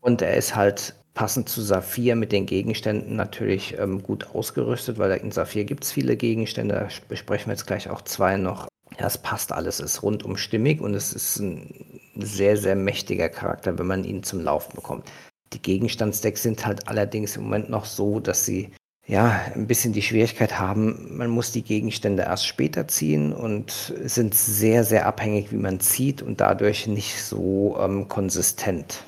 Und 0.00 0.22
er 0.22 0.36
ist 0.36 0.54
halt 0.54 0.94
passend 1.14 1.48
zu 1.48 1.62
Saphir 1.62 2.14
mit 2.14 2.30
den 2.30 2.46
Gegenständen 2.46 3.16
natürlich 3.16 3.76
ähm, 3.78 4.02
gut 4.02 4.28
ausgerüstet, 4.34 4.98
weil 4.98 5.12
in 5.18 5.32
Saphir 5.32 5.64
gibt 5.64 5.84
es 5.84 5.92
viele 5.92 6.16
Gegenstände, 6.16 6.74
da 6.74 6.88
besprechen 7.08 7.46
wir 7.46 7.54
jetzt 7.54 7.66
gleich 7.66 7.88
auch 7.88 8.02
zwei 8.02 8.36
noch. 8.36 8.68
Ja, 8.98 9.06
es 9.06 9.18
passt 9.18 9.52
alles, 9.52 9.80
ist 9.80 10.02
rundum 10.02 10.36
stimmig 10.36 10.80
und 10.80 10.94
es 10.94 11.12
ist 11.12 11.38
ein 11.38 11.95
sehr, 12.22 12.56
sehr 12.56 12.76
mächtiger 12.76 13.28
Charakter, 13.28 13.78
wenn 13.78 13.86
man 13.86 14.04
ihn 14.04 14.22
zum 14.22 14.40
Laufen 14.40 14.74
bekommt. 14.74 15.10
Die 15.52 15.62
Gegenstandsdecks 15.62 16.42
sind 16.42 16.66
halt 16.66 16.88
allerdings 16.88 17.36
im 17.36 17.44
Moment 17.44 17.70
noch 17.70 17.84
so, 17.84 18.20
dass 18.20 18.44
sie 18.44 18.70
ja 19.06 19.40
ein 19.54 19.66
bisschen 19.66 19.92
die 19.92 20.02
Schwierigkeit 20.02 20.58
haben, 20.58 21.16
man 21.16 21.30
muss 21.30 21.52
die 21.52 21.62
Gegenstände 21.62 22.24
erst 22.24 22.46
später 22.46 22.88
ziehen 22.88 23.32
und 23.32 23.94
sind 24.04 24.34
sehr, 24.34 24.84
sehr 24.84 25.06
abhängig, 25.06 25.52
wie 25.52 25.56
man 25.56 25.80
zieht 25.80 26.22
und 26.22 26.40
dadurch 26.40 26.86
nicht 26.86 27.22
so 27.22 27.76
ähm, 27.78 28.08
konsistent. 28.08 29.04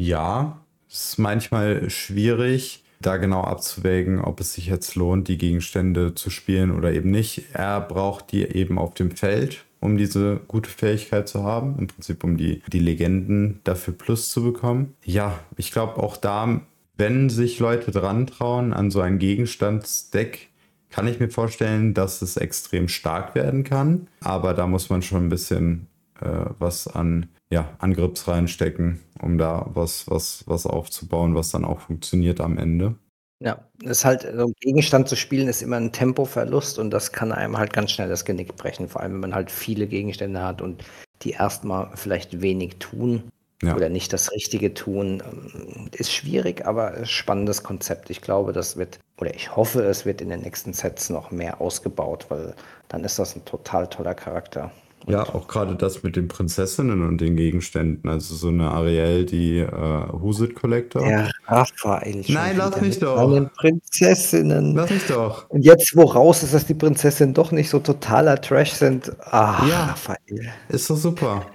Ja, 0.00 0.60
es 0.88 1.10
ist 1.10 1.18
manchmal 1.18 1.88
schwierig, 1.90 2.84
da 3.00 3.16
genau 3.16 3.42
abzuwägen, 3.42 4.20
ob 4.20 4.40
es 4.40 4.54
sich 4.54 4.66
jetzt 4.66 4.96
lohnt, 4.96 5.28
die 5.28 5.38
Gegenstände 5.38 6.14
zu 6.14 6.30
spielen 6.30 6.72
oder 6.72 6.92
eben 6.92 7.10
nicht. 7.10 7.44
Er 7.52 7.80
braucht 7.80 8.32
die 8.32 8.42
eben 8.42 8.78
auf 8.78 8.94
dem 8.94 9.12
Feld 9.12 9.64
um 9.80 9.96
diese 9.96 10.40
gute 10.48 10.70
Fähigkeit 10.70 11.28
zu 11.28 11.44
haben. 11.44 11.76
Im 11.78 11.86
Prinzip, 11.86 12.24
um 12.24 12.36
die, 12.36 12.62
die 12.72 12.80
Legenden 12.80 13.60
dafür 13.64 13.94
Plus 13.94 14.30
zu 14.30 14.42
bekommen. 14.42 14.94
Ja, 15.04 15.38
ich 15.56 15.72
glaube 15.72 16.02
auch 16.02 16.16
da, 16.16 16.60
wenn 16.96 17.30
sich 17.30 17.58
Leute 17.58 17.90
dran 17.90 18.26
trauen 18.26 18.72
an 18.72 18.90
so 18.90 19.00
ein 19.00 19.18
Gegenstandsdeck, 19.18 20.48
kann 20.90 21.06
ich 21.06 21.20
mir 21.20 21.30
vorstellen, 21.30 21.94
dass 21.94 22.22
es 22.22 22.36
extrem 22.36 22.88
stark 22.88 23.34
werden 23.34 23.62
kann. 23.62 24.08
Aber 24.20 24.54
da 24.54 24.66
muss 24.66 24.90
man 24.90 25.02
schon 25.02 25.26
ein 25.26 25.28
bisschen 25.28 25.86
äh, 26.20 26.46
was 26.58 26.88
an 26.88 27.26
ja, 27.50 27.70
Angriffs 27.78 28.26
reinstecken, 28.28 29.00
um 29.20 29.38
da 29.38 29.66
was, 29.72 30.10
was, 30.10 30.44
was 30.46 30.66
aufzubauen, 30.66 31.34
was 31.34 31.50
dann 31.50 31.64
auch 31.64 31.80
funktioniert 31.80 32.40
am 32.40 32.58
Ende. 32.58 32.94
Ja, 33.42 33.64
ist 33.84 34.04
halt 34.04 34.22
so 34.22 34.46
'n 34.46 34.54
Gegenstand 34.60 35.08
zu 35.08 35.14
spielen 35.14 35.46
ist 35.46 35.62
immer 35.62 35.76
ein 35.76 35.92
Tempoverlust 35.92 36.76
und 36.80 36.90
das 36.90 37.12
kann 37.12 37.30
einem 37.30 37.56
halt 37.56 37.72
ganz 37.72 37.92
schnell 37.92 38.08
das 38.08 38.24
Genick 38.24 38.56
brechen, 38.56 38.88
vor 38.88 39.00
allem 39.00 39.12
wenn 39.14 39.20
man 39.20 39.34
halt 39.34 39.52
viele 39.52 39.86
Gegenstände 39.86 40.42
hat 40.42 40.60
und 40.60 40.82
die 41.22 41.30
erstmal 41.32 41.90
vielleicht 41.96 42.40
wenig 42.42 42.78
tun 42.80 43.28
Ja. 43.62 43.76
oder 43.76 43.88
nicht 43.90 44.12
das 44.12 44.32
Richtige 44.32 44.74
tun. 44.74 45.22
Ähm, 45.24 45.88
ist 45.96 46.12
schwierig, 46.12 46.66
aber 46.66 47.04
spannendes 47.06 47.62
Konzept. 47.62 48.10
Ich 48.10 48.20
glaube, 48.22 48.52
das 48.52 48.76
wird 48.76 48.98
oder 49.20 49.32
ich 49.34 49.54
hoffe, 49.54 49.82
es 49.84 50.04
wird 50.04 50.20
in 50.20 50.30
den 50.30 50.40
nächsten 50.40 50.72
Sets 50.72 51.08
noch 51.08 51.30
mehr 51.30 51.60
ausgebaut, 51.60 52.26
weil 52.30 52.54
dann 52.88 53.04
ist 53.04 53.20
das 53.20 53.36
ein 53.36 53.44
total 53.44 53.86
toller 53.88 54.14
Charakter. 54.14 54.72
Ja, 55.06 55.22
auch 55.22 55.48
gerade 55.48 55.74
das 55.74 56.02
mit 56.02 56.16
den 56.16 56.28
Prinzessinnen 56.28 57.02
und 57.02 57.20
den 57.20 57.36
Gegenständen. 57.36 58.10
Also 58.10 58.34
so 58.34 58.48
eine 58.48 58.70
Ariel, 58.70 59.24
die 59.24 59.60
äh, 59.60 60.12
Huset 60.12 60.54
Collector. 60.54 61.02
Der 61.02 61.30
Raphael. 61.46 62.24
Nein, 62.28 62.56
lass 62.58 62.80
mich 62.80 62.98
doch. 62.98 63.32
Den 63.32 63.48
Prinzessinnen. 63.50 64.74
Lass 64.74 64.90
mich 64.90 65.06
doch. 65.06 65.48
Und 65.48 65.64
jetzt, 65.64 65.96
wo 65.96 66.02
raus 66.02 66.42
ist, 66.42 66.52
dass 66.52 66.66
die 66.66 66.74
Prinzessinnen 66.74 67.32
doch 67.32 67.52
nicht 67.52 67.70
so 67.70 67.78
totaler 67.78 68.40
Trash 68.40 68.72
sind. 68.72 69.10
Ah, 69.20 69.64
ja, 69.66 69.84
Raphael. 69.86 70.52
Ist 70.68 70.90
doch 70.90 70.96
super. 70.96 71.46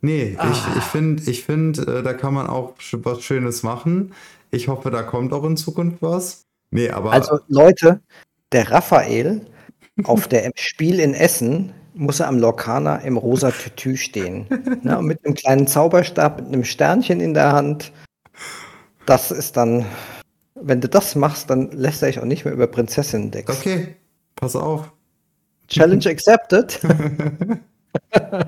Nee, 0.00 0.36
ah. 0.38 0.50
ich, 0.50 0.76
ich 0.76 0.84
finde, 0.84 1.30
ich 1.30 1.44
find, 1.44 1.78
äh, 1.78 2.02
da 2.02 2.12
kann 2.12 2.34
man 2.34 2.46
auch 2.46 2.74
was 2.92 3.22
Schönes 3.22 3.62
machen. 3.62 4.12
Ich 4.50 4.68
hoffe, 4.68 4.90
da 4.90 5.02
kommt 5.02 5.32
auch 5.32 5.44
in 5.44 5.56
Zukunft 5.56 5.98
was. 6.00 6.44
Nee, 6.70 6.90
aber. 6.90 7.12
Also, 7.12 7.38
Leute, 7.48 8.00
der 8.52 8.70
Raphael 8.70 9.46
auf 10.04 10.28
der 10.28 10.50
Spiel 10.54 11.00
in 11.00 11.14
Essen 11.14 11.72
muss 11.98 12.20
er 12.20 12.28
am 12.28 12.38
Lorcaner 12.38 13.02
im 13.02 13.16
rosa 13.16 13.50
Tütü 13.50 13.96
stehen. 13.96 14.46
ne, 14.82 15.02
mit 15.02 15.24
einem 15.24 15.34
kleinen 15.34 15.66
Zauberstab, 15.66 16.40
mit 16.40 16.46
einem 16.46 16.64
Sternchen 16.64 17.20
in 17.20 17.34
der 17.34 17.52
Hand. 17.52 17.92
Das 19.04 19.30
ist 19.30 19.56
dann, 19.56 19.84
wenn 20.54 20.80
du 20.80 20.88
das 20.88 21.16
machst, 21.16 21.50
dann 21.50 21.70
lässt 21.72 22.02
er 22.02 22.08
dich 22.08 22.20
auch 22.20 22.24
nicht 22.24 22.44
mehr 22.44 22.54
über 22.54 22.68
Prinzessinnen 22.68 23.30
decken. 23.30 23.50
Okay, 23.50 23.96
pass 24.36 24.54
auf. 24.54 24.92
Challenge 25.66 26.06
accepted. 26.06 26.80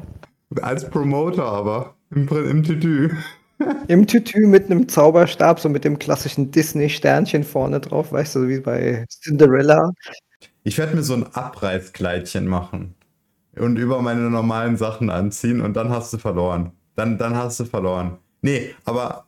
Als 0.62 0.88
Promoter 0.88 1.44
aber, 1.44 1.94
im, 2.10 2.28
im 2.28 2.62
Tütü. 2.62 3.10
Im 3.88 4.06
Tütü 4.06 4.46
mit 4.46 4.70
einem 4.70 4.88
Zauberstab, 4.88 5.60
so 5.60 5.68
mit 5.68 5.84
dem 5.84 5.98
klassischen 5.98 6.50
Disney-Sternchen 6.50 7.44
vorne 7.44 7.78
drauf, 7.78 8.10
weißt 8.10 8.36
du, 8.36 8.48
wie 8.48 8.58
bei 8.58 9.04
Cinderella. 9.10 9.92
Ich 10.62 10.78
werde 10.78 10.96
mir 10.96 11.02
so 11.02 11.12
ein 11.12 11.26
Abreißkleidchen 11.34 12.46
machen 12.46 12.94
und 13.60 13.76
über 13.76 14.02
meine 14.02 14.30
normalen 14.30 14.76
Sachen 14.76 15.10
anziehen 15.10 15.60
und 15.60 15.74
dann 15.74 15.90
hast 15.90 16.12
du 16.12 16.18
verloren. 16.18 16.72
Dann, 16.96 17.18
dann 17.18 17.36
hast 17.36 17.60
du 17.60 17.64
verloren. 17.64 18.18
Nee, 18.42 18.74
aber. 18.84 19.26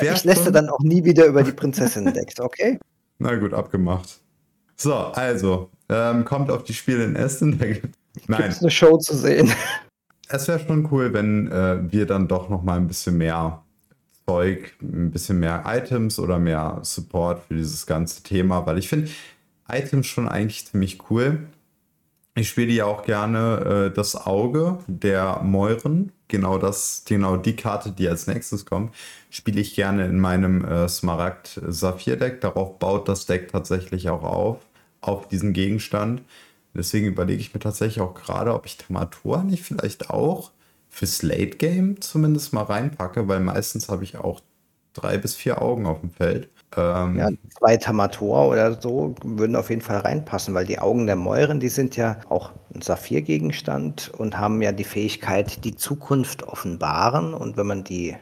Ich 0.00 0.24
lässt 0.24 0.54
dann 0.54 0.68
auch 0.68 0.80
nie 0.80 1.04
wieder 1.04 1.26
über 1.26 1.42
die 1.42 1.52
Prinzessin 1.52 2.12
deckt, 2.12 2.40
okay? 2.40 2.78
Na 3.18 3.34
gut, 3.36 3.54
abgemacht. 3.54 4.20
So, 4.76 4.94
also, 4.94 5.70
ähm, 5.88 6.24
kommt 6.24 6.50
auf 6.50 6.62
die 6.64 6.74
Spiele 6.74 7.04
in 7.04 7.16
Essen. 7.16 7.58
Nein. 8.26 8.42
Gibt's 8.42 8.60
eine 8.60 8.70
Show 8.70 8.96
zu 8.98 9.16
sehen. 9.16 9.50
Es 10.30 10.46
wäre 10.46 10.58
schon 10.58 10.86
cool, 10.92 11.14
wenn 11.14 11.50
äh, 11.50 11.90
wir 11.90 12.04
dann 12.04 12.28
doch 12.28 12.50
noch 12.50 12.62
mal 12.62 12.76
ein 12.76 12.86
bisschen 12.86 13.16
mehr 13.16 13.62
Zeug, 14.26 14.74
ein 14.82 15.10
bisschen 15.10 15.40
mehr 15.40 15.64
Items 15.66 16.18
oder 16.18 16.38
mehr 16.38 16.80
Support 16.82 17.44
für 17.48 17.54
dieses 17.54 17.86
ganze 17.86 18.22
Thema, 18.22 18.66
weil 18.66 18.76
ich 18.76 18.90
finde 18.90 19.08
Items 19.70 20.06
schon 20.06 20.28
eigentlich 20.28 20.66
ziemlich 20.66 20.98
cool. 21.08 21.48
Ich 22.38 22.50
spiele 22.50 22.72
ja 22.72 22.84
auch 22.84 23.02
gerne 23.02 23.88
äh, 23.88 23.94
das 23.94 24.14
Auge 24.14 24.78
der 24.86 25.40
Mäuren. 25.42 26.12
Genau 26.28 26.56
das, 26.56 27.02
genau 27.04 27.36
die 27.36 27.56
Karte, 27.56 27.90
die 27.90 28.08
als 28.08 28.28
nächstes 28.28 28.64
kommt, 28.64 28.94
spiele 29.28 29.60
ich 29.60 29.74
gerne 29.74 30.06
in 30.06 30.20
meinem 30.20 30.64
äh, 30.64 30.88
Smaragd-Saphir-Deck. 30.88 32.40
Darauf 32.40 32.78
baut 32.78 33.08
das 33.08 33.26
Deck 33.26 33.50
tatsächlich 33.50 34.08
auch 34.08 34.22
auf, 34.22 34.58
auf 35.00 35.26
diesen 35.26 35.52
Gegenstand. 35.52 36.22
Deswegen 36.74 37.08
überlege 37.08 37.40
ich 37.40 37.54
mir 37.54 37.60
tatsächlich 37.60 38.00
auch 38.00 38.14
gerade, 38.14 38.54
ob 38.54 38.66
ich 38.66 38.76
Tamator 38.76 39.42
nicht 39.42 39.64
vielleicht 39.64 40.08
auch 40.08 40.52
fürs 40.88 41.22
Late 41.22 41.56
Game 41.56 42.00
zumindest 42.00 42.52
mal 42.52 42.62
reinpacke, 42.62 43.26
weil 43.26 43.40
meistens 43.40 43.88
habe 43.88 44.04
ich 44.04 44.16
auch 44.16 44.42
drei 44.92 45.18
bis 45.18 45.34
vier 45.34 45.60
Augen 45.60 45.86
auf 45.86 46.02
dem 46.02 46.10
Feld. 46.10 46.48
Ähm, 46.76 47.16
Ja, 47.16 47.30
zwei 47.58 47.76
Tamator 47.76 48.48
oder 48.48 48.80
so 48.80 49.14
würden 49.24 49.56
auf 49.56 49.70
jeden 49.70 49.80
Fall 49.82 49.98
reinpassen, 49.98 50.54
weil 50.54 50.66
die 50.66 50.78
Augen 50.78 51.06
der 51.06 51.16
Mäuren, 51.16 51.60
die 51.60 51.68
sind 51.70 51.96
ja 51.96 52.20
auch 52.28 52.52
ein 52.74 52.82
Saphirgegenstand 52.82 54.10
und 54.16 54.38
haben 54.38 54.60
ja 54.62 54.72
die 54.72 54.84
Fähigkeit, 54.84 55.64
die 55.64 55.74
Zukunft 55.76 56.42
offenbaren. 56.42 57.32
Und 57.34 57.56
wenn 57.56 57.66
man 57.66 57.84
die 57.84 58.16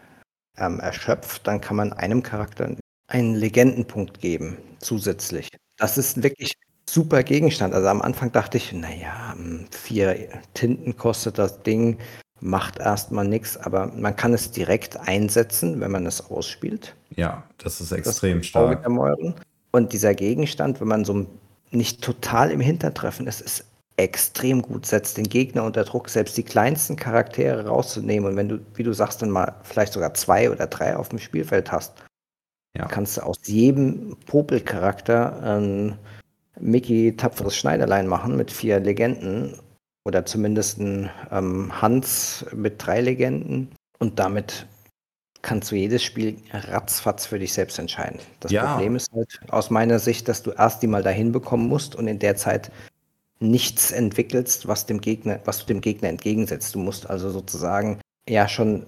ähm, 0.58 0.80
erschöpft, 0.80 1.46
dann 1.46 1.60
kann 1.60 1.76
man 1.76 1.92
einem 1.92 2.22
Charakter 2.22 2.76
einen 3.08 3.34
Legendenpunkt 3.36 4.20
geben, 4.20 4.58
zusätzlich. 4.80 5.48
Das 5.78 5.98
ist 5.98 6.22
wirklich 6.22 6.52
super 6.88 7.22
Gegenstand. 7.24 7.74
Also 7.74 7.88
am 7.88 8.02
Anfang 8.02 8.32
dachte 8.32 8.58
ich, 8.58 8.72
naja, 8.72 9.34
hm, 9.36 9.66
vier 9.70 10.28
Tinten 10.54 10.96
kostet 10.96 11.38
das 11.38 11.62
Ding, 11.62 11.98
macht 12.40 12.78
erstmal 12.78 13.26
nichts, 13.26 13.56
aber 13.56 13.86
man 13.96 14.14
kann 14.14 14.34
es 14.34 14.50
direkt 14.50 14.98
einsetzen, 15.00 15.80
wenn 15.80 15.90
man 15.90 16.06
es 16.06 16.30
ausspielt. 16.30 16.94
ja, 17.10 17.42
das 17.58 17.80
ist 17.80 17.92
Das 17.92 17.98
extrem 17.98 18.38
Auge 18.38 18.44
stark. 18.44 18.86
Und 19.72 19.92
dieser 19.92 20.14
Gegenstand, 20.14 20.80
wenn 20.80 20.88
man 20.88 21.04
so 21.04 21.26
nicht 21.70 22.02
total 22.02 22.50
im 22.50 22.60
Hintertreffen 22.60 23.26
ist, 23.26 23.40
ist 23.40 23.64
extrem 23.98 24.60
gut, 24.62 24.84
setzt 24.86 25.16
den 25.16 25.28
Gegner 25.28 25.64
unter 25.64 25.84
Druck, 25.84 26.08
selbst 26.10 26.36
die 26.36 26.42
kleinsten 26.42 26.96
Charaktere 26.96 27.66
rauszunehmen. 27.66 28.30
Und 28.30 28.36
wenn 28.36 28.48
du, 28.48 28.58
wie 28.74 28.82
du 28.82 28.92
sagst, 28.92 29.22
dann 29.22 29.30
mal 29.30 29.54
vielleicht 29.62 29.94
sogar 29.94 30.12
zwei 30.14 30.50
oder 30.50 30.66
drei 30.66 30.96
auf 30.96 31.08
dem 31.08 31.18
Spielfeld 31.18 31.72
hast, 31.72 31.94
Ja. 32.76 32.84
kannst 32.86 33.16
du 33.16 33.22
aus 33.22 33.36
jedem 33.46 34.16
Popelcharakter 34.26 35.42
ein 35.42 35.98
Mickey 36.60 37.16
tapferes 37.16 37.56
Schneiderlein 37.56 38.06
machen 38.06 38.36
mit 38.36 38.50
vier 38.50 38.80
Legenden 38.80 39.54
oder 40.06 40.24
zumindest 40.24 40.78
ein 40.78 41.10
ähm, 41.32 41.82
Hans 41.82 42.46
mit 42.54 42.74
drei 42.78 43.00
Legenden 43.00 43.72
und 43.98 44.20
damit 44.20 44.66
kannst 45.42 45.72
du 45.72 45.74
jedes 45.74 46.04
Spiel 46.04 46.36
ratzfatz 46.52 47.26
für 47.26 47.40
dich 47.40 47.52
selbst 47.52 47.78
entscheiden. 47.80 48.20
Das 48.38 48.52
Ja. 48.52 48.72
Problem 48.72 48.94
ist 48.94 49.10
halt 49.12 49.40
aus 49.50 49.68
meiner 49.70 49.98
Sicht, 49.98 50.28
dass 50.28 50.44
du 50.44 50.52
erst 50.52 50.82
die 50.82 50.86
mal 50.86 51.02
dahin 51.02 51.32
bekommen 51.32 51.68
musst 51.68 51.96
und 51.96 52.06
in 52.06 52.20
der 52.20 52.36
Zeit 52.36 52.70
nichts 53.40 53.90
entwickelst, 53.90 54.68
was 54.68 54.86
dem 54.86 55.00
Gegner, 55.00 55.40
was 55.44 55.58
du 55.58 55.66
dem 55.66 55.80
Gegner 55.80 56.08
entgegensetzt. 56.08 56.74
Du 56.74 56.78
musst 56.78 57.10
also 57.10 57.30
sozusagen 57.30 57.98
ja 58.28 58.48
schon 58.48 58.86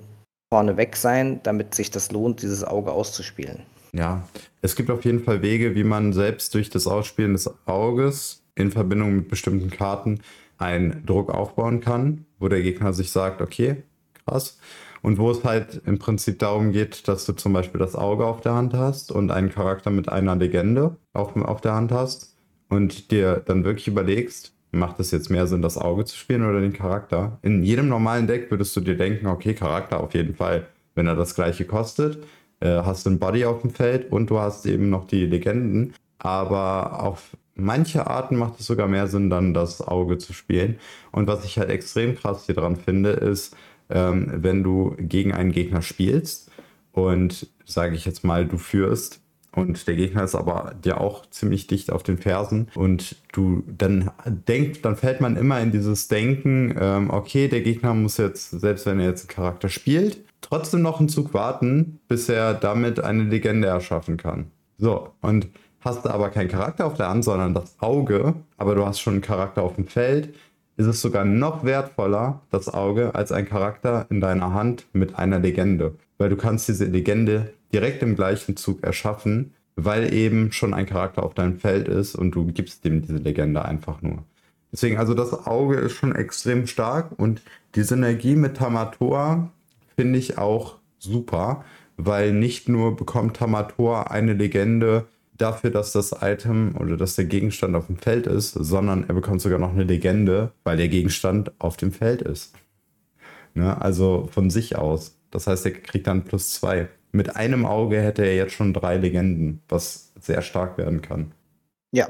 vorneweg 0.52 0.96
sein, 0.96 1.40
damit 1.42 1.74
sich 1.74 1.90
das 1.90 2.12
lohnt, 2.12 2.42
dieses 2.42 2.62
Auge 2.62 2.92
auszuspielen. 2.92 3.64
Ja, 3.92 4.26
es 4.62 4.76
gibt 4.76 4.90
auf 4.90 5.04
jeden 5.04 5.24
Fall 5.24 5.42
Wege, 5.42 5.74
wie 5.74 5.84
man 5.84 6.12
selbst 6.12 6.54
durch 6.54 6.70
das 6.70 6.86
Ausspielen 6.86 7.32
des 7.32 7.50
Auges 7.66 8.42
in 8.54 8.70
Verbindung 8.70 9.16
mit 9.16 9.28
bestimmten 9.28 9.70
Karten 9.70 10.20
einen 10.58 11.04
Druck 11.06 11.30
aufbauen 11.30 11.80
kann, 11.80 12.26
wo 12.38 12.48
der 12.48 12.62
Gegner 12.62 12.92
sich 12.92 13.10
sagt, 13.10 13.40
okay, 13.40 13.82
krass. 14.24 14.58
Und 15.00 15.18
wo 15.18 15.30
es 15.30 15.44
halt 15.44 15.80
im 15.86 15.98
Prinzip 15.98 16.40
darum 16.40 16.72
geht, 16.72 17.06
dass 17.06 17.24
du 17.24 17.32
zum 17.32 17.52
Beispiel 17.52 17.78
das 17.78 17.94
Auge 17.94 18.26
auf 18.26 18.40
der 18.40 18.54
Hand 18.54 18.74
hast 18.74 19.12
und 19.12 19.30
einen 19.30 19.50
Charakter 19.50 19.90
mit 19.90 20.08
einer 20.08 20.34
Legende 20.34 20.96
auf, 21.12 21.36
auf 21.36 21.60
der 21.60 21.74
Hand 21.74 21.92
hast 21.92 22.36
und 22.68 23.12
dir 23.12 23.42
dann 23.46 23.64
wirklich 23.64 23.86
überlegst, 23.86 24.52
macht 24.72 24.98
es 24.98 25.12
jetzt 25.12 25.30
mehr 25.30 25.46
Sinn, 25.46 25.62
das 25.62 25.78
Auge 25.78 26.04
zu 26.04 26.16
spielen 26.16 26.44
oder 26.44 26.60
den 26.60 26.72
Charakter? 26.72 27.38
In 27.42 27.62
jedem 27.62 27.88
normalen 27.88 28.26
Deck 28.26 28.50
würdest 28.50 28.74
du 28.76 28.80
dir 28.80 28.96
denken, 28.96 29.28
okay, 29.28 29.54
Charakter 29.54 30.00
auf 30.00 30.14
jeden 30.14 30.34
Fall, 30.34 30.66
wenn 30.96 31.06
er 31.06 31.16
das 31.16 31.34
gleiche 31.36 31.64
kostet 31.64 32.18
äh, 32.60 32.82
hast 32.82 33.06
einen 33.06 33.18
Body 33.18 33.44
auf 33.44 33.62
dem 33.62 33.70
Feld 33.70 34.10
und 34.10 34.30
du 34.30 34.38
hast 34.38 34.66
eben 34.66 34.90
noch 34.90 35.06
die 35.06 35.26
Legenden. 35.26 35.94
Aber 36.18 37.02
auf 37.02 37.36
manche 37.58 38.06
Arten 38.06 38.36
macht 38.36 38.60
es 38.60 38.66
sogar 38.66 38.88
mehr 38.88 39.08
Sinn, 39.08 39.30
dann 39.30 39.54
das 39.54 39.86
Auge 39.86 40.18
zu 40.18 40.32
spielen. 40.32 40.78
Und 41.12 41.26
was 41.26 41.44
ich 41.44 41.58
halt 41.58 41.70
extrem 41.70 42.14
krass 42.14 42.46
hier 42.46 42.54
dran 42.54 42.76
finde, 42.76 43.10
ist, 43.10 43.54
ähm, 43.90 44.30
wenn 44.34 44.62
du 44.62 44.94
gegen 44.98 45.32
einen 45.32 45.52
Gegner 45.52 45.82
spielst 45.82 46.50
und 46.92 47.48
sage 47.64 47.94
ich 47.94 48.04
jetzt 48.04 48.24
mal, 48.24 48.46
du 48.46 48.58
führst 48.58 49.20
und 49.52 49.86
der 49.88 49.96
Gegner 49.96 50.24
ist 50.24 50.34
aber 50.34 50.74
dir 50.84 51.00
auch 51.00 51.26
ziemlich 51.30 51.66
dicht 51.66 51.90
auf 51.90 52.02
den 52.02 52.18
Fersen 52.18 52.68
und 52.74 53.16
du 53.32 53.64
dann 53.66 54.10
denkst, 54.24 54.82
dann 54.82 54.96
fällt 54.96 55.20
man 55.20 55.36
immer 55.36 55.60
in 55.60 55.72
dieses 55.72 56.08
Denken, 56.08 56.74
ähm, 56.78 57.10
okay, 57.10 57.48
der 57.48 57.62
Gegner 57.62 57.94
muss 57.94 58.18
jetzt, 58.18 58.50
selbst 58.50 58.86
wenn 58.86 59.00
er 59.00 59.06
jetzt 59.06 59.22
einen 59.22 59.34
Charakter 59.34 59.68
spielt, 59.68 60.20
trotzdem 60.40 60.82
noch 60.82 61.00
einen 61.00 61.08
Zug 61.08 61.34
warten, 61.34 61.98
bis 62.08 62.28
er 62.28 62.54
damit 62.54 63.00
eine 63.00 63.24
Legende 63.24 63.68
erschaffen 63.68 64.16
kann. 64.16 64.50
So, 64.76 65.10
und 65.20 65.48
hast 65.88 66.04
du 66.04 66.10
aber 66.10 66.30
keinen 66.30 66.48
Charakter 66.48 66.86
auf 66.86 66.94
der 66.94 67.08
Hand, 67.08 67.24
sondern 67.24 67.54
das 67.54 67.76
Auge, 67.80 68.34
aber 68.56 68.74
du 68.74 68.84
hast 68.84 69.00
schon 69.00 69.14
einen 69.14 69.22
Charakter 69.22 69.62
auf 69.62 69.76
dem 69.76 69.86
Feld, 69.86 70.34
ist 70.76 70.86
es 70.86 71.00
sogar 71.00 71.24
noch 71.24 71.64
wertvoller, 71.64 72.42
das 72.50 72.72
Auge, 72.72 73.14
als 73.14 73.32
ein 73.32 73.48
Charakter 73.48 74.06
in 74.10 74.20
deiner 74.20 74.54
Hand 74.54 74.86
mit 74.92 75.18
einer 75.18 75.40
Legende. 75.40 75.94
Weil 76.18 76.28
du 76.28 76.36
kannst 76.36 76.68
diese 76.68 76.84
Legende 76.84 77.52
direkt 77.72 78.02
im 78.02 78.14
gleichen 78.14 78.56
Zug 78.56 78.84
erschaffen, 78.84 79.54
weil 79.76 80.12
eben 80.12 80.52
schon 80.52 80.74
ein 80.74 80.86
Charakter 80.86 81.22
auf 81.22 81.34
deinem 81.34 81.58
Feld 81.58 81.88
ist 81.88 82.14
und 82.14 82.32
du 82.32 82.46
gibst 82.46 82.84
dem 82.84 83.02
diese 83.02 83.16
Legende 83.16 83.64
einfach 83.64 84.02
nur. 84.02 84.24
Deswegen, 84.70 84.98
also 84.98 85.14
das 85.14 85.46
Auge 85.46 85.76
ist 85.76 85.92
schon 85.92 86.14
extrem 86.14 86.66
stark 86.66 87.10
und 87.16 87.42
die 87.74 87.82
Synergie 87.82 88.36
mit 88.36 88.56
Tamator 88.56 89.50
finde 89.96 90.18
ich 90.18 90.36
auch 90.36 90.76
super, 90.98 91.64
weil 91.96 92.32
nicht 92.32 92.68
nur 92.68 92.94
bekommt 92.94 93.36
Tamator 93.36 94.10
eine 94.10 94.34
Legende 94.34 95.06
dafür, 95.38 95.70
dass 95.70 95.92
das 95.92 96.14
Item 96.20 96.76
oder 96.76 96.96
dass 96.96 97.16
der 97.16 97.24
Gegenstand 97.24 97.74
auf 97.74 97.86
dem 97.86 97.96
Feld 97.96 98.26
ist, 98.26 98.52
sondern 98.52 99.08
er 99.08 99.14
bekommt 99.14 99.40
sogar 99.40 99.58
noch 99.58 99.72
eine 99.72 99.84
Legende, 99.84 100.52
weil 100.64 100.76
der 100.76 100.88
Gegenstand 100.88 101.52
auf 101.60 101.76
dem 101.76 101.92
Feld 101.92 102.22
ist. 102.22 102.54
Ne? 103.54 103.80
Also 103.80 104.28
von 104.32 104.50
sich 104.50 104.76
aus. 104.76 105.16
Das 105.30 105.46
heißt, 105.46 105.64
er 105.66 105.72
kriegt 105.72 106.06
dann 106.06 106.24
plus 106.24 106.52
zwei. 106.52 106.88
Mit 107.12 107.36
einem 107.36 107.64
Auge 107.64 108.00
hätte 108.00 108.22
er 108.22 108.36
jetzt 108.36 108.52
schon 108.52 108.74
drei 108.74 108.96
Legenden, 108.98 109.62
was 109.68 110.12
sehr 110.20 110.42
stark 110.42 110.76
werden 110.76 111.00
kann. 111.00 111.32
Ja, 111.92 112.08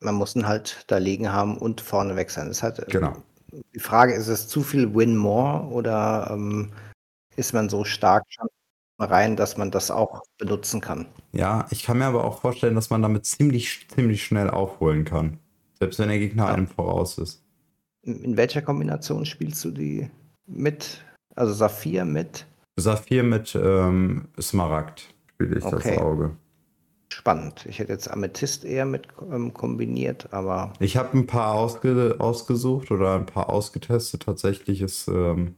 man 0.00 0.16
muss 0.16 0.36
ihn 0.36 0.46
halt 0.46 0.84
da 0.88 0.98
liegen 0.98 1.32
haben 1.32 1.56
und 1.56 1.80
vorne 1.80 2.16
weg 2.16 2.30
sein. 2.30 2.48
Das 2.48 2.62
hat, 2.62 2.78
äh, 2.78 2.86
Genau. 2.90 3.16
Die 3.74 3.80
Frage, 3.80 4.14
ist 4.14 4.28
es 4.28 4.48
zu 4.48 4.62
viel 4.62 4.94
Win-More 4.94 5.68
oder 5.68 6.28
ähm, 6.32 6.72
ist 7.36 7.54
man 7.54 7.68
so 7.68 7.84
stark 7.84 8.24
schon 8.28 8.48
rein, 8.98 9.36
dass 9.36 9.56
man 9.56 9.70
das 9.70 9.90
auch 9.90 10.22
benutzen 10.38 10.80
kann? 10.80 11.06
Ja, 11.32 11.66
ich 11.70 11.82
kann 11.82 11.98
mir 11.98 12.06
aber 12.06 12.24
auch 12.24 12.40
vorstellen, 12.40 12.74
dass 12.74 12.90
man 12.90 13.02
damit 13.02 13.26
ziemlich, 13.26 13.86
ziemlich 13.88 14.24
schnell 14.24 14.50
aufholen 14.50 15.04
kann. 15.04 15.38
Selbst 15.78 15.98
wenn 15.98 16.08
der 16.08 16.18
Gegner 16.18 16.46
Ja. 16.48 16.54
einem 16.54 16.68
voraus 16.68 17.18
ist. 17.18 17.42
In, 18.02 18.36
welcher 18.36 18.62
Kombination 18.62 19.24
spielst 19.26 19.64
du 19.64 19.70
die 19.70 20.10
mit? 20.46 21.02
Also 21.34 21.52
Saphir 21.52 22.04
mit? 22.04 22.46
Saphir 22.76 23.22
mit 23.22 23.54
ähm, 23.60 24.28
Smaragd 24.40 25.14
spiele 25.32 25.58
ich 25.58 25.64
Okay. 25.64 25.94
das 25.94 25.98
Auge. 25.98 26.36
Spannend. 27.12 27.64
Ich 27.68 27.78
hätte 27.78 27.92
jetzt 27.92 28.10
Amethyst 28.10 28.64
eher 28.64 28.84
mit 28.84 29.06
ähm, 29.30 29.54
kombiniert, 29.54 30.32
aber 30.32 30.72
Ich 30.80 30.96
habe 30.96 31.16
ein 31.16 31.26
paar 31.26 31.54
ausge 31.54 32.16
ausgesucht 32.18 32.90
oder 32.90 33.14
ein 33.14 33.26
paar 33.26 33.48
ausgetestet. 33.50 34.22
Tatsächlich 34.24 34.82
ist 34.82 35.08
ähm, 35.08 35.54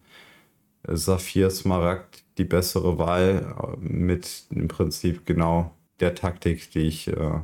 Saphir 0.86 1.50
Smaragd 1.50 2.24
die 2.38 2.44
bessere 2.44 2.98
Wahl 2.98 3.54
äh, 3.60 3.76
mit 3.78 4.44
im 4.50 4.68
Prinzip 4.68 5.26
genau 5.26 5.72
der 6.00 6.14
Taktik, 6.14 6.70
die 6.72 6.80
ich, 6.80 7.08
äh, 7.08 7.40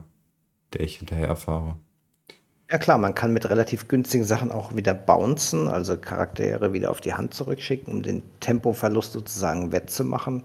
der 0.73 0.81
ich 0.81 0.99
hinterher 0.99 1.37
fahre. 1.37 1.77
ja 2.71 2.79
klar, 2.79 2.99
man 2.99 3.15
kann 3.15 3.33
mit 3.33 3.49
relativ 3.51 3.89
günstigen 3.89 4.25
Sachen 4.25 4.51
auch 4.51 4.75
wieder 4.75 4.95
bouncen, 4.95 5.69
also 5.69 5.97
Charaktere 5.99 6.73
wieder 6.73 6.91
auf 6.91 7.01
die 7.01 7.15
Hand 7.15 7.35
zurückschicken, 7.35 7.93
um 7.93 8.03
den 8.03 8.23
Tempoverlust 8.41 9.13
sozusagen 9.13 9.73
wettzumachen. 9.73 10.45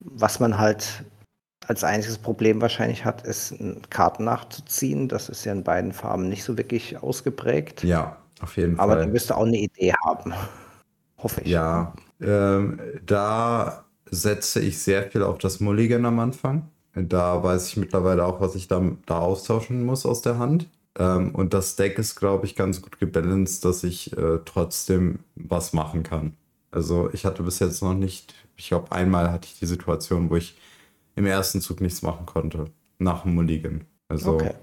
Was 0.00 0.40
man 0.40 0.58
halt 0.58 1.04
als 1.66 1.82
einziges 1.84 2.18
Problem 2.18 2.60
wahrscheinlich 2.60 3.04
hat, 3.04 3.26
ist 3.26 3.54
Karten 3.90 4.24
nachzuziehen. 4.24 5.08
Das 5.08 5.28
ist 5.28 5.44
ja 5.44 5.52
in 5.52 5.64
beiden 5.64 5.92
Farben 5.92 6.28
nicht 6.28 6.44
so 6.44 6.58
wirklich 6.58 7.02
ausgeprägt. 7.02 7.82
Ja, 7.82 8.18
auf 8.40 8.56
jeden 8.56 8.78
Aber 8.78 8.96
Fall. 8.96 8.98
dann 8.98 9.12
wirst 9.12 9.30
du 9.30 9.34
auch 9.34 9.46
eine 9.46 9.58
Idee 9.58 9.92
haben. 10.04 10.34
Hoffe 11.18 11.40
ich. 11.42 11.50
Ja, 11.50 11.94
ähm, 12.20 12.80
da 13.04 13.84
setze 14.10 14.60
ich 14.60 14.78
sehr 14.78 15.10
viel 15.10 15.22
auf 15.22 15.38
das 15.38 15.60
Mulligan 15.60 16.04
am 16.06 16.18
Anfang. 16.20 16.68
Da 16.94 17.42
weiß 17.42 17.68
ich 17.68 17.76
mittlerweile 17.76 18.24
auch, 18.24 18.40
was 18.40 18.54
ich 18.54 18.68
da, 18.68 18.82
da 19.06 19.18
austauschen 19.20 19.84
muss 19.84 20.06
aus 20.06 20.22
der 20.22 20.38
Hand. 20.38 20.68
Ähm, 20.98 21.34
und 21.34 21.52
das 21.54 21.76
Deck 21.76 21.98
ist, 21.98 22.16
glaube 22.16 22.46
ich, 22.46 22.56
ganz 22.56 22.80
gut 22.82 22.98
gebalanced, 22.98 23.64
dass 23.64 23.84
ich 23.84 24.16
äh, 24.16 24.38
trotzdem 24.44 25.20
was 25.34 25.72
machen 25.72 26.02
kann. 26.02 26.36
Also 26.70 27.10
ich 27.12 27.24
hatte 27.26 27.42
bis 27.42 27.58
jetzt 27.58 27.82
noch 27.82 27.94
nicht, 27.94 28.34
ich 28.56 28.68
glaube, 28.68 28.92
einmal 28.92 29.30
hatte 29.32 29.46
ich 29.46 29.58
die 29.58 29.66
Situation, 29.66 30.30
wo 30.30 30.36
ich 30.36 30.56
im 31.16 31.26
ersten 31.26 31.60
Zug 31.60 31.80
nichts 31.80 32.02
machen 32.02 32.26
konnte. 32.26 32.66
Nach 32.98 33.22
dem 33.22 33.34
Mulligan. 33.34 33.84
Also, 34.08 34.38
Okay. 34.38 34.54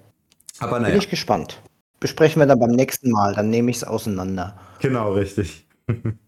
aber 0.60 0.80
Bin 0.80 0.82
naja, 0.82 0.98
ich 0.98 1.10
gespannt. 1.10 1.62
Besprechen 2.00 2.42
wir 2.42 2.46
dann 2.48 2.60
beim 2.60 2.72
nächsten 2.72 3.12
Mal, 3.12 3.34
dann 3.36 3.50
nehme 3.50 3.72
ich 3.72 3.78
es 3.78 3.84
auseinander. 3.84 4.58
Genau, 4.80 5.14
richtig. 5.14 5.68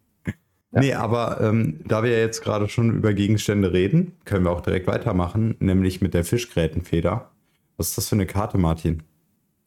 Nee, 0.76 0.94
aber 0.94 1.40
ähm, 1.42 1.80
da 1.86 2.04
wir 2.04 2.20
jetzt 2.20 2.44
gerade 2.44 2.68
schon 2.68 2.98
über 2.98 3.14
Gegenstände 3.14 3.72
reden, 3.72 4.14
können 4.26 4.46
wir 4.46 4.52
auch 4.52 4.62
direkt 4.62 4.88
weitermachen, 4.88 5.56
nämlich 5.60 6.02
mit 6.02 6.14
der 6.14 6.26
Fischgrätenfeder. 6.26 7.30
Was 7.78 7.90
ist 7.90 7.98
das 7.98 8.10
für 8.10 8.16
eine 8.16 8.26
Karte, 8.26 8.58
Martin? 8.58 9.04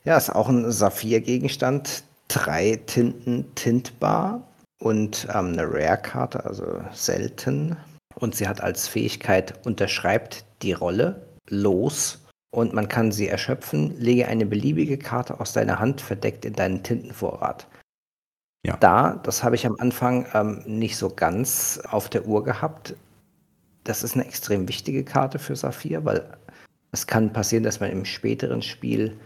Ja, 0.04 0.16
ist 0.16 0.30
auch 0.30 0.48
ein 0.48 0.70
Saphir-Gegenstand. 0.70 2.04
Drei 2.28 2.78
Tinten 2.86 3.46
tintbar 3.54 4.46
und 4.80 5.26
ähm, 5.30 5.52
eine 5.52 5.64
Rare-Karte, 5.64 6.44
also 6.44 6.80
selten. 6.92 7.76
Und 8.14 8.34
sie 8.34 8.46
hat 8.46 8.60
als 8.60 8.86
Fähigkeit 8.86 9.66
unterschreibt 9.66 10.44
die 10.62 10.72
Rolle. 10.72 11.26
los 11.50 12.24
und 12.50 12.72
man 12.74 12.88
kann 12.88 13.12
sie 13.12 13.28
erschöpfen. 13.28 13.98
Lege 13.98 14.28
eine 14.28 14.46
beliebige 14.46 14.98
Karte 14.98 15.40
aus 15.40 15.52
deiner 15.52 15.78
Hand 15.78 16.00
verdeckt 16.00 16.44
in 16.44 16.54
deinen 16.54 16.82
Tintenvorrat. 16.82 17.66
Ja. 18.66 18.76
Da, 18.76 19.20
das 19.22 19.44
habe 19.44 19.54
ich 19.54 19.66
am 19.66 19.76
Anfang 19.78 20.26
ähm, 20.34 20.62
nicht 20.66 20.96
so 20.96 21.10
ganz 21.10 21.80
auf 21.90 22.08
der 22.08 22.26
Uhr 22.26 22.44
gehabt. 22.44 22.94
Das 23.84 24.02
ist 24.02 24.14
eine 24.14 24.26
extrem 24.26 24.68
wichtige 24.68 25.04
Karte 25.04 25.38
für 25.38 25.56
Saphir, 25.56 26.04
weil 26.04 26.28
es 26.92 27.06
kann 27.06 27.32
passieren, 27.32 27.64
dass 27.64 27.80
man 27.80 27.90
im 27.90 28.04
späteren 28.04 28.62
Spiel 28.62 29.16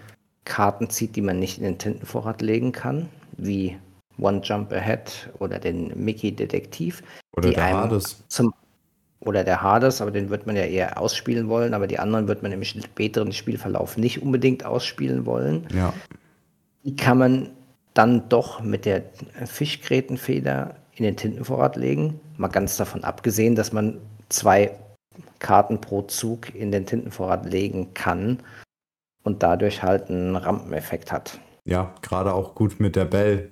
Karten 0.45 0.91
zieht, 0.91 1.17
die 1.17 1.23
man 1.23 1.39
nicht 1.39 1.59
in 1.59 1.65
den 1.65 1.79
Tintenvorrat 1.79 2.43
legen 2.43 2.73
kann, 2.73 3.09
wie 3.37 3.77
One 4.19 4.41
Jump 4.43 4.73
Ahead 4.73 5.31
oder 5.39 5.59
den 5.59 5.93
Mickey 5.97 6.33
Detektiv. 6.33 7.03
Oder 7.37 7.51
der 7.51 7.73
Hades. 7.73 8.23
Zum, 8.29 8.53
oder 9.21 9.45
der 9.45 9.63
Hades, 9.63 10.01
aber 10.01 10.11
den 10.11 10.31
wird 10.31 10.47
man 10.47 10.57
ja 10.57 10.65
eher 10.65 11.01
ausspielen 11.01 11.49
wollen, 11.49 11.75
aber 11.75 11.87
die 11.87 11.99
anderen 11.99 12.29
wird 12.29 12.43
man 12.43 12.53
im 12.53 12.65
späteren 12.65 13.33
Spielverlauf 13.33 13.97
nicht 13.97 14.21
unbedingt 14.21 14.65
ausspielen 14.65 15.25
wollen. 15.27 15.67
Ja. 15.75 15.95
Die 16.85 16.97
kann 16.97 17.19
man 17.19 17.51
dann 17.95 18.29
doch 18.29 18.61
mit 18.61 18.85
der 18.85 19.03
Fischgrätenfeder 19.45 20.77
in 20.95 21.05
den 21.05 21.17
Tintenvorrat 21.17 21.77
legen. 21.77 22.21
Mal 22.37 22.49
ganz 22.49 22.77
davon 22.77 23.05
abgesehen, 23.05 23.55
dass 23.55 23.73
man 23.73 23.99
zwei 24.29 24.73
Karten 25.39 25.81
pro 25.81 26.03
Zug 26.03 26.55
in 26.55 26.73
den 26.73 26.87
Tintenvorrat 26.87 27.47
legen 27.47 27.95
kann 27.95 28.39
und 29.25 29.43
dadurch 29.43 29.83
halt 29.83 30.09
einen 30.09 30.37
Rampeneffekt 30.37 31.13
hat. 31.13 31.39
Ja, 31.65 31.95
gerade 32.03 32.33
auch 32.35 32.55
gut 32.55 32.81
mit 32.81 32.97
der 32.97 33.05
Bell. 33.05 33.51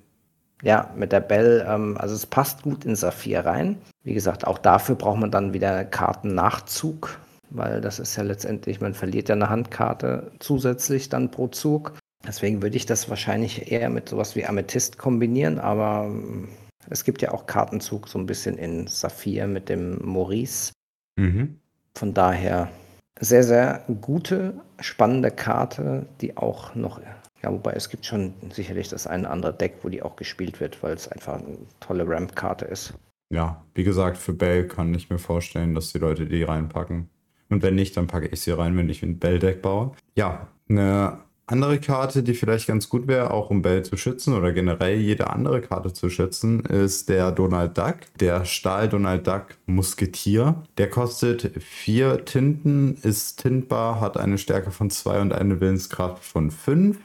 Ja, 0.63 0.91
mit 0.95 1.13
der 1.13 1.21
Bell, 1.21 1.65
ähm, 1.67 1.97
also 1.99 2.15
es 2.15 2.27
passt 2.27 2.63
gut 2.63 2.85
in 2.85 2.97
Saphir 2.97 3.47
rein. 3.47 3.79
Wie 4.03 4.15
gesagt, 4.15 4.47
auch 4.47 4.59
dafür 4.59 4.95
braucht 4.95 5.21
man 5.21 5.31
dann 5.31 5.53
wieder 5.53 5.85
Kartennachzug, 5.85 7.19
weil 7.51 7.81
das 7.81 7.99
ist 7.99 8.17
ja 8.17 8.23
letztendlich, 8.23 8.81
man 8.81 8.95
verliert 8.95 9.29
ja 9.29 9.35
eine 9.35 9.49
Handkarte 9.49 10.33
zusätzlich 10.39 11.09
dann 11.09 11.31
pro 11.31 11.49
Zug. 11.49 11.95
Deswegen 12.27 12.63
würde 12.63 12.77
ich 12.77 12.87
das 12.87 13.09
wahrscheinlich 13.09 13.73
eher 13.73 13.89
mit 13.89 14.09
sowas 14.09 14.37
wie 14.37 14.45
Amethyst 14.45 14.99
kombinieren, 14.99 15.59
aber 15.59 16.07
ähm, 16.07 16.49
es 16.89 17.05
gibt 17.05 17.23
ja 17.23 17.33
auch 17.33 17.47
Kartenzug 17.47 18.09
so 18.09 18.19
ein 18.19 18.27
bisschen 18.27 18.59
in 18.59 18.87
Saphir 18.87 19.47
mit 19.47 19.69
dem 19.69 19.99
Maurice. 20.05 20.73
Mhm. 21.17 21.59
Von 21.95 22.15
daher 22.15 22.71
sehr, 23.19 23.43
sehr 23.43 23.85
gute, 24.01 24.55
spannende 24.81 25.31
Karte, 25.31 26.07
die 26.21 26.37
auch 26.37 26.75
noch, 26.75 27.01
ja, 27.43 27.53
wobei 27.53 27.73
es 27.73 27.89
gibt 27.89 28.07
schon 28.07 28.35
sicherlich 28.51 28.89
das 28.89 29.07
eine 29.07 29.25
oder 29.25 29.33
andere 29.33 29.55
Deck, 29.55 29.79
wo 29.83 29.89
die 29.89 30.03
auch 30.03 30.17
gespielt 30.17 30.61
wird, 30.61 30.83
weil 30.83 30.95
es 30.95 31.09
einfach 31.09 31.35
eine 31.35 31.59
tolle 31.81 32.07
Ramp-Karte 32.07 32.67
ist. 32.67 32.95
Ja, 33.33 33.65
wie 33.75 33.85
gesagt, 33.85 34.19
für 34.19 34.33
Bell 34.33 34.67
kann 34.67 34.93
ich 34.95 35.09
mir 35.09 35.19
vorstellen, 35.19 35.75
dass 35.75 35.93
die 35.93 35.99
Leute 35.99 36.27
die 36.27 36.43
reinpacken. 36.43 37.09
Und 37.49 37.63
wenn 37.63 37.75
nicht, 37.75 37.97
dann 37.97 38.07
packe 38.07 38.29
ich 38.29 38.41
sie 38.41 38.51
rein, 38.53 38.77
wenn 38.77 38.89
ich 38.89 39.03
ein 39.03 39.19
Bell-Deck 39.19 39.63
baue. 39.63 39.93
Ja, 40.17 40.49
eine 40.69 41.19
andere 41.51 41.79
Karte, 41.79 42.23
die 42.23 42.35
vielleicht 42.35 42.69
ganz 42.69 42.89
gut 42.89 43.09
wäre, 43.09 43.33
auch 43.33 43.51
um 43.51 43.63
Bell 43.63 43.83
zu 43.85 43.97
schützen 43.97 44.35
oder 44.35 44.53
generell 44.53 44.99
jede 44.99 45.31
andere 45.31 45.61
Karte 45.61 45.93
zu 45.93 46.09
schützen, 46.09 46.61
ist 46.61 47.09
der 47.09 47.33
Donald 47.33 47.77
Duck, 47.77 47.97
der 48.21 48.45
Stahl 48.45 48.89
Donald 48.89 49.27
Duck 49.27 49.47
Musketier. 49.67 50.63
Der 50.79 50.89
kostet 50.89 51.51
vier 51.61 52.25
Tinten, 52.25 52.95
ist 53.03 53.43
tintbar, 53.43 54.01
hat 54.01 54.17
eine 54.17 54.39
Stärke 54.39 54.71
von 54.71 54.91
zwei 54.91 55.21
und 55.21 55.33
eine 55.33 55.61
Willenskraft 55.61 56.25
von 56.25 56.51
fünf 56.51 56.99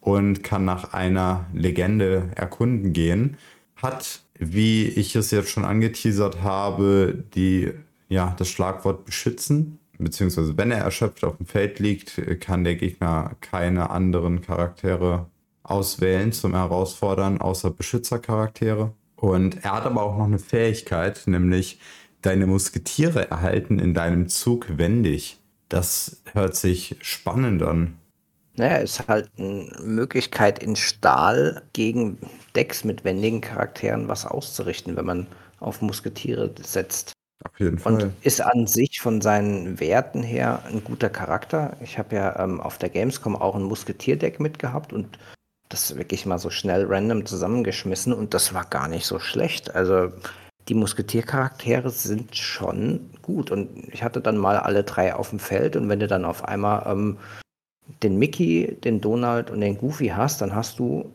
und 0.00 0.42
kann 0.42 0.64
nach 0.64 0.92
einer 0.92 1.46
Legende 1.52 2.30
erkunden 2.34 2.92
gehen. 2.92 3.36
Hat, 3.76 4.22
wie 4.38 4.86
ich 4.86 5.14
es 5.14 5.30
jetzt 5.30 5.50
schon 5.50 5.64
angeteasert 5.64 6.42
habe, 6.42 7.24
die, 7.34 7.70
ja, 8.08 8.34
das 8.38 8.48
Schlagwort 8.48 9.04
beschützen 9.04 9.77
beziehungsweise 9.98 10.56
wenn 10.56 10.70
er 10.70 10.78
erschöpft 10.78 11.24
auf 11.24 11.36
dem 11.36 11.46
Feld 11.46 11.78
liegt, 11.78 12.20
kann 12.40 12.64
der 12.64 12.76
Gegner 12.76 13.36
keine 13.40 13.90
anderen 13.90 14.40
Charaktere 14.40 15.26
auswählen 15.62 16.32
zum 16.32 16.54
Herausfordern, 16.54 17.40
außer 17.40 17.70
Beschützercharaktere. 17.70 18.92
Und 19.16 19.64
er 19.64 19.72
hat 19.72 19.84
aber 19.84 20.02
auch 20.02 20.16
noch 20.16 20.24
eine 20.24 20.38
Fähigkeit, 20.38 21.22
nämlich 21.26 21.80
deine 22.22 22.46
Musketiere 22.46 23.30
erhalten 23.30 23.78
in 23.78 23.94
deinem 23.94 24.28
Zug 24.28 24.78
wendig. 24.78 25.38
Das 25.68 26.22
hört 26.32 26.56
sich 26.56 26.96
spannend 27.00 27.62
an. 27.62 27.98
Naja, 28.56 28.76
ist 28.78 29.06
halt 29.06 29.30
eine 29.38 29.70
Möglichkeit 29.84 30.60
in 30.62 30.74
Stahl 30.74 31.62
gegen 31.74 32.18
Decks 32.56 32.84
mit 32.84 33.04
wendigen 33.04 33.40
Charakteren 33.40 34.08
was 34.08 34.26
auszurichten, 34.26 34.96
wenn 34.96 35.06
man 35.06 35.26
auf 35.60 35.80
Musketiere 35.80 36.52
setzt. 36.60 37.12
Auf 37.44 37.60
jeden 37.60 37.78
Fall. 37.78 37.94
Und 37.94 38.12
ist 38.22 38.40
an 38.40 38.66
sich 38.66 39.00
von 39.00 39.20
seinen 39.20 39.78
Werten 39.80 40.22
her 40.22 40.62
ein 40.66 40.82
guter 40.82 41.08
Charakter. 41.08 41.76
Ich 41.82 41.98
habe 41.98 42.16
ja 42.16 42.38
ähm, 42.42 42.60
auf 42.60 42.78
der 42.78 42.88
Gamescom 42.88 43.36
auch 43.36 43.54
ein 43.54 43.62
Musketierdeck 43.62 44.40
mitgehabt 44.40 44.92
und 44.92 45.18
das 45.68 45.96
wirklich 45.96 46.26
mal 46.26 46.38
so 46.38 46.50
schnell 46.50 46.86
random 46.86 47.26
zusammengeschmissen 47.26 48.12
und 48.12 48.34
das 48.34 48.54
war 48.54 48.64
gar 48.64 48.88
nicht 48.88 49.06
so 49.06 49.18
schlecht. 49.18 49.74
Also 49.74 50.12
die 50.68 50.74
Musketiercharaktere 50.74 51.90
sind 51.90 52.36
schon 52.36 53.10
gut 53.22 53.50
und 53.50 53.88
ich 53.92 54.02
hatte 54.02 54.20
dann 54.20 54.36
mal 54.36 54.56
alle 54.56 54.84
drei 54.84 55.14
auf 55.14 55.30
dem 55.30 55.38
Feld 55.38 55.76
und 55.76 55.88
wenn 55.88 56.00
du 56.00 56.08
dann 56.08 56.24
auf 56.24 56.44
einmal 56.44 56.90
ähm, 56.90 57.18
den 58.02 58.18
Mickey, 58.18 58.76
den 58.84 59.00
Donald 59.00 59.50
und 59.50 59.60
den 59.60 59.78
Goofy 59.78 60.08
hast, 60.08 60.40
dann 60.40 60.54
hast 60.54 60.78
du 60.78 61.12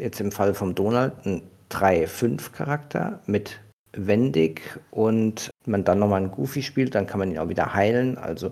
jetzt 0.00 0.20
im 0.20 0.32
Fall 0.32 0.54
vom 0.54 0.74
Donald 0.74 1.12
einen 1.24 1.42
3-5-Charakter 1.70 3.20
mit 3.26 3.60
wendig 3.92 4.62
und 4.90 5.50
man 5.66 5.84
dann 5.84 5.98
nochmal 5.98 6.22
einen 6.22 6.30
Goofy 6.30 6.62
spielt, 6.62 6.94
dann 6.94 7.06
kann 7.06 7.18
man 7.18 7.30
ihn 7.30 7.38
auch 7.38 7.48
wieder 7.48 7.74
heilen. 7.74 8.18
Also 8.18 8.50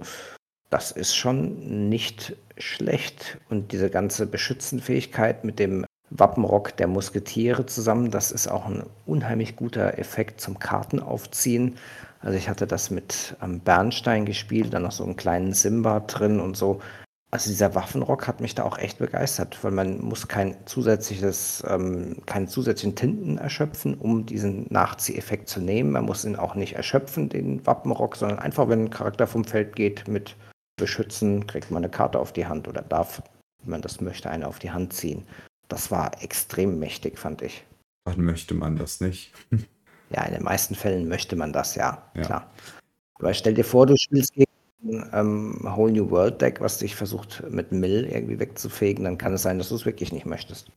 das 0.71 0.91
ist 0.91 1.15
schon 1.15 1.89
nicht 1.89 2.37
schlecht. 2.59 3.39
Und 3.51 3.73
diese 3.73 3.91
ganze 3.91 4.27
Beschützenfähigkeit 4.27 5.45
mit 5.45 5.59
dem 5.59 5.85
Wappenrock 6.11 6.77
der 6.77 6.87
Musketiere 6.87 7.67
zusammen, 7.67 8.11
das 8.11 8.33
ist 8.33 8.49
auch 8.49 8.67
ein 8.67 8.85
unheimlich 9.07 9.57
guter 9.57 9.99
Effekt 9.99 10.41
zum 10.41 10.59
Kartenaufziehen. 10.59 11.77
Also 12.21 12.39
ich 12.39 12.49
hatte 12.49 12.67
das 12.67 12.91
mit 12.91 13.37
ähm, 13.43 13.61
Bernstein 13.61 14.25
gespielt, 14.25 14.73
dann 14.73 14.83
noch 14.83 14.93
so 14.93 15.05
einen 15.05 15.17
kleinen 15.17 15.53
Simba 15.53 16.01
drin 16.01 16.41
und 16.41 16.57
so. 16.57 16.81
Also 17.35 17.49
dieser 17.49 17.75
Waffenrock 17.75 18.29
hat 18.29 18.43
mich 18.43 18.55
da 18.55 18.63
auch 18.63 18.77
echt 18.77 18.99
begeistert, 18.99 19.65
weil 19.65 19.71
man 19.71 20.03
muss 20.03 20.29
kein 20.29 20.55
zusätzliches, 20.67 21.65
ähm, 21.67 22.17
keine 22.27 22.47
zusätzlichen 22.47 22.95
Tinten 22.95 23.39
erschöpfen, 23.39 23.95
um 23.95 24.27
diesen 24.27 24.67
Nachzieheffekt 24.69 25.49
zu 25.49 25.63
nehmen. 25.63 25.93
Man 25.93 26.05
muss 26.05 26.27
ihn 26.27 26.37
auch 26.37 26.55
nicht 26.55 26.75
erschöpfen, 26.75 27.31
den 27.31 27.67
Wappenrock, 27.67 28.17
sondern 28.17 28.39
einfach, 28.39 28.69
wenn 28.69 28.85
ein 28.85 28.91
Charakter 28.91 29.27
vom 29.27 29.45
Feld 29.45 29.75
geht, 29.77 30.09
mit 30.09 30.37
Beschützen, 30.77 31.47
kriegt 31.47 31.71
man 31.71 31.83
eine 31.83 31.91
Karte 31.91 32.19
auf 32.19 32.35
die 32.35 32.45
Hand 32.45 32.69
oder 32.69 32.83
darf, 32.83 33.23
wenn 33.63 33.71
man 33.71 33.81
das 33.81 34.03
möchte, 34.03 34.29
eine 34.29 34.47
auf 34.47 34.59
die 34.59 34.71
Hand 34.71 34.93
ziehen. 34.93 35.25
Das 35.69 35.91
war 35.91 36.23
extrem 36.23 36.79
mächtig, 36.79 37.19
fand 37.19 37.41
ich. 37.41 37.65
Wann 38.05 38.21
möchte 38.21 38.53
man 38.53 38.77
das 38.77 39.01
nicht? 39.01 39.33
ja, 40.11 40.23
in 40.25 40.35
den 40.35 40.43
meisten 40.43 40.75
Fällen 40.75 41.09
möchte 41.09 41.37
man 41.37 41.55
das, 41.55 41.77
ja, 41.77 42.11
ja. 42.15 42.23
klar. 42.23 42.51
Aber 43.15 43.33
stell 43.33 43.55
dir 43.55 43.65
vor, 43.65 43.87
du 43.87 43.97
spielst 43.97 44.35
gegen 44.35 44.52
ähm, 44.85 45.59
Whole 45.63 45.93
New 45.93 46.11
World 46.11 46.41
Deck, 46.41 46.61
was 46.61 46.79
dich 46.79 46.97
versucht 46.97 47.43
mit 47.51 47.73
Mill 47.73 48.09
irgendwie 48.11 48.39
wegzufegen, 48.39 49.05
dann 49.05 49.19
kann 49.19 49.35
es 49.35 49.43
sein, 49.43 49.59
dass 49.59 49.69
du 49.69 49.77
es 49.77 49.87
wirklich 49.87 50.13
nicht 50.13 50.27
möchtest. 50.27 50.71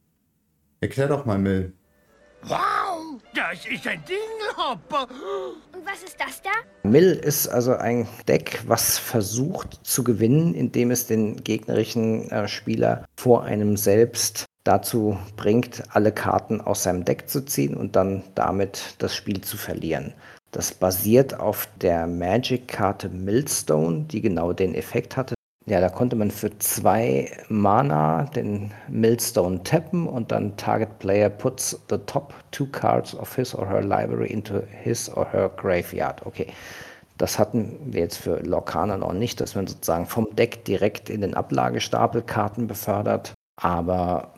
Erklär 0.82 1.08
doch 1.08 1.26
mal 1.26 1.38
Mill. 1.38 1.74
Wow, 2.44 3.20
das 3.34 3.66
ist 3.66 3.88
ein 3.88 4.04
Dingelhopper. 4.08 5.08
Und 5.74 5.86
was 5.86 6.04
ist 6.04 6.18
das 6.20 6.42
da? 6.42 6.52
Mill 6.88 7.14
ist 7.14 7.48
also 7.48 7.76
ein 7.76 8.08
Deck, 8.28 8.62
was 8.68 9.00
versucht 9.00 9.80
zu 9.84 10.04
gewinnen, 10.04 10.54
indem 10.54 10.92
es 10.92 11.08
den 11.08 11.44
gegnerischen 11.44 12.30
äh, 12.30 12.48
Spieler 12.48 13.06
vor 13.18 13.44
einem 13.44 13.78
selbst 13.78 14.46
dazu 14.64 15.18
bringt, 15.38 15.84
alle 15.90 16.12
Karten 16.12 16.62
aus 16.62 16.84
seinem 16.84 17.06
Deck 17.06 17.30
zu 17.30 17.46
ziehen 17.46 17.76
und 17.76 17.96
dann 17.96 18.24
damit 18.36 18.96
das 19.00 19.16
Spiel 19.16 19.42
zu 19.42 19.58
verlieren. 19.58 20.14
Das 20.56 20.72
basiert 20.72 21.38
auf 21.38 21.68
der 21.82 22.08
Magic-Karte 22.08 23.10
Millstone, 23.10 24.06
die 24.10 24.22
genau 24.22 24.54
den 24.54 24.74
Effekt 24.74 25.18
hatte. 25.18 25.36
Ja, 25.66 25.82
da 25.82 25.90
konnte 25.90 26.16
man 26.16 26.32
für 26.32 26.58
zwei 26.60 27.30
Mana 27.50 28.24
den 28.24 28.72
Millstone 28.88 29.64
tappen 29.64 30.08
und 30.08 30.32
dann 30.32 30.56
Target 30.56 30.98
Player 31.00 31.30
puts 31.30 31.78
the 31.90 31.98
top 32.06 32.34
two 32.52 32.68
cards 32.68 33.14
of 33.14 33.36
his 33.36 33.54
or 33.54 33.68
her 33.68 33.82
library 33.82 34.32
into 34.32 34.62
his 34.82 35.10
or 35.10 35.30
her 35.30 35.52
graveyard. 35.58 36.26
Okay, 36.26 36.48
das 37.18 37.38
hatten 37.38 37.78
wir 37.88 38.00
jetzt 38.00 38.20
für 38.20 38.40
Lorcaner 38.40 38.98
noch 38.98 39.12
nicht, 39.12 39.42
dass 39.42 39.56
man 39.56 39.68
sozusagen 39.68 40.06
vom 40.06 40.34
Deck 40.38 40.64
direkt 40.64 41.10
in 41.10 41.20
den 41.20 41.34
Ablagestapel 41.34 42.22
Karten 42.22 42.68
befördert. 42.68 43.34
Aber 43.62 44.32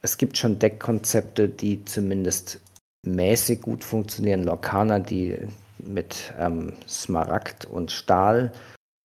es 0.00 0.16
gibt 0.16 0.38
schon 0.38 0.60
Deckkonzepte, 0.60 1.48
die 1.48 1.84
zumindest 1.84 2.60
mäßig 3.06 3.60
gut 3.60 3.84
funktionieren. 3.84 4.44
Lorcaner, 4.44 5.00
die 5.00 5.36
mit 5.78 6.32
ähm, 6.38 6.74
Smaragd 6.88 7.64
und 7.64 7.90
Stahl 7.90 8.52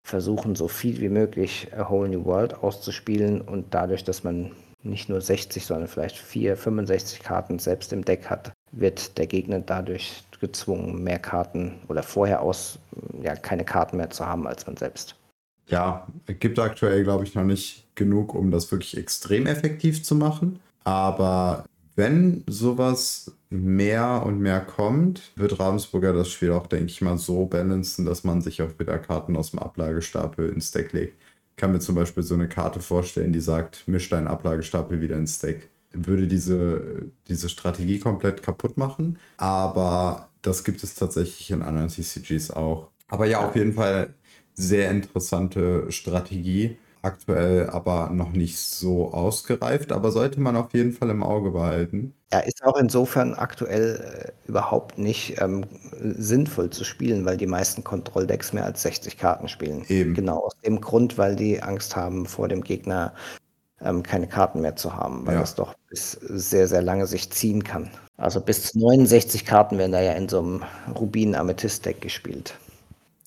versuchen, 0.06 0.56
so 0.56 0.68
viel 0.68 1.00
wie 1.02 1.10
möglich 1.10 1.70
A 1.76 1.90
Whole 1.90 2.10
New 2.10 2.26
World 2.26 2.54
auszuspielen 2.64 3.42
und 3.42 3.74
dadurch, 3.74 4.04
dass 4.04 4.24
man 4.24 4.52
nicht 4.84 5.10
nur 5.10 5.20
60, 5.20 5.66
sondern 5.66 5.88
vielleicht 5.88 6.18
4, 6.18 6.56
65 6.56 7.22
Karten 7.22 7.58
selbst 7.58 7.92
im 7.92 8.06
Deck 8.06 8.30
hat, 8.30 8.52
wird 8.72 9.18
der 9.18 9.26
Gegner 9.26 9.60
dadurch 9.60 10.24
gezwungen, 10.40 11.04
mehr 11.04 11.18
Karten 11.18 11.80
oder 11.88 12.04
vorher 12.04 12.42
aus, 12.42 12.78
ja, 13.24 13.36
keine 13.36 13.66
Karten 13.66 13.98
mehr 13.98 14.12
zu 14.12 14.26
haben 14.26 14.46
als 14.46 14.68
man 14.68 14.78
selbst. 14.78 15.16
Ja, 15.68 16.06
gibt 16.40 16.60
aktuell, 16.60 17.04
glaube 17.04 17.24
ich, 17.24 17.34
noch 17.34 17.44
nicht 17.44 17.88
genug, 17.96 18.36
um 18.36 18.52
das 18.52 18.72
wirklich 18.72 18.96
extrem 18.98 19.48
effektiv 19.48 20.04
zu 20.04 20.14
machen. 20.14 20.60
Aber 20.84 21.66
wenn 21.96 22.44
sowas 22.48 23.35
mehr 23.50 24.24
und 24.26 24.40
mehr 24.40 24.62
kommt, 24.62 25.32
wird 25.36 25.60
Ravensburger 25.60 26.14
das 26.14 26.30
Spiel 26.30 26.52
auch, 26.52 26.68
denke 26.68 26.88
ich 26.88 27.02
mal, 27.02 27.18
so 27.18 27.46
balancen, 27.46 28.06
dass 28.06 28.24
man 28.24 28.42
sich 28.42 28.62
auch 28.62 28.80
wieder 28.80 28.98
Karten 28.98 29.36
aus 29.38 29.52
dem 29.52 29.60
Ablagestapel 29.60 30.50
ins 30.50 30.72
Deck 30.72 30.94
legt. 30.94 31.18
Ich 31.52 31.58
kann 31.58 31.72
mir 31.72 31.80
zum 31.80 31.96
Beispiel 31.96 32.24
so 32.24 32.36
eine 32.36 32.50
Karte 32.50 32.80
vorstellen, 32.80 33.32
die 33.32 33.40
sagt, 33.40 33.88
misch 33.88 34.10
deinen 34.10 34.28
Ablagestapel 34.28 35.02
wieder 35.02 35.18
ins 35.18 35.40
Deck. 35.40 35.70
Würde 35.94 36.28
diese, 36.28 37.12
diese 37.28 37.48
Strategie 37.48 38.00
komplett 38.00 38.44
kaputt 38.44 38.78
machen, 38.78 39.18
aber 39.38 40.30
das 40.42 40.64
gibt 40.64 40.84
es 40.84 40.96
tatsächlich 40.96 41.52
in 41.52 41.62
anderen 41.62 41.90
CCGs 41.90 42.52
auch. 42.52 42.90
Aber 43.08 43.26
ja, 43.26 43.48
auf 43.48 43.56
jeden 43.56 43.74
Fall 43.74 44.14
sehr 44.54 44.92
interessante 44.92 45.92
Strategie 45.92 46.78
aktuell 47.06 47.70
aber 47.70 48.10
noch 48.12 48.32
nicht 48.34 48.58
so 48.60 49.14
ausgereift, 49.14 49.92
aber 49.92 50.12
sollte 50.12 50.40
man 50.42 50.56
auf 50.58 50.74
jeden 50.74 50.92
Fall 50.94 51.10
im 51.10 51.24
Auge 51.24 51.52
behalten. 51.52 52.14
Ja, 52.34 52.40
ist 52.40 52.64
auch 52.64 52.76
insofern 52.78 53.34
aktuell 53.36 54.34
äh, 54.46 54.50
überhaupt 54.50 54.98
nicht 54.98 55.40
ähm, 55.42 55.66
sinnvoll 56.02 56.70
zu 56.72 56.84
spielen, 56.84 57.24
weil 57.24 57.38
die 57.38 57.48
meisten 57.48 57.84
Kontrolldecks 57.84 58.52
mehr 58.52 58.66
als 58.66 58.82
60 58.82 59.18
Karten 59.18 59.48
spielen. 59.48 59.86
Eben. 59.88 60.14
Genau 60.14 60.40
aus 60.40 60.54
dem 60.66 60.82
Grund, 60.82 61.18
weil 61.18 61.36
die 61.36 61.62
Angst 61.62 61.96
haben, 61.96 62.26
vor 62.26 62.48
dem 62.48 62.62
Gegner 62.64 63.14
ähm, 63.82 64.04
keine 64.04 64.28
Karten 64.28 64.62
mehr 64.62 64.76
zu 64.76 64.94
haben, 64.96 65.26
weil 65.28 65.36
Ja. 65.36 65.42
das 65.42 65.56
doch 65.56 65.76
bis 65.90 66.14
sehr, 66.14 66.68
sehr 66.68 66.82
lange 66.82 67.08
sich 67.08 67.32
ziehen 67.32 67.64
kann. 67.64 67.92
Also 68.18 68.42
bis 68.42 68.64
zu 68.72 68.80
69 68.80 69.46
Karten 69.46 69.78
werden 69.78 69.92
da 69.92 70.02
ja 70.02 70.14
in 70.14 70.30
so 70.30 70.40
einem 70.40 70.64
Rubin-Amethyst-Deck 70.96 72.02
gespielt. 72.02 72.56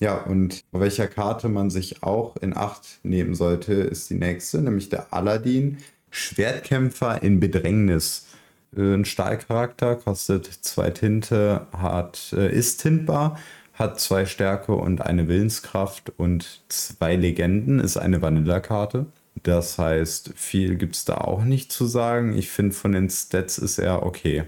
Ja, 0.01 0.15
und 0.23 0.63
bei 0.71 0.79
welcher 0.79 1.07
Karte 1.07 1.49
man 1.49 1.69
sich 1.69 2.03
auch 2.03 2.37
in 2.37 2.55
Acht 2.55 2.99
nehmen 3.03 3.35
sollte, 3.35 3.73
ist 3.73 4.09
die 4.09 4.15
nächste, 4.15 4.61
nämlich 4.61 4.89
der 4.89 5.13
Aladdin. 5.13 5.77
Schwertkämpfer 6.09 7.21
in 7.21 7.39
Bedrängnis. 7.39 8.27
Äh, 8.75 8.93
Ein 8.95 9.05
Stahlcharakter, 9.05 9.95
kostet 9.97 10.45
zwei 10.47 10.89
Tinte, 10.91 11.67
hat, 11.73 12.33
äh, 12.37 12.51
ist 12.51 12.81
tintbar, 12.81 13.37
hat 13.73 13.99
zwei 13.99 14.25
Stärke 14.25 14.73
und 14.73 15.01
eine 15.01 15.27
Willenskraft 15.27 16.11
und 16.17 16.63
zwei 16.69 17.15
Legenden, 17.15 17.79
ist 17.79 17.97
eine 17.97 18.21
Vanilla-Karte. 18.21 19.05
Das 19.43 19.77
heißt, 19.77 20.33
viel 20.35 20.75
gibt 20.75 20.95
es 20.95 21.05
da 21.05 21.15
auch 21.15 21.43
nicht 21.43 21.71
zu 21.71 21.85
sagen. 21.85 22.37
Ich 22.37 22.49
finde, 22.49 22.75
von 22.75 22.91
den 22.93 23.09
Stats 23.09 23.57
ist 23.57 23.79
er 23.79 24.03
okay. 24.03 24.45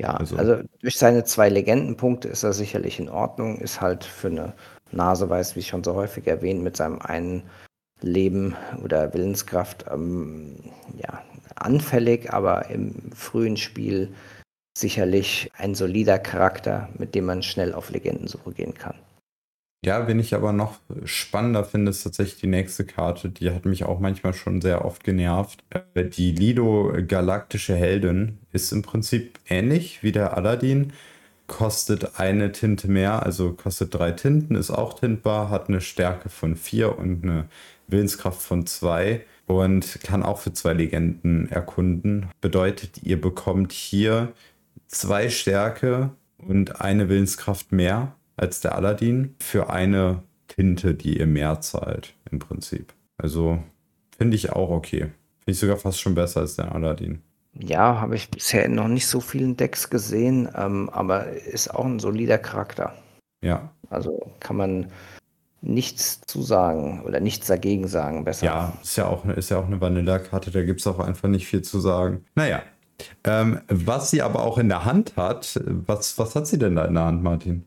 Ja, 0.00 0.14
Also- 0.14 0.36
also, 0.36 0.56
durch 0.80 0.96
seine 0.96 1.24
zwei 1.24 1.50
Legendenpunkte 1.50 2.28
ist 2.28 2.42
er 2.42 2.54
sicherlich 2.54 2.98
in 2.98 3.10
Ordnung, 3.10 3.58
ist 3.58 3.82
halt 3.82 4.02
für 4.04 4.28
eine 4.28 4.54
Naseweiß, 4.92 5.56
wie 5.56 5.62
schon 5.62 5.84
so 5.84 5.94
häufig 5.94 6.26
erwähnt, 6.26 6.62
mit 6.62 6.76
seinem 6.76 7.00
einen 7.00 7.42
Leben 8.00 8.56
oder 8.82 9.12
Willenskraft 9.12 9.84
ähm, 9.92 10.56
ja, 10.96 11.22
anfällig, 11.56 12.32
aber 12.32 12.70
im 12.70 13.12
frühen 13.14 13.58
Spiel 13.58 14.14
sicherlich 14.76 15.50
ein 15.58 15.74
solider 15.74 16.18
Charakter, 16.18 16.88
mit 16.96 17.14
dem 17.14 17.26
man 17.26 17.42
schnell 17.42 17.74
auf 17.74 17.90
Legendensuche 17.90 18.52
gehen 18.52 18.72
kann. 18.72 18.94
Ja, 19.82 20.06
wen 20.06 20.18
ich 20.20 20.34
aber 20.34 20.52
noch 20.52 20.78
spannender 21.04 21.64
finde, 21.64 21.90
ist 21.90 22.02
tatsächlich 22.02 22.38
die 22.40 22.46
nächste 22.48 22.84
Karte. 22.84 23.30
Die 23.30 23.50
hat 23.50 23.64
mich 23.64 23.84
auch 23.84 23.98
manchmal 23.98 24.34
schon 24.34 24.60
sehr 24.60 24.84
oft 24.84 25.04
genervt. 25.04 25.64
Äh, 25.94 26.04
Die 26.04 26.32
Lido 26.32 26.92
Galaktische 27.08 27.74
Heldin 27.74 28.38
ist 28.52 28.72
im 28.72 28.82
Prinzip 28.82 29.38
ähnlich 29.48 30.02
wie 30.02 30.12
der 30.12 30.36
Aladdin. 30.36 30.92
Kostet 31.46 32.20
eine 32.20 32.52
Tinte 32.52 32.88
mehr, 32.88 33.24
also 33.24 33.52
kostet 33.54 33.94
drei 33.94 34.12
Tinten, 34.12 34.54
ist 34.54 34.70
auch 34.70 34.94
tintbar, 35.00 35.48
hat 35.50 35.68
eine 35.68 35.80
Stärke 35.80 36.28
von 36.28 36.56
vier 36.56 36.96
und 36.98 37.24
eine 37.24 37.48
Willenskraft 37.88 38.40
von 38.40 38.66
zwei 38.66 39.24
und 39.46 39.98
kann 40.04 40.22
auch 40.22 40.38
für 40.38 40.52
zwei 40.52 40.74
Legenden 40.74 41.50
erkunden. 41.50 42.26
Bedeutet, 42.40 43.02
ihr 43.02 43.20
bekommt 43.20 43.72
hier 43.72 44.32
zwei 44.86 45.28
Stärke 45.30 46.10
und 46.38 46.80
eine 46.80 47.08
Willenskraft 47.08 47.72
mehr 47.72 48.14
als 48.40 48.60
der 48.60 48.74
Aladdin 48.74 49.34
für 49.40 49.70
eine 49.70 50.22
Tinte, 50.48 50.94
die 50.94 51.18
ihr 51.18 51.26
mehr 51.26 51.60
zahlt, 51.60 52.14
im 52.30 52.38
Prinzip. 52.38 52.92
Also 53.18 53.58
finde 54.16 54.36
ich 54.36 54.50
auch 54.52 54.70
okay. 54.70 55.00
Finde 55.40 55.52
ich 55.52 55.58
sogar 55.58 55.76
fast 55.76 56.00
schon 56.00 56.14
besser 56.14 56.40
als 56.40 56.56
der 56.56 56.74
Aladdin. 56.74 57.20
Ja, 57.52 58.00
habe 58.00 58.16
ich 58.16 58.30
bisher 58.30 58.68
noch 58.68 58.88
nicht 58.88 59.06
so 59.06 59.20
vielen 59.20 59.56
Decks 59.56 59.90
gesehen, 59.90 60.48
ähm, 60.56 60.88
aber 60.90 61.28
ist 61.28 61.74
auch 61.74 61.84
ein 61.84 61.98
solider 61.98 62.38
Charakter. 62.38 62.94
Ja, 63.42 63.70
Also 63.90 64.32
kann 64.40 64.56
man 64.56 64.86
nichts 65.62 66.20
zu 66.22 66.42
sagen 66.42 67.02
oder 67.04 67.20
nichts 67.20 67.46
dagegen 67.48 67.88
sagen, 67.88 68.24
besser. 68.24 68.46
ja, 68.46 68.72
ist 68.82 68.96
ja 68.96 69.06
auch, 69.06 69.26
ist 69.26 69.50
ja 69.50 69.58
auch 69.58 69.66
eine 69.66 69.80
Vanilla-Karte, 69.80 70.50
da 70.50 70.62
gibt 70.62 70.80
es 70.80 70.86
auch 70.86 70.98
einfach 71.00 71.28
nicht 71.28 71.46
viel 71.46 71.60
zu 71.62 71.80
sagen. 71.80 72.24
Naja, 72.34 72.62
ähm, 73.24 73.60
was 73.68 74.10
sie 74.10 74.22
aber 74.22 74.42
auch 74.44 74.56
in 74.58 74.68
der 74.68 74.84
Hand 74.84 75.16
hat, 75.16 75.60
was, 75.66 76.18
was 76.18 76.34
hat 76.34 76.46
sie 76.46 76.58
denn 76.58 76.76
da 76.76 76.84
in 76.86 76.94
der 76.94 77.04
Hand, 77.04 77.22
Martin? 77.22 77.64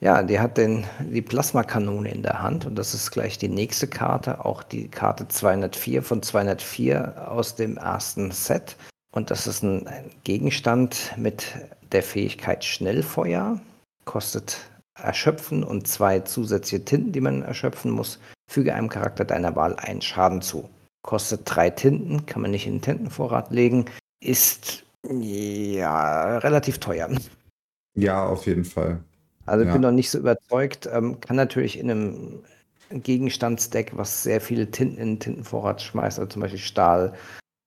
Ja, 0.00 0.22
die 0.22 0.38
hat 0.38 0.58
den, 0.58 0.84
die 1.00 1.22
Plasmakanone 1.22 2.10
in 2.12 2.22
der 2.22 2.40
Hand 2.40 2.66
und 2.66 2.76
das 2.76 2.94
ist 2.94 3.10
gleich 3.10 3.36
die 3.36 3.48
nächste 3.48 3.88
Karte, 3.88 4.44
auch 4.44 4.62
die 4.62 4.88
Karte 4.88 5.26
204 5.26 6.02
von 6.04 6.22
204 6.22 7.28
aus 7.28 7.56
dem 7.56 7.78
ersten 7.78 8.30
Set. 8.30 8.76
Und 9.12 9.32
das 9.32 9.48
ist 9.48 9.64
ein, 9.64 9.88
Gegenstand 10.22 11.12
mit 11.16 11.46
der 11.90 12.04
Fähigkeit 12.04 12.64
Schnellfeuer, 12.64 13.60
kostet 14.04 14.58
Erschöpfen 14.94 15.64
und 15.64 15.88
zwei 15.88 16.20
zusätzliche 16.20 16.84
Tinten, 16.84 17.12
die 17.12 17.20
man 17.20 17.42
erschöpfen 17.42 17.90
muss. 17.90 18.20
Füge 18.48 18.74
einem 18.74 18.88
Charakter 18.88 19.24
deiner 19.24 19.56
Wahl 19.56 19.74
einen 19.76 20.02
Schaden 20.02 20.42
zu. 20.42 20.68
Kostet 21.02 21.42
drei 21.44 21.70
Tinten, 21.70 22.26
kann 22.26 22.42
man 22.42 22.50
nicht 22.52 22.66
in 22.66 22.74
den 22.74 22.82
Tintenvorrat 22.82 23.50
legen, 23.50 23.86
ist 24.20 24.84
ja 25.08 26.38
relativ 26.38 26.78
teuer. 26.78 27.08
Ja, 27.94 28.26
auf 28.26 28.46
jeden 28.46 28.64
Fall. 28.64 29.00
Also 29.48 29.62
ich 29.62 29.68
Ja. 29.68 29.72
bin 29.74 29.82
noch 29.82 29.92
nicht 29.92 30.10
so 30.10 30.18
überzeugt. 30.18 30.88
Ähm, 30.92 31.20
kann 31.20 31.36
natürlich 31.36 31.78
in 31.78 31.90
einem 31.90 32.42
Gegenstandsdeck, 32.90 33.92
was 33.96 34.22
sehr 34.22 34.40
viele 34.40 34.70
Tinten 34.70 34.98
in 34.98 35.08
den 35.14 35.20
Tintenvorrat 35.20 35.82
schmeißt, 35.82 36.18
also 36.18 36.28
zum 36.30 36.42
Beispiel 36.42 36.58
Stahl, 36.58 37.14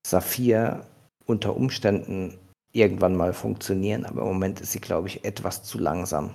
Saphir, 0.05 0.85
unter 1.25 1.55
Umständen 1.55 2.37
irgendwann 2.73 3.15
mal 3.15 3.33
funktionieren, 3.33 4.05
aber 4.05 4.21
im 4.21 4.27
Moment 4.27 4.61
ist 4.61 4.71
sie, 4.71 4.79
glaube 4.79 5.07
ich, 5.07 5.23
etwas 5.25 5.63
zu 5.63 5.77
langsam. 5.77 6.33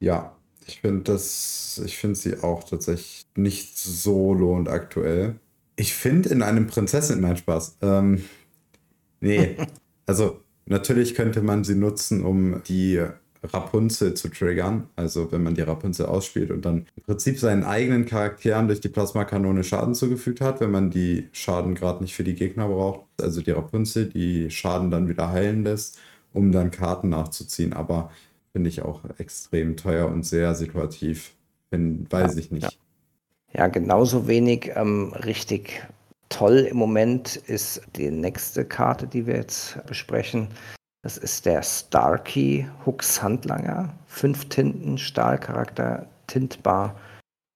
Ja, 0.00 0.36
ich 0.66 0.80
finde 0.80 1.02
das, 1.12 1.80
ich 1.84 1.96
finde 1.98 2.16
sie 2.16 2.42
auch 2.42 2.64
tatsächlich 2.64 3.26
nicht 3.36 3.78
so 3.78 4.32
lohnt 4.34 4.68
aktuell. 4.68 5.38
Ich 5.76 5.94
finde 5.94 6.28
in 6.30 6.42
einem 6.42 6.66
Prinzessin, 6.66 7.20
mein 7.20 7.36
Spaß. 7.36 7.78
Ähm, 7.82 8.24
nee, 9.20 9.56
also 10.06 10.40
natürlich 10.66 11.14
könnte 11.14 11.42
man 11.42 11.64
sie 11.64 11.74
nutzen, 11.74 12.24
um 12.24 12.62
die 12.64 13.04
Rapunzel 13.52 14.14
zu 14.14 14.28
triggern. 14.28 14.88
Also 14.96 15.30
wenn 15.32 15.42
man 15.42 15.54
die 15.54 15.62
Rapunzel 15.62 16.06
ausspielt 16.06 16.50
und 16.50 16.64
dann 16.64 16.86
im 16.96 17.02
Prinzip 17.04 17.38
seinen 17.38 17.64
eigenen 17.64 18.06
Charakteren 18.06 18.66
durch 18.68 18.80
die 18.80 18.88
Plasmakanone 18.88 19.64
Schaden 19.64 19.94
zugefügt 19.94 20.40
hat, 20.40 20.60
wenn 20.60 20.70
man 20.70 20.90
die 20.90 21.28
Schaden 21.32 21.74
gerade 21.74 22.02
nicht 22.02 22.14
für 22.14 22.24
die 22.24 22.34
Gegner 22.34 22.68
braucht. 22.68 23.06
Also 23.20 23.42
die 23.42 23.50
Rapunzel, 23.52 24.08
die 24.08 24.50
Schaden 24.50 24.90
dann 24.90 25.08
wieder 25.08 25.30
heilen 25.30 25.64
lässt, 25.64 25.98
um 26.32 26.52
dann 26.52 26.70
Karten 26.70 27.08
nachzuziehen. 27.10 27.72
Aber 27.72 28.10
finde 28.52 28.68
ich 28.70 28.82
auch 28.82 29.02
extrem 29.18 29.76
teuer 29.76 30.08
und 30.08 30.24
sehr 30.24 30.54
situativ. 30.54 31.34
Bin, 31.70 32.06
weiß 32.10 32.36
Ja, 32.36 32.36
ich 32.36 32.50
nicht. 32.50 32.78
ja. 33.54 33.64
Ja, 33.64 33.68
genauso 33.68 34.28
wenig 34.28 34.72
ähm, 34.76 35.12
richtig 35.14 35.82
toll 36.28 36.60
im 36.70 36.76
Moment 36.76 37.36
ist 37.36 37.82
die 37.96 38.10
nächste 38.10 38.64
Karte, 38.66 39.06
die 39.08 39.26
wir 39.26 39.36
jetzt 39.36 39.78
besprechen. 39.86 40.48
Das 41.04 41.18
ist 41.18 41.44
der 41.44 41.62
Starkey 41.62 42.66
Hooks 42.86 43.22
Handlanger. 43.22 43.94
Fünf 44.06 44.48
Tinten, 44.48 44.96
Stahlcharakter, 44.96 46.06
tintbar, 46.26 46.98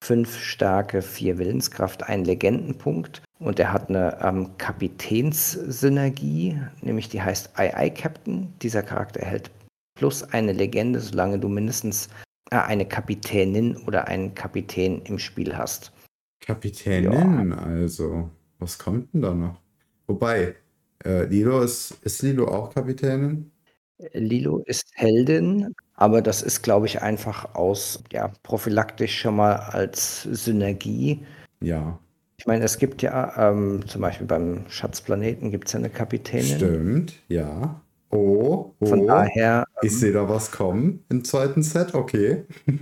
fünf 0.05 0.39
Stärke, 0.39 1.01
vier 1.01 1.39
Willenskraft, 1.39 2.03
ein 2.03 2.27
Legendenpunkt. 2.27 3.23
Und 3.39 3.59
er 3.59 3.73
hat 3.73 3.89
eine 3.89 4.19
ähm, 4.23 4.51
Kapitänssynergie, 4.59 6.61
nämlich 6.83 7.09
die 7.09 7.23
heißt 7.23 7.53
II 7.59 7.91
Captain. 7.93 8.53
Dieser 8.61 8.83
Charakter 8.83 9.21
erhält 9.21 9.51
plus 9.99 10.25
eine 10.25 10.53
Legende, 10.53 11.01
solange 11.01 11.39
du 11.39 11.49
mindestens 11.49 12.11
äh, 12.51 12.57
eine 12.57 12.85
Kapitänin 12.85 13.79
oder 13.79 14.09
einen 14.09 14.35
Kapitän 14.35 15.01
im 15.07 15.19
Spiel 15.19 15.57
hast. 15.57 15.91
Kapitänin, 16.41 17.55
also. 17.55 18.29
Was 18.59 18.79
kommt 18.79 19.15
denn 19.15 19.23
da 19.23 19.33
noch? 19.33 19.59
Wobei, 20.07 20.55
äh, 21.05 21.25
Lilo 21.25 21.61
ist, 21.63 21.97
ist 22.03 22.23
Lilo 22.23 22.49
auch 22.49 22.75
Kapitänin? 22.75 23.51
Lilo 24.13 24.59
ist 24.67 24.87
Heldin, 24.95 25.75
aber 25.95 26.23
das 26.23 26.43
ist, 26.43 26.63
glaube 26.63 26.87
ich, 26.87 27.03
einfach 27.03 27.55
aus, 27.57 28.03
ja, 28.13 28.33
prophylaktisch 28.45 29.19
schon 29.21 29.37
mal 29.37 29.57
als 29.57 30.23
Synergie. 30.23 31.25
Ja, 31.61 31.99
Ich 32.39 32.47
meine, 32.47 32.65
es 32.65 32.79
gibt 32.79 33.03
ja 33.03 33.51
ähm, 33.51 33.83
zum 33.89 34.01
Beispiel 34.03 34.27
beim 34.29 34.65
Schatzplaneten 34.69 35.51
gibt 35.51 35.67
es 35.67 35.73
ja 35.73 35.81
eine 35.81 35.91
Kapitänin. 35.91 36.57
stimmt, 36.57 37.15
ja. 37.29 37.81
Oh, 38.11 38.75
oh. 38.79 38.87
Von 38.87 39.07
daher, 39.07 39.65
Ich 39.83 39.99
sehe 39.99 40.13
da 40.13 40.29
was 40.29 40.51
kommen 40.53 41.05
im 41.09 41.25
zweiten 41.25 41.63
Set, 41.63 41.95
okay. 41.95 42.45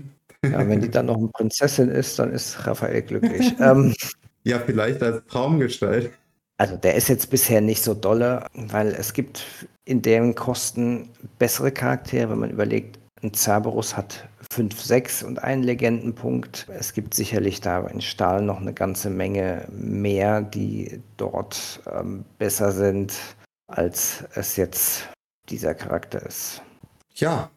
Ja, 0.45 0.69
wenn 0.69 0.81
die 0.81 0.91
dann 0.91 1.07
noch 1.07 1.17
eine 1.17 1.29
Prinzessin 1.29 1.89
ist, 1.89 2.19
dann 2.21 2.31
ist 2.31 2.67
Raphael 2.67 3.03
glücklich. 3.03 3.57
ähm, 3.59 3.95
ja, 4.45 4.61
vielleicht 4.61 5.03
als 5.03 5.25
Traumgestalt. 5.27 6.11
Also 6.59 6.77
der 6.77 6.95
ist 6.95 7.09
jetzt 7.09 7.31
bisher 7.31 7.61
nicht 7.61 7.83
so 7.83 7.95
dolle, 7.95 8.47
weil 8.55 8.89
es 8.89 9.13
gibt 9.13 9.45
in 9.85 10.03
deren 10.03 10.35
Kosten 10.35 11.11
bessere 11.39 11.71
Charaktere, 11.71 12.31
wenn 12.31 12.39
man 12.39 12.51
überlegt, 12.51 12.99
ein 13.23 13.35
Cerberus 13.35 13.97
hat 13.97 14.29
5, 14.53 14.81
6 14.81 15.23
und 15.23 15.43
einen 15.43 15.63
Legendenpunkt. 15.63 16.67
Es 16.69 16.93
gibt 16.93 17.15
sicherlich 17.15 17.61
da 17.61 17.87
in 17.87 18.01
Stahl 18.01 18.43
noch 18.43 18.61
eine 18.61 18.73
ganze 18.73 19.11
Menge 19.11 19.67
mehr, 19.71 20.43
die 20.43 21.01
dort 21.17 21.81
ähm, 21.91 22.25
besser 22.39 22.73
sind, 22.73 23.15
als 23.67 24.25
es 24.35 24.57
jetzt 24.57 25.09
dieser 25.49 25.75
Charakter 25.75 26.25
ist. 26.25 26.63
Ja, 27.15 27.51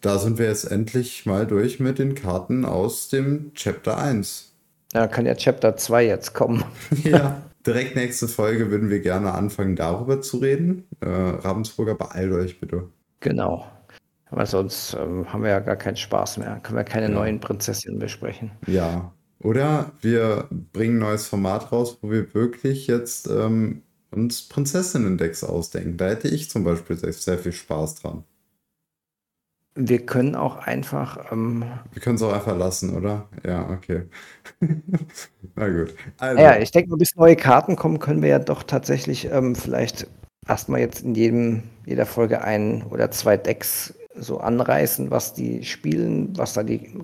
da 0.00 0.18
sind 0.18 0.38
wir 0.38 0.46
jetzt 0.46 0.64
endlich 0.70 1.26
mal 1.26 1.46
durch 1.46 1.80
mit 1.80 1.98
den 1.98 2.14
Karten 2.14 2.64
aus 2.64 3.08
dem 3.08 3.52
Chapter 3.54 3.98
1. 3.98 4.54
Ja, 4.94 5.06
kann 5.06 5.26
ja 5.26 5.34
Chapter 5.34 5.76
2 5.76 6.06
jetzt 6.06 6.32
kommen. 6.32 6.64
ja, 7.04 7.42
direkt 7.68 7.96
nächste 7.96 8.28
Folge 8.28 8.70
würden 8.70 8.88
wir 8.88 9.00
gerne 9.00 9.34
anfangen, 9.34 9.76
darüber 9.76 10.20
zu 10.22 10.38
reden. 10.38 10.84
Äh, 11.00 11.08
Ravensburger, 11.08 11.94
beeilt 11.94 12.32
euch 12.32 12.58
bitte. 12.58 12.88
Genau. 13.20 13.66
Aber 14.30 14.46
sonst 14.46 14.96
ähm, 14.98 15.30
haben 15.32 15.42
wir 15.42 15.50
ja 15.50 15.60
gar 15.60 15.76
keinen 15.76 15.96
Spaß 15.96 16.38
mehr. 16.38 16.60
Können 16.62 16.76
wir 16.78 16.84
keine 16.84 17.08
ja. 17.08 17.12
neuen 17.12 17.40
Prinzessinnen 17.40 17.98
besprechen. 17.98 18.50
Ja. 18.66 19.12
Oder 19.40 19.92
wir 20.00 20.48
bringen 20.50 20.96
ein 20.96 21.00
neues 21.00 21.26
Format 21.26 21.70
raus, 21.70 21.98
wo 22.00 22.10
wir 22.10 22.34
wirklich 22.34 22.86
jetzt 22.86 23.28
ähm, 23.28 23.82
uns 24.10 24.48
Prinzessinnen-Decks 24.48 25.44
ausdenken. 25.44 25.96
Da 25.96 26.08
hätte 26.08 26.28
ich 26.28 26.50
zum 26.50 26.64
Beispiel 26.64 26.96
sehr, 26.96 27.12
sehr 27.12 27.38
viel 27.38 27.52
Spaß 27.52 27.96
dran. 27.96 28.24
Wir 29.80 30.04
können 30.04 30.34
auch 30.34 30.56
einfach. 30.56 31.30
Ähm, 31.30 31.64
wir 31.92 32.02
können 32.02 32.16
es 32.16 32.22
auch 32.22 32.32
einfach 32.32 32.58
lassen, 32.58 32.96
oder? 32.96 33.28
Ja, 33.46 33.70
okay. 33.70 34.06
Na 35.54 35.68
gut. 35.68 35.94
Also. 36.18 36.42
Ja, 36.42 36.58
ich 36.58 36.72
denke, 36.72 36.96
bis 36.96 37.14
neue 37.14 37.36
Karten 37.36 37.76
kommen, 37.76 38.00
können 38.00 38.20
wir 38.20 38.28
ja 38.28 38.38
doch 38.40 38.64
tatsächlich 38.64 39.30
ähm, 39.30 39.54
vielleicht 39.54 40.08
erstmal 40.48 40.80
jetzt 40.80 41.04
in 41.04 41.14
jedem, 41.14 41.62
jeder 41.86 42.06
Folge 42.06 42.42
ein 42.42 42.82
oder 42.90 43.12
zwei 43.12 43.36
Decks 43.36 43.94
so 44.16 44.40
anreißen, 44.40 45.12
was 45.12 45.32
die 45.32 45.64
spielen, 45.64 46.36
was 46.36 46.54
da 46.54 46.64
die 46.64 46.98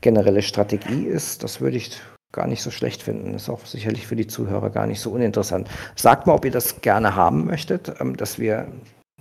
generelle 0.00 0.42
Strategie 0.42 1.06
ist. 1.06 1.42
Das 1.42 1.60
würde 1.60 1.78
ich 1.78 2.00
gar 2.30 2.46
nicht 2.46 2.62
so 2.62 2.70
schlecht 2.70 3.02
finden. 3.02 3.34
Ist 3.34 3.48
auch 3.48 3.66
sicherlich 3.66 4.06
für 4.06 4.14
die 4.14 4.28
Zuhörer 4.28 4.70
gar 4.70 4.86
nicht 4.86 5.00
so 5.00 5.10
uninteressant. 5.10 5.68
Sagt 5.96 6.28
mal, 6.28 6.34
ob 6.34 6.44
ihr 6.44 6.52
das 6.52 6.80
gerne 6.80 7.16
haben 7.16 7.44
möchtet, 7.44 7.92
ähm, 8.00 8.16
dass 8.16 8.38
wir 8.38 8.68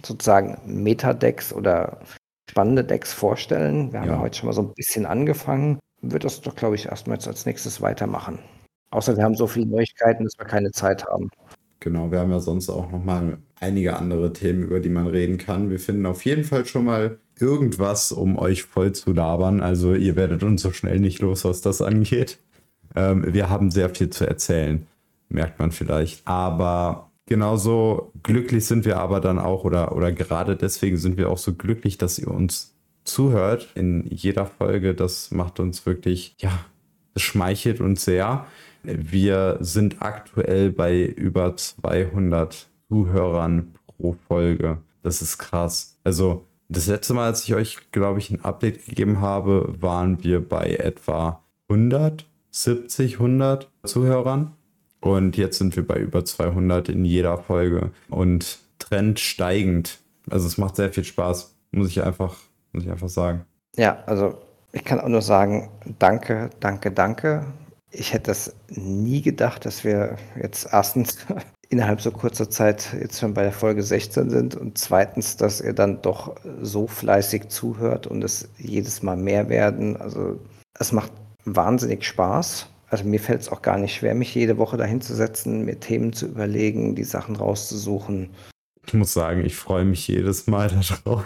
sozusagen 0.05 0.59
Metadecks 0.65 1.53
oder 1.53 1.97
spannende 2.53 2.83
Decks 2.83 3.11
vorstellen. 3.11 3.91
Wir 3.91 4.01
haben 4.01 4.09
ja. 4.09 4.19
heute 4.19 4.37
schon 4.37 4.45
mal 4.45 4.53
so 4.53 4.61
ein 4.61 4.73
bisschen 4.75 5.07
angefangen. 5.07 5.79
Wird 6.03 6.23
das 6.23 6.39
doch, 6.41 6.55
glaube 6.55 6.75
ich, 6.75 6.85
erstmal 6.85 7.17
jetzt 7.17 7.27
als 7.27 7.47
nächstes 7.47 7.81
weitermachen. 7.81 8.37
Außer 8.91 9.17
wir 9.17 9.23
haben 9.23 9.33
so 9.33 9.47
viele 9.47 9.65
Neuigkeiten, 9.65 10.23
dass 10.23 10.37
wir 10.37 10.45
keine 10.45 10.71
Zeit 10.71 11.03
haben. 11.05 11.31
Genau, 11.79 12.11
wir 12.11 12.19
haben 12.19 12.29
ja 12.29 12.39
sonst 12.39 12.69
auch 12.69 12.91
noch 12.91 13.03
mal 13.03 13.39
einige 13.59 13.97
andere 13.97 14.33
Themen, 14.33 14.61
über 14.61 14.79
die 14.79 14.89
man 14.89 15.07
reden 15.07 15.39
kann. 15.39 15.71
Wir 15.71 15.79
finden 15.79 16.05
auf 16.05 16.23
jeden 16.25 16.43
Fall 16.43 16.67
schon 16.67 16.85
mal 16.85 17.17
irgendwas, 17.39 18.11
um 18.11 18.37
euch 18.37 18.61
voll 18.61 18.91
zu 18.91 19.13
labern. 19.13 19.59
Also 19.59 19.95
ihr 19.95 20.15
werdet 20.15 20.43
uns 20.43 20.61
so 20.61 20.71
schnell 20.71 20.99
nicht 20.99 21.21
los, 21.21 21.45
was 21.45 21.61
das 21.61 21.81
angeht. 21.81 22.37
Ähm, 22.95 23.33
wir 23.33 23.49
haben 23.49 23.71
sehr 23.71 23.89
viel 23.89 24.11
zu 24.11 24.27
erzählen, 24.27 24.85
merkt 25.29 25.57
man 25.57 25.71
vielleicht. 25.71 26.27
Aber 26.27 27.09
genauso 27.25 28.11
glücklich 28.23 28.65
sind 28.65 28.85
wir 28.85 28.97
aber 28.97 29.19
dann 29.19 29.39
auch, 29.39 29.63
oder, 29.63 29.95
oder 29.95 30.11
gerade 30.11 30.55
deswegen 30.55 30.97
sind 30.97 31.17
wir 31.17 31.29
auch 31.29 31.37
so 31.37 31.53
glücklich, 31.53 31.97
dass 31.97 32.19
ihr 32.19 32.29
uns 32.29 32.75
zuhört 33.03 33.69
in 33.75 34.05
jeder 34.09 34.45
Folge. 34.45 34.93
Das 34.95 35.31
macht 35.31 35.59
uns 35.59 35.85
wirklich, 35.85 36.35
ja, 36.39 36.51
das 37.13 37.23
schmeichelt 37.23 37.81
uns 37.81 38.05
sehr. 38.05 38.45
Wir 38.83 39.57
sind 39.61 40.01
aktuell 40.01 40.71
bei 40.71 41.03
über 41.05 41.55
200 41.55 42.67
Zuhörern 42.89 43.73
pro 43.85 44.15
Folge. 44.27 44.79
Das 45.03 45.21
ist 45.21 45.37
krass. 45.37 45.97
Also 46.03 46.45
das 46.69 46.87
letzte 46.87 47.13
Mal, 47.13 47.25
als 47.25 47.43
ich 47.43 47.53
euch, 47.53 47.77
glaube 47.91 48.19
ich, 48.19 48.29
ein 48.31 48.43
Update 48.43 48.85
gegeben 48.85 49.21
habe, 49.21 49.73
waren 49.79 50.23
wir 50.23 50.47
bei 50.47 50.71
etwa 50.71 51.43
170, 51.69 53.15
100 53.15 53.69
Zuhörern. 53.83 54.53
Und 55.03 55.35
jetzt 55.35 55.57
sind 55.57 55.75
wir 55.75 55.85
bei 55.85 55.97
über 55.97 56.23
200 56.23 56.87
in 56.87 57.03
jeder 57.03 57.37
Folge 57.37 57.91
und 58.09 58.59
Trend 58.79 59.19
steigend. 59.19 59.99
Also 60.29 60.47
es 60.47 60.57
macht 60.57 60.77
sehr 60.77 60.93
viel 60.93 61.03
Spaß, 61.03 61.53
muss 61.71 61.89
ich 61.89 62.01
einfach, 62.01 62.37
muss 62.71 62.85
ich 62.85 62.89
einfach 62.89 63.09
sagen. 63.09 63.45
Ja, 63.75 64.01
also 64.05 64.37
ich 64.71 64.85
kann 64.85 65.01
auch 65.01 65.09
nur 65.09 65.21
sagen, 65.21 65.69
danke, 65.99 66.49
danke, 66.61 66.89
danke. 66.89 67.45
Ich 67.91 68.13
hätte 68.13 68.31
das 68.31 68.55
nie 68.69 69.21
gedacht, 69.21 69.65
dass 69.65 69.83
wir 69.83 70.15
jetzt 70.41 70.69
erstens 70.71 71.17
innerhalb 71.69 71.99
so 71.99 72.11
kurzer 72.11 72.49
Zeit 72.49 72.95
jetzt 72.97 73.19
schon 73.19 73.33
bei 73.33 73.43
der 73.43 73.51
Folge 73.51 73.83
16 73.83 74.29
sind 74.29 74.55
und 74.55 74.77
zweitens, 74.77 75.35
dass 75.35 75.59
ihr 75.59 75.73
dann 75.73 76.01
doch 76.01 76.37
so 76.61 76.87
fleißig 76.87 77.49
zuhört 77.49 78.07
und 78.07 78.23
es 78.23 78.47
jedes 78.57 79.03
Mal 79.03 79.17
mehr 79.17 79.49
werden. 79.49 79.97
Also 79.97 80.39
es 80.79 80.93
macht 80.93 81.11
wahnsinnig 81.43 82.05
Spaß 82.05 82.69
also 82.93 83.05
mir 83.05 83.19
fällt 83.19 83.41
es 83.41 83.49
auch 83.49 83.63
gar 83.63 83.79
nicht 83.79 83.95
schwer, 83.95 84.13
mich 84.13 84.35
jede 84.35 84.59
Woche 84.59 84.77
dahin 84.77 85.01
zu 85.01 85.15
setzen, 85.15 85.65
mir 85.65 85.79
Themen 85.79 86.13
zu 86.13 86.27
überlegen, 86.27 86.93
die 86.93 87.03
Sachen 87.03 87.35
rauszusuchen. 87.35 88.29
Ich 88.85 88.93
muss 88.93 89.13
sagen, 89.13 89.43
ich 89.43 89.55
freue 89.55 89.83
mich 89.83 90.07
jedes 90.07 90.45
Mal 90.45 90.69
darauf. 90.69 91.25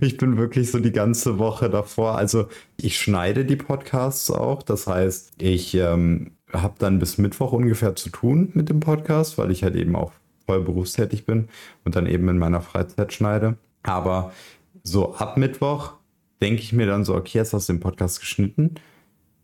Ich 0.00 0.16
bin 0.16 0.38
wirklich 0.38 0.70
so 0.70 0.78
die 0.78 0.92
ganze 0.92 1.38
Woche 1.38 1.68
davor. 1.68 2.16
Also 2.16 2.48
ich 2.80 2.98
schneide 2.98 3.44
die 3.44 3.56
Podcasts 3.56 4.30
auch. 4.30 4.62
Das 4.62 4.86
heißt, 4.86 5.32
ich 5.36 5.74
ähm, 5.74 6.32
habe 6.54 6.76
dann 6.78 6.98
bis 6.98 7.18
Mittwoch 7.18 7.52
ungefähr 7.52 7.94
zu 7.94 8.08
tun 8.08 8.50
mit 8.54 8.70
dem 8.70 8.80
Podcast, 8.80 9.36
weil 9.36 9.50
ich 9.50 9.62
halt 9.62 9.76
eben 9.76 9.94
auch 9.94 10.12
voll 10.46 10.62
berufstätig 10.62 11.26
bin 11.26 11.48
und 11.84 11.96
dann 11.96 12.06
eben 12.06 12.26
in 12.30 12.38
meiner 12.38 12.62
Freizeit 12.62 13.12
schneide. 13.12 13.58
Aber 13.82 14.32
so 14.84 15.14
ab 15.16 15.36
Mittwoch 15.36 15.96
denke 16.40 16.62
ich 16.62 16.72
mir 16.72 16.86
dann 16.86 17.04
so, 17.04 17.14
okay, 17.14 17.36
jetzt 17.36 17.52
hast 17.52 17.68
du 17.68 17.74
den 17.74 17.80
Podcast 17.80 18.20
geschnitten 18.20 18.76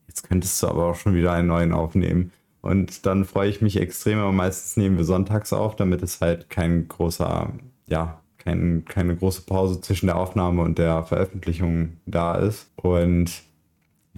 jetzt 0.06 0.28
könntest 0.28 0.62
du 0.62 0.68
aber 0.68 0.86
auch 0.86 0.94
schon 0.94 1.14
wieder 1.14 1.32
einen 1.32 1.48
neuen 1.48 1.72
aufnehmen. 1.72 2.32
Und 2.60 3.04
dann 3.04 3.24
freue 3.24 3.50
ich 3.50 3.60
mich 3.60 3.78
extrem, 3.78 4.18
aber 4.18 4.32
meistens 4.32 4.76
nehmen 4.76 4.96
wir 4.96 5.04
sonntags 5.04 5.52
auf, 5.52 5.76
damit 5.76 6.02
es 6.02 6.20
halt 6.20 6.48
kein 6.48 6.88
großer, 6.88 7.52
ja, 7.88 8.20
kein, 8.38 8.84
keine 8.86 9.16
große 9.16 9.42
Pause 9.42 9.80
zwischen 9.80 10.06
der 10.06 10.16
Aufnahme 10.16 10.62
und 10.62 10.78
der 10.78 11.04
Veröffentlichung 11.04 11.98
da 12.06 12.36
ist. 12.36 12.70
Und 12.76 13.42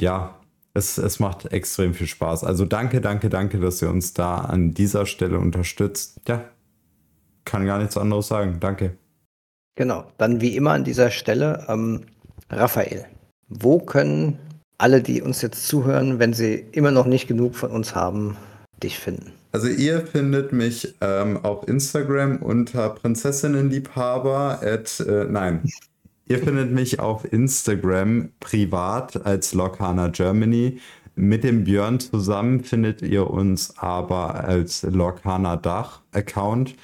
ja, 0.01 0.37
es, 0.75 0.99
es 0.99 1.19
macht 1.21 1.47
extrem 1.53 1.95
viel 1.95 2.07
Spaß. 2.07 2.45
Also 2.45 2.67
danke, 2.67 3.01
danke, 3.01 3.31
danke, 3.31 3.59
dass 3.59 3.83
ihr 3.83 3.91
uns 3.91 4.13
da 4.15 4.37
an 4.39 4.75
dieser 4.75 5.07
Stelle 5.07 5.39
unterstützt. 5.39 6.21
Ja, 6.29 6.45
kann 7.45 7.67
gar 7.67 7.79
nichts 7.79 7.97
anderes 7.97 8.29
sagen. 8.29 8.59
Danke. 8.61 8.97
Genau, 9.77 10.05
dann 10.19 10.41
wie 10.41 10.57
immer 10.57 10.73
an 10.73 10.85
dieser 10.85 11.11
Stelle, 11.11 11.65
ähm, 11.69 12.03
Raphael, 12.51 13.07
wo 13.49 13.79
können 13.79 14.39
alle, 14.79 15.03
die 15.03 15.23
uns 15.23 15.43
jetzt 15.43 15.67
zuhören, 15.67 16.19
wenn 16.19 16.33
sie 16.33 16.65
immer 16.73 16.91
noch 16.91 17.07
nicht 17.07 17.27
genug 17.27 17.55
von 17.55 17.71
uns 17.71 17.95
haben, 17.95 18.37
dich 18.83 18.99
finden? 18.99 19.33
Also 19.53 19.69
ihr 19.69 20.07
findet 20.07 20.53
mich 20.53 20.95
ähm, 21.01 21.43
auf 21.43 21.67
Instagram 21.67 22.37
unter 22.39 22.91
Prinzessinnenliebhaber 22.91 24.61
at, 24.63 25.01
äh, 25.01 25.25
nein. 25.25 25.63
ihr 26.27 26.39
findet 26.41 26.73
mich 26.73 27.01
auf 27.01 27.33
Instagram 27.33 28.31
privat 28.39 29.25
als 29.25 29.55
Lokana 29.55 30.09
Germany. 30.09 30.79
Mit 31.15 31.45
dem 31.45 31.65
Björn 31.65 31.99
zusammen 31.99 32.63
findet 32.65 33.01
ihr 33.01 33.31
uns 33.31 33.79
aber 33.79 34.45
als 34.45 34.83
Lokana 34.83 35.57
Dach 35.57 36.03
Account. 36.13 36.75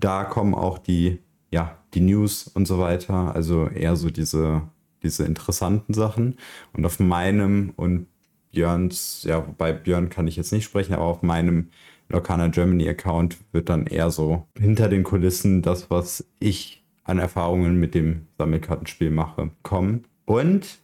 Da 0.00 0.24
kommen 0.24 0.54
auch 0.54 0.78
die, 0.78 1.18
ja, 1.50 1.76
die 1.92 2.00
News 2.00 2.48
und 2.48 2.66
so 2.66 2.78
weiter. 2.78 3.34
Also 3.34 3.68
eher 3.68 3.96
so 3.96 4.08
diese 4.08 4.62
diese 5.02 5.24
interessanten 5.24 5.94
Sachen. 5.94 6.36
Und 6.72 6.84
auf 6.86 7.00
meinem 7.00 7.72
und 7.76 8.06
Björns, 8.52 9.24
ja, 9.24 9.46
wobei 9.46 9.72
Björn 9.72 10.10
kann 10.10 10.28
ich 10.28 10.36
jetzt 10.36 10.52
nicht 10.52 10.64
sprechen, 10.64 10.94
aber 10.94 11.04
auf 11.04 11.22
meinem 11.22 11.68
Locana 12.08 12.48
Germany 12.48 12.88
Account 12.88 13.38
wird 13.52 13.68
dann 13.68 13.86
eher 13.86 14.10
so 14.10 14.46
hinter 14.58 14.88
den 14.88 15.02
Kulissen 15.02 15.62
das, 15.62 15.90
was 15.90 16.26
ich 16.38 16.84
an 17.04 17.18
Erfahrungen 17.18 17.80
mit 17.80 17.94
dem 17.94 18.26
Sammelkartenspiel 18.38 19.10
mache, 19.10 19.50
kommen. 19.62 20.04
Und 20.24 20.78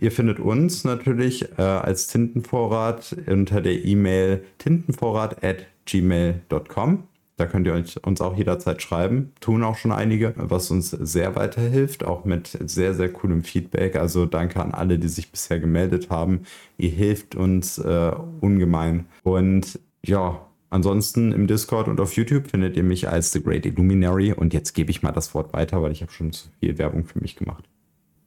ihr 0.00 0.12
findet 0.12 0.38
uns 0.38 0.84
natürlich 0.84 1.58
äh, 1.58 1.62
als 1.62 2.06
Tintenvorrat 2.06 3.16
unter 3.26 3.60
der 3.60 3.84
E-Mail 3.84 4.44
tintenvorrat 4.58 5.42
at 5.42 5.66
gmail.com. 5.86 7.04
Da 7.36 7.46
könnt 7.46 7.66
ihr 7.66 7.74
uns 7.74 8.20
auch 8.22 8.36
jederzeit 8.36 8.80
schreiben. 8.80 9.32
Tun 9.40 9.62
auch 9.62 9.76
schon 9.76 9.92
einige, 9.92 10.32
was 10.36 10.70
uns 10.70 10.90
sehr 10.90 11.36
weiterhilft, 11.36 12.04
auch 12.04 12.24
mit 12.24 12.56
sehr, 12.64 12.94
sehr 12.94 13.12
coolem 13.12 13.42
Feedback. 13.44 13.96
Also 13.96 14.24
danke 14.24 14.60
an 14.62 14.72
alle, 14.72 14.98
die 14.98 15.08
sich 15.08 15.30
bisher 15.30 15.60
gemeldet 15.60 16.08
haben. 16.08 16.46
Ihr 16.78 16.90
hilft 16.90 17.34
uns 17.34 17.76
äh, 17.78 18.12
ungemein. 18.40 19.06
Und 19.22 19.78
ja, 20.04 20.40
Ansonsten 20.68 21.32
im 21.32 21.46
Discord 21.46 21.86
und 21.86 22.00
auf 22.00 22.16
YouTube 22.16 22.50
findet 22.50 22.76
ihr 22.76 22.82
mich 22.82 23.08
als 23.08 23.30
The 23.32 23.40
Great 23.42 23.64
Illuminary. 23.66 24.32
Und 24.32 24.52
jetzt 24.52 24.74
gebe 24.74 24.90
ich 24.90 25.02
mal 25.02 25.12
das 25.12 25.32
Wort 25.32 25.52
weiter, 25.52 25.80
weil 25.80 25.92
ich 25.92 26.02
habe 26.02 26.10
schon 26.12 26.32
zu 26.32 26.48
viel 26.58 26.76
Werbung 26.76 27.04
für 27.04 27.20
mich 27.20 27.36
gemacht. 27.36 27.64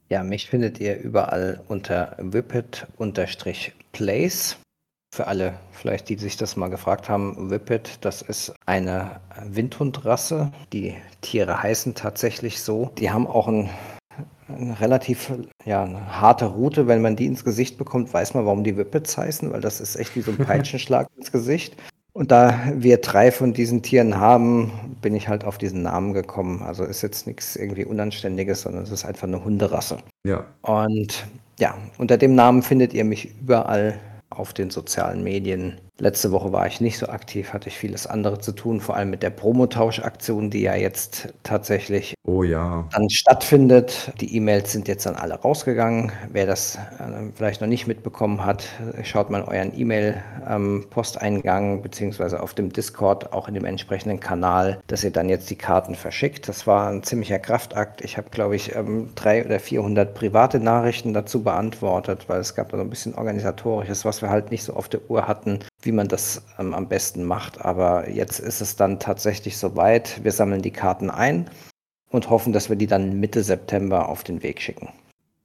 Ja, 0.08 0.24
mich 0.24 0.48
findet 0.48 0.80
ihr 0.80 0.98
überall 0.98 1.60
unter 1.68 2.16
whippet-place. 2.18 2.96
Für 5.12 5.26
alle 5.26 5.54
vielleicht, 5.72 6.08
die 6.08 6.16
sich 6.16 6.36
das 6.36 6.56
mal 6.56 6.70
gefragt 6.70 7.08
haben, 7.08 7.50
Whippet, 7.50 7.98
das 8.02 8.22
ist 8.22 8.54
eine 8.64 9.20
Windhundrasse. 9.44 10.52
Die 10.72 10.94
Tiere 11.20 11.62
heißen 11.62 11.96
tatsächlich 11.96 12.62
so. 12.62 12.92
Die 12.96 13.10
haben 13.10 13.26
auch 13.26 13.48
ein, 13.48 13.70
eine 14.46 14.80
relativ 14.80 15.32
ja, 15.64 15.82
eine 15.82 16.20
harte 16.20 16.46
Route. 16.46 16.86
Wenn 16.86 17.02
man 17.02 17.16
die 17.16 17.26
ins 17.26 17.44
Gesicht 17.44 17.76
bekommt, 17.76 18.14
weiß 18.14 18.34
man, 18.34 18.46
warum 18.46 18.62
die 18.62 18.76
Whippets 18.76 19.18
heißen, 19.18 19.52
weil 19.52 19.60
das 19.60 19.80
ist 19.80 19.96
echt 19.96 20.14
wie 20.14 20.20
so 20.20 20.30
ein 20.30 20.38
Peitschenschlag 20.46 21.08
ins 21.16 21.32
Gesicht. 21.32 21.76
Und 22.12 22.30
da 22.30 22.58
wir 22.74 22.98
drei 22.98 23.32
von 23.32 23.52
diesen 23.52 23.82
Tieren 23.82 24.16
haben, 24.16 24.70
bin 25.00 25.14
ich 25.14 25.28
halt 25.28 25.44
auf 25.44 25.58
diesen 25.58 25.82
Namen 25.82 26.12
gekommen. 26.12 26.62
Also 26.62 26.84
ist 26.84 27.02
jetzt 27.02 27.26
nichts 27.26 27.56
irgendwie 27.56 27.84
Unanständiges, 27.84 28.62
sondern 28.62 28.84
es 28.84 28.90
ist 28.90 29.04
einfach 29.04 29.26
eine 29.26 29.44
Hunderasse. 29.44 29.98
Ja. 30.24 30.44
Und 30.62 31.26
ja, 31.58 31.76
unter 31.98 32.16
dem 32.16 32.34
Namen 32.34 32.62
findet 32.62 32.94
ihr 32.94 33.04
mich 33.04 33.32
überall 33.40 33.98
auf 34.30 34.52
den 34.52 34.70
sozialen 34.70 35.22
Medien. 35.22 35.80
Letzte 36.00 36.32
Woche 36.32 36.50
war 36.50 36.66
ich 36.66 36.80
nicht 36.80 36.96
so 36.96 37.08
aktiv, 37.08 37.52
hatte 37.52 37.68
ich 37.68 37.76
vieles 37.76 38.06
andere 38.06 38.38
zu 38.38 38.52
tun, 38.52 38.80
vor 38.80 38.96
allem 38.96 39.10
mit 39.10 39.22
der 39.22 39.28
Promotauschaktion, 39.28 40.48
die 40.48 40.62
ja 40.62 40.74
jetzt 40.74 41.28
tatsächlich 41.42 42.14
oh, 42.26 42.42
ja. 42.42 42.88
dann 42.90 43.10
stattfindet. 43.10 44.10
Die 44.18 44.34
E-Mails 44.34 44.72
sind 44.72 44.88
jetzt 44.88 45.04
dann 45.04 45.14
alle 45.14 45.34
rausgegangen. 45.34 46.10
Wer 46.32 46.46
das 46.46 46.76
äh, 46.76 46.80
vielleicht 47.34 47.60
noch 47.60 47.68
nicht 47.68 47.86
mitbekommen 47.86 48.46
hat, 48.46 48.64
schaut 49.02 49.28
mal 49.28 49.42
euren 49.42 49.78
E-Mail-Posteingang 49.78 51.76
ähm, 51.76 51.82
beziehungsweise 51.82 52.42
auf 52.42 52.54
dem 52.54 52.72
Discord, 52.72 53.34
auch 53.34 53.46
in 53.46 53.52
dem 53.52 53.66
entsprechenden 53.66 54.20
Kanal, 54.20 54.80
dass 54.86 55.04
ihr 55.04 55.10
dann 55.10 55.28
jetzt 55.28 55.50
die 55.50 55.56
Karten 55.56 55.94
verschickt. 55.94 56.48
Das 56.48 56.66
war 56.66 56.88
ein 56.88 57.02
ziemlicher 57.02 57.38
Kraftakt. 57.38 58.00
Ich 58.00 58.16
habe, 58.16 58.30
glaube 58.30 58.56
ich, 58.56 58.74
ähm, 58.74 59.10
drei 59.16 59.44
oder 59.44 59.60
400 59.60 60.14
private 60.14 60.60
Nachrichten 60.60 61.12
dazu 61.12 61.42
beantwortet, 61.42 62.24
weil 62.28 62.40
es 62.40 62.54
gab 62.54 62.70
da 62.70 62.78
so 62.78 62.84
ein 62.84 62.88
bisschen 62.88 63.14
organisatorisches, 63.14 64.06
was 64.06 64.22
wir 64.22 64.30
halt 64.30 64.50
nicht 64.50 64.64
so 64.64 64.72
auf 64.72 64.88
der 64.88 65.02
Uhr 65.10 65.28
hatten 65.28 65.60
wie 65.82 65.92
man 65.92 66.08
das 66.08 66.42
ähm, 66.58 66.74
am 66.74 66.88
besten 66.88 67.24
macht. 67.24 67.64
Aber 67.64 68.08
jetzt 68.08 68.38
ist 68.38 68.60
es 68.60 68.76
dann 68.76 68.98
tatsächlich 68.98 69.56
soweit. 69.58 70.22
Wir 70.22 70.32
sammeln 70.32 70.62
die 70.62 70.70
Karten 70.70 71.10
ein 71.10 71.50
und 72.10 72.30
hoffen, 72.30 72.52
dass 72.52 72.68
wir 72.68 72.76
die 72.76 72.86
dann 72.86 73.20
Mitte 73.20 73.42
September 73.42 74.08
auf 74.08 74.24
den 74.24 74.42
Weg 74.42 74.60
schicken. 74.60 74.88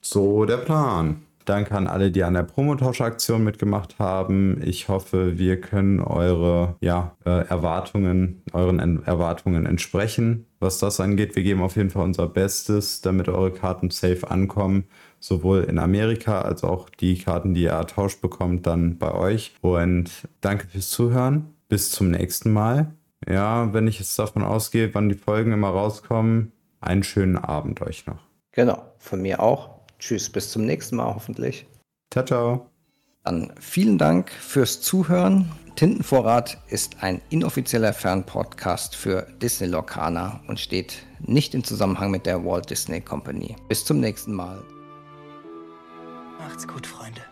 So 0.01 0.45
der 0.45 0.57
Plan. 0.57 1.21
Danke 1.45 1.75
an 1.75 1.85
alle, 1.85 2.09
die 2.09 2.23
an 2.23 2.33
der 2.33 2.41
Promotauschaktion 2.41 3.43
mitgemacht 3.43 3.99
haben. 3.99 4.59
Ich 4.63 4.89
hoffe, 4.89 5.37
wir 5.37 5.61
können 5.61 5.99
eure 5.99 6.75
ja, 6.81 7.15
äh, 7.23 7.47
Erwartungen, 7.47 8.41
euren 8.51 8.79
en 8.79 9.03
Erwartungen 9.03 9.67
entsprechen, 9.67 10.47
was 10.59 10.79
das 10.79 10.99
angeht. 10.99 11.35
Wir 11.35 11.43
geben 11.43 11.61
auf 11.61 11.75
jeden 11.75 11.91
Fall 11.91 12.03
unser 12.03 12.27
Bestes, 12.27 13.01
damit 13.01 13.29
eure 13.29 13.51
Karten 13.51 13.91
safe 13.91 14.29
ankommen 14.29 14.85
sowohl 15.19 15.63
in 15.63 15.79
Amerika 15.79 16.41
als 16.41 16.63
auch 16.63 16.89
die 16.89 17.17
Karten, 17.17 17.53
die 17.53 17.63
ihr 17.63 17.71
ertauscht 17.71 18.21
bekommt, 18.21 18.67
dann 18.67 18.97
bei 18.97 19.13
euch. 19.13 19.53
Und 19.61 20.11
danke 20.41 20.67
fürs 20.67 20.89
Zuhören. 20.89 21.53
Bis 21.67 21.91
zum 21.91 22.11
nächsten 22.11 22.53
Mal. 22.53 22.93
Ja, 23.27 23.73
wenn 23.73 23.87
ich 23.87 23.99
jetzt 23.99 24.17
davon 24.19 24.43
ausgehe, 24.43 24.93
wann 24.93 25.09
die 25.09 25.15
Folgen 25.15 25.51
immer 25.51 25.69
rauskommen, 25.69 26.51
einen 26.79 27.03
schönen 27.03 27.37
Abend 27.37 27.81
euch 27.81 28.05
noch. 28.05 28.19
Genau, 28.51 28.81
von 28.99 29.21
mir 29.21 29.39
auch. 29.39 29.69
Tschüss, 29.99 30.29
bis 30.29 30.51
zum 30.51 30.65
nächsten 30.65 30.97
Mal 30.97 31.13
hoffentlich. 31.15 31.65
Ciao, 32.11 32.25
ciao. 32.25 32.69
Dann 33.23 33.51
vielen 33.59 33.97
Dank 33.97 34.29
fürs 34.29 34.81
Zuhören. 34.81 35.51
Tintenvorrat 35.75 36.59
ist 36.69 37.01
ein 37.01 37.21
inoffizieller 37.29 37.91
Fernpodcast 37.91 38.95
für 38.95 39.27
Disney 39.41 39.67
Lorcaner 39.67 40.39
und 40.47 40.59
steht 40.59 41.03
nicht 41.19 41.53
im 41.55 41.63
Zusammenhang 41.63 42.11
mit 42.11 42.25
der 42.25 42.45
Walt 42.45 42.69
Disney 42.69 43.01
Company. 43.01 43.55
Bis 43.67 43.83
zum 43.83 43.99
nächsten 43.99 44.33
Mal. 44.33 44.63
Macht's 46.45 46.67
gut, 46.67 46.85
Freunde. 46.85 47.24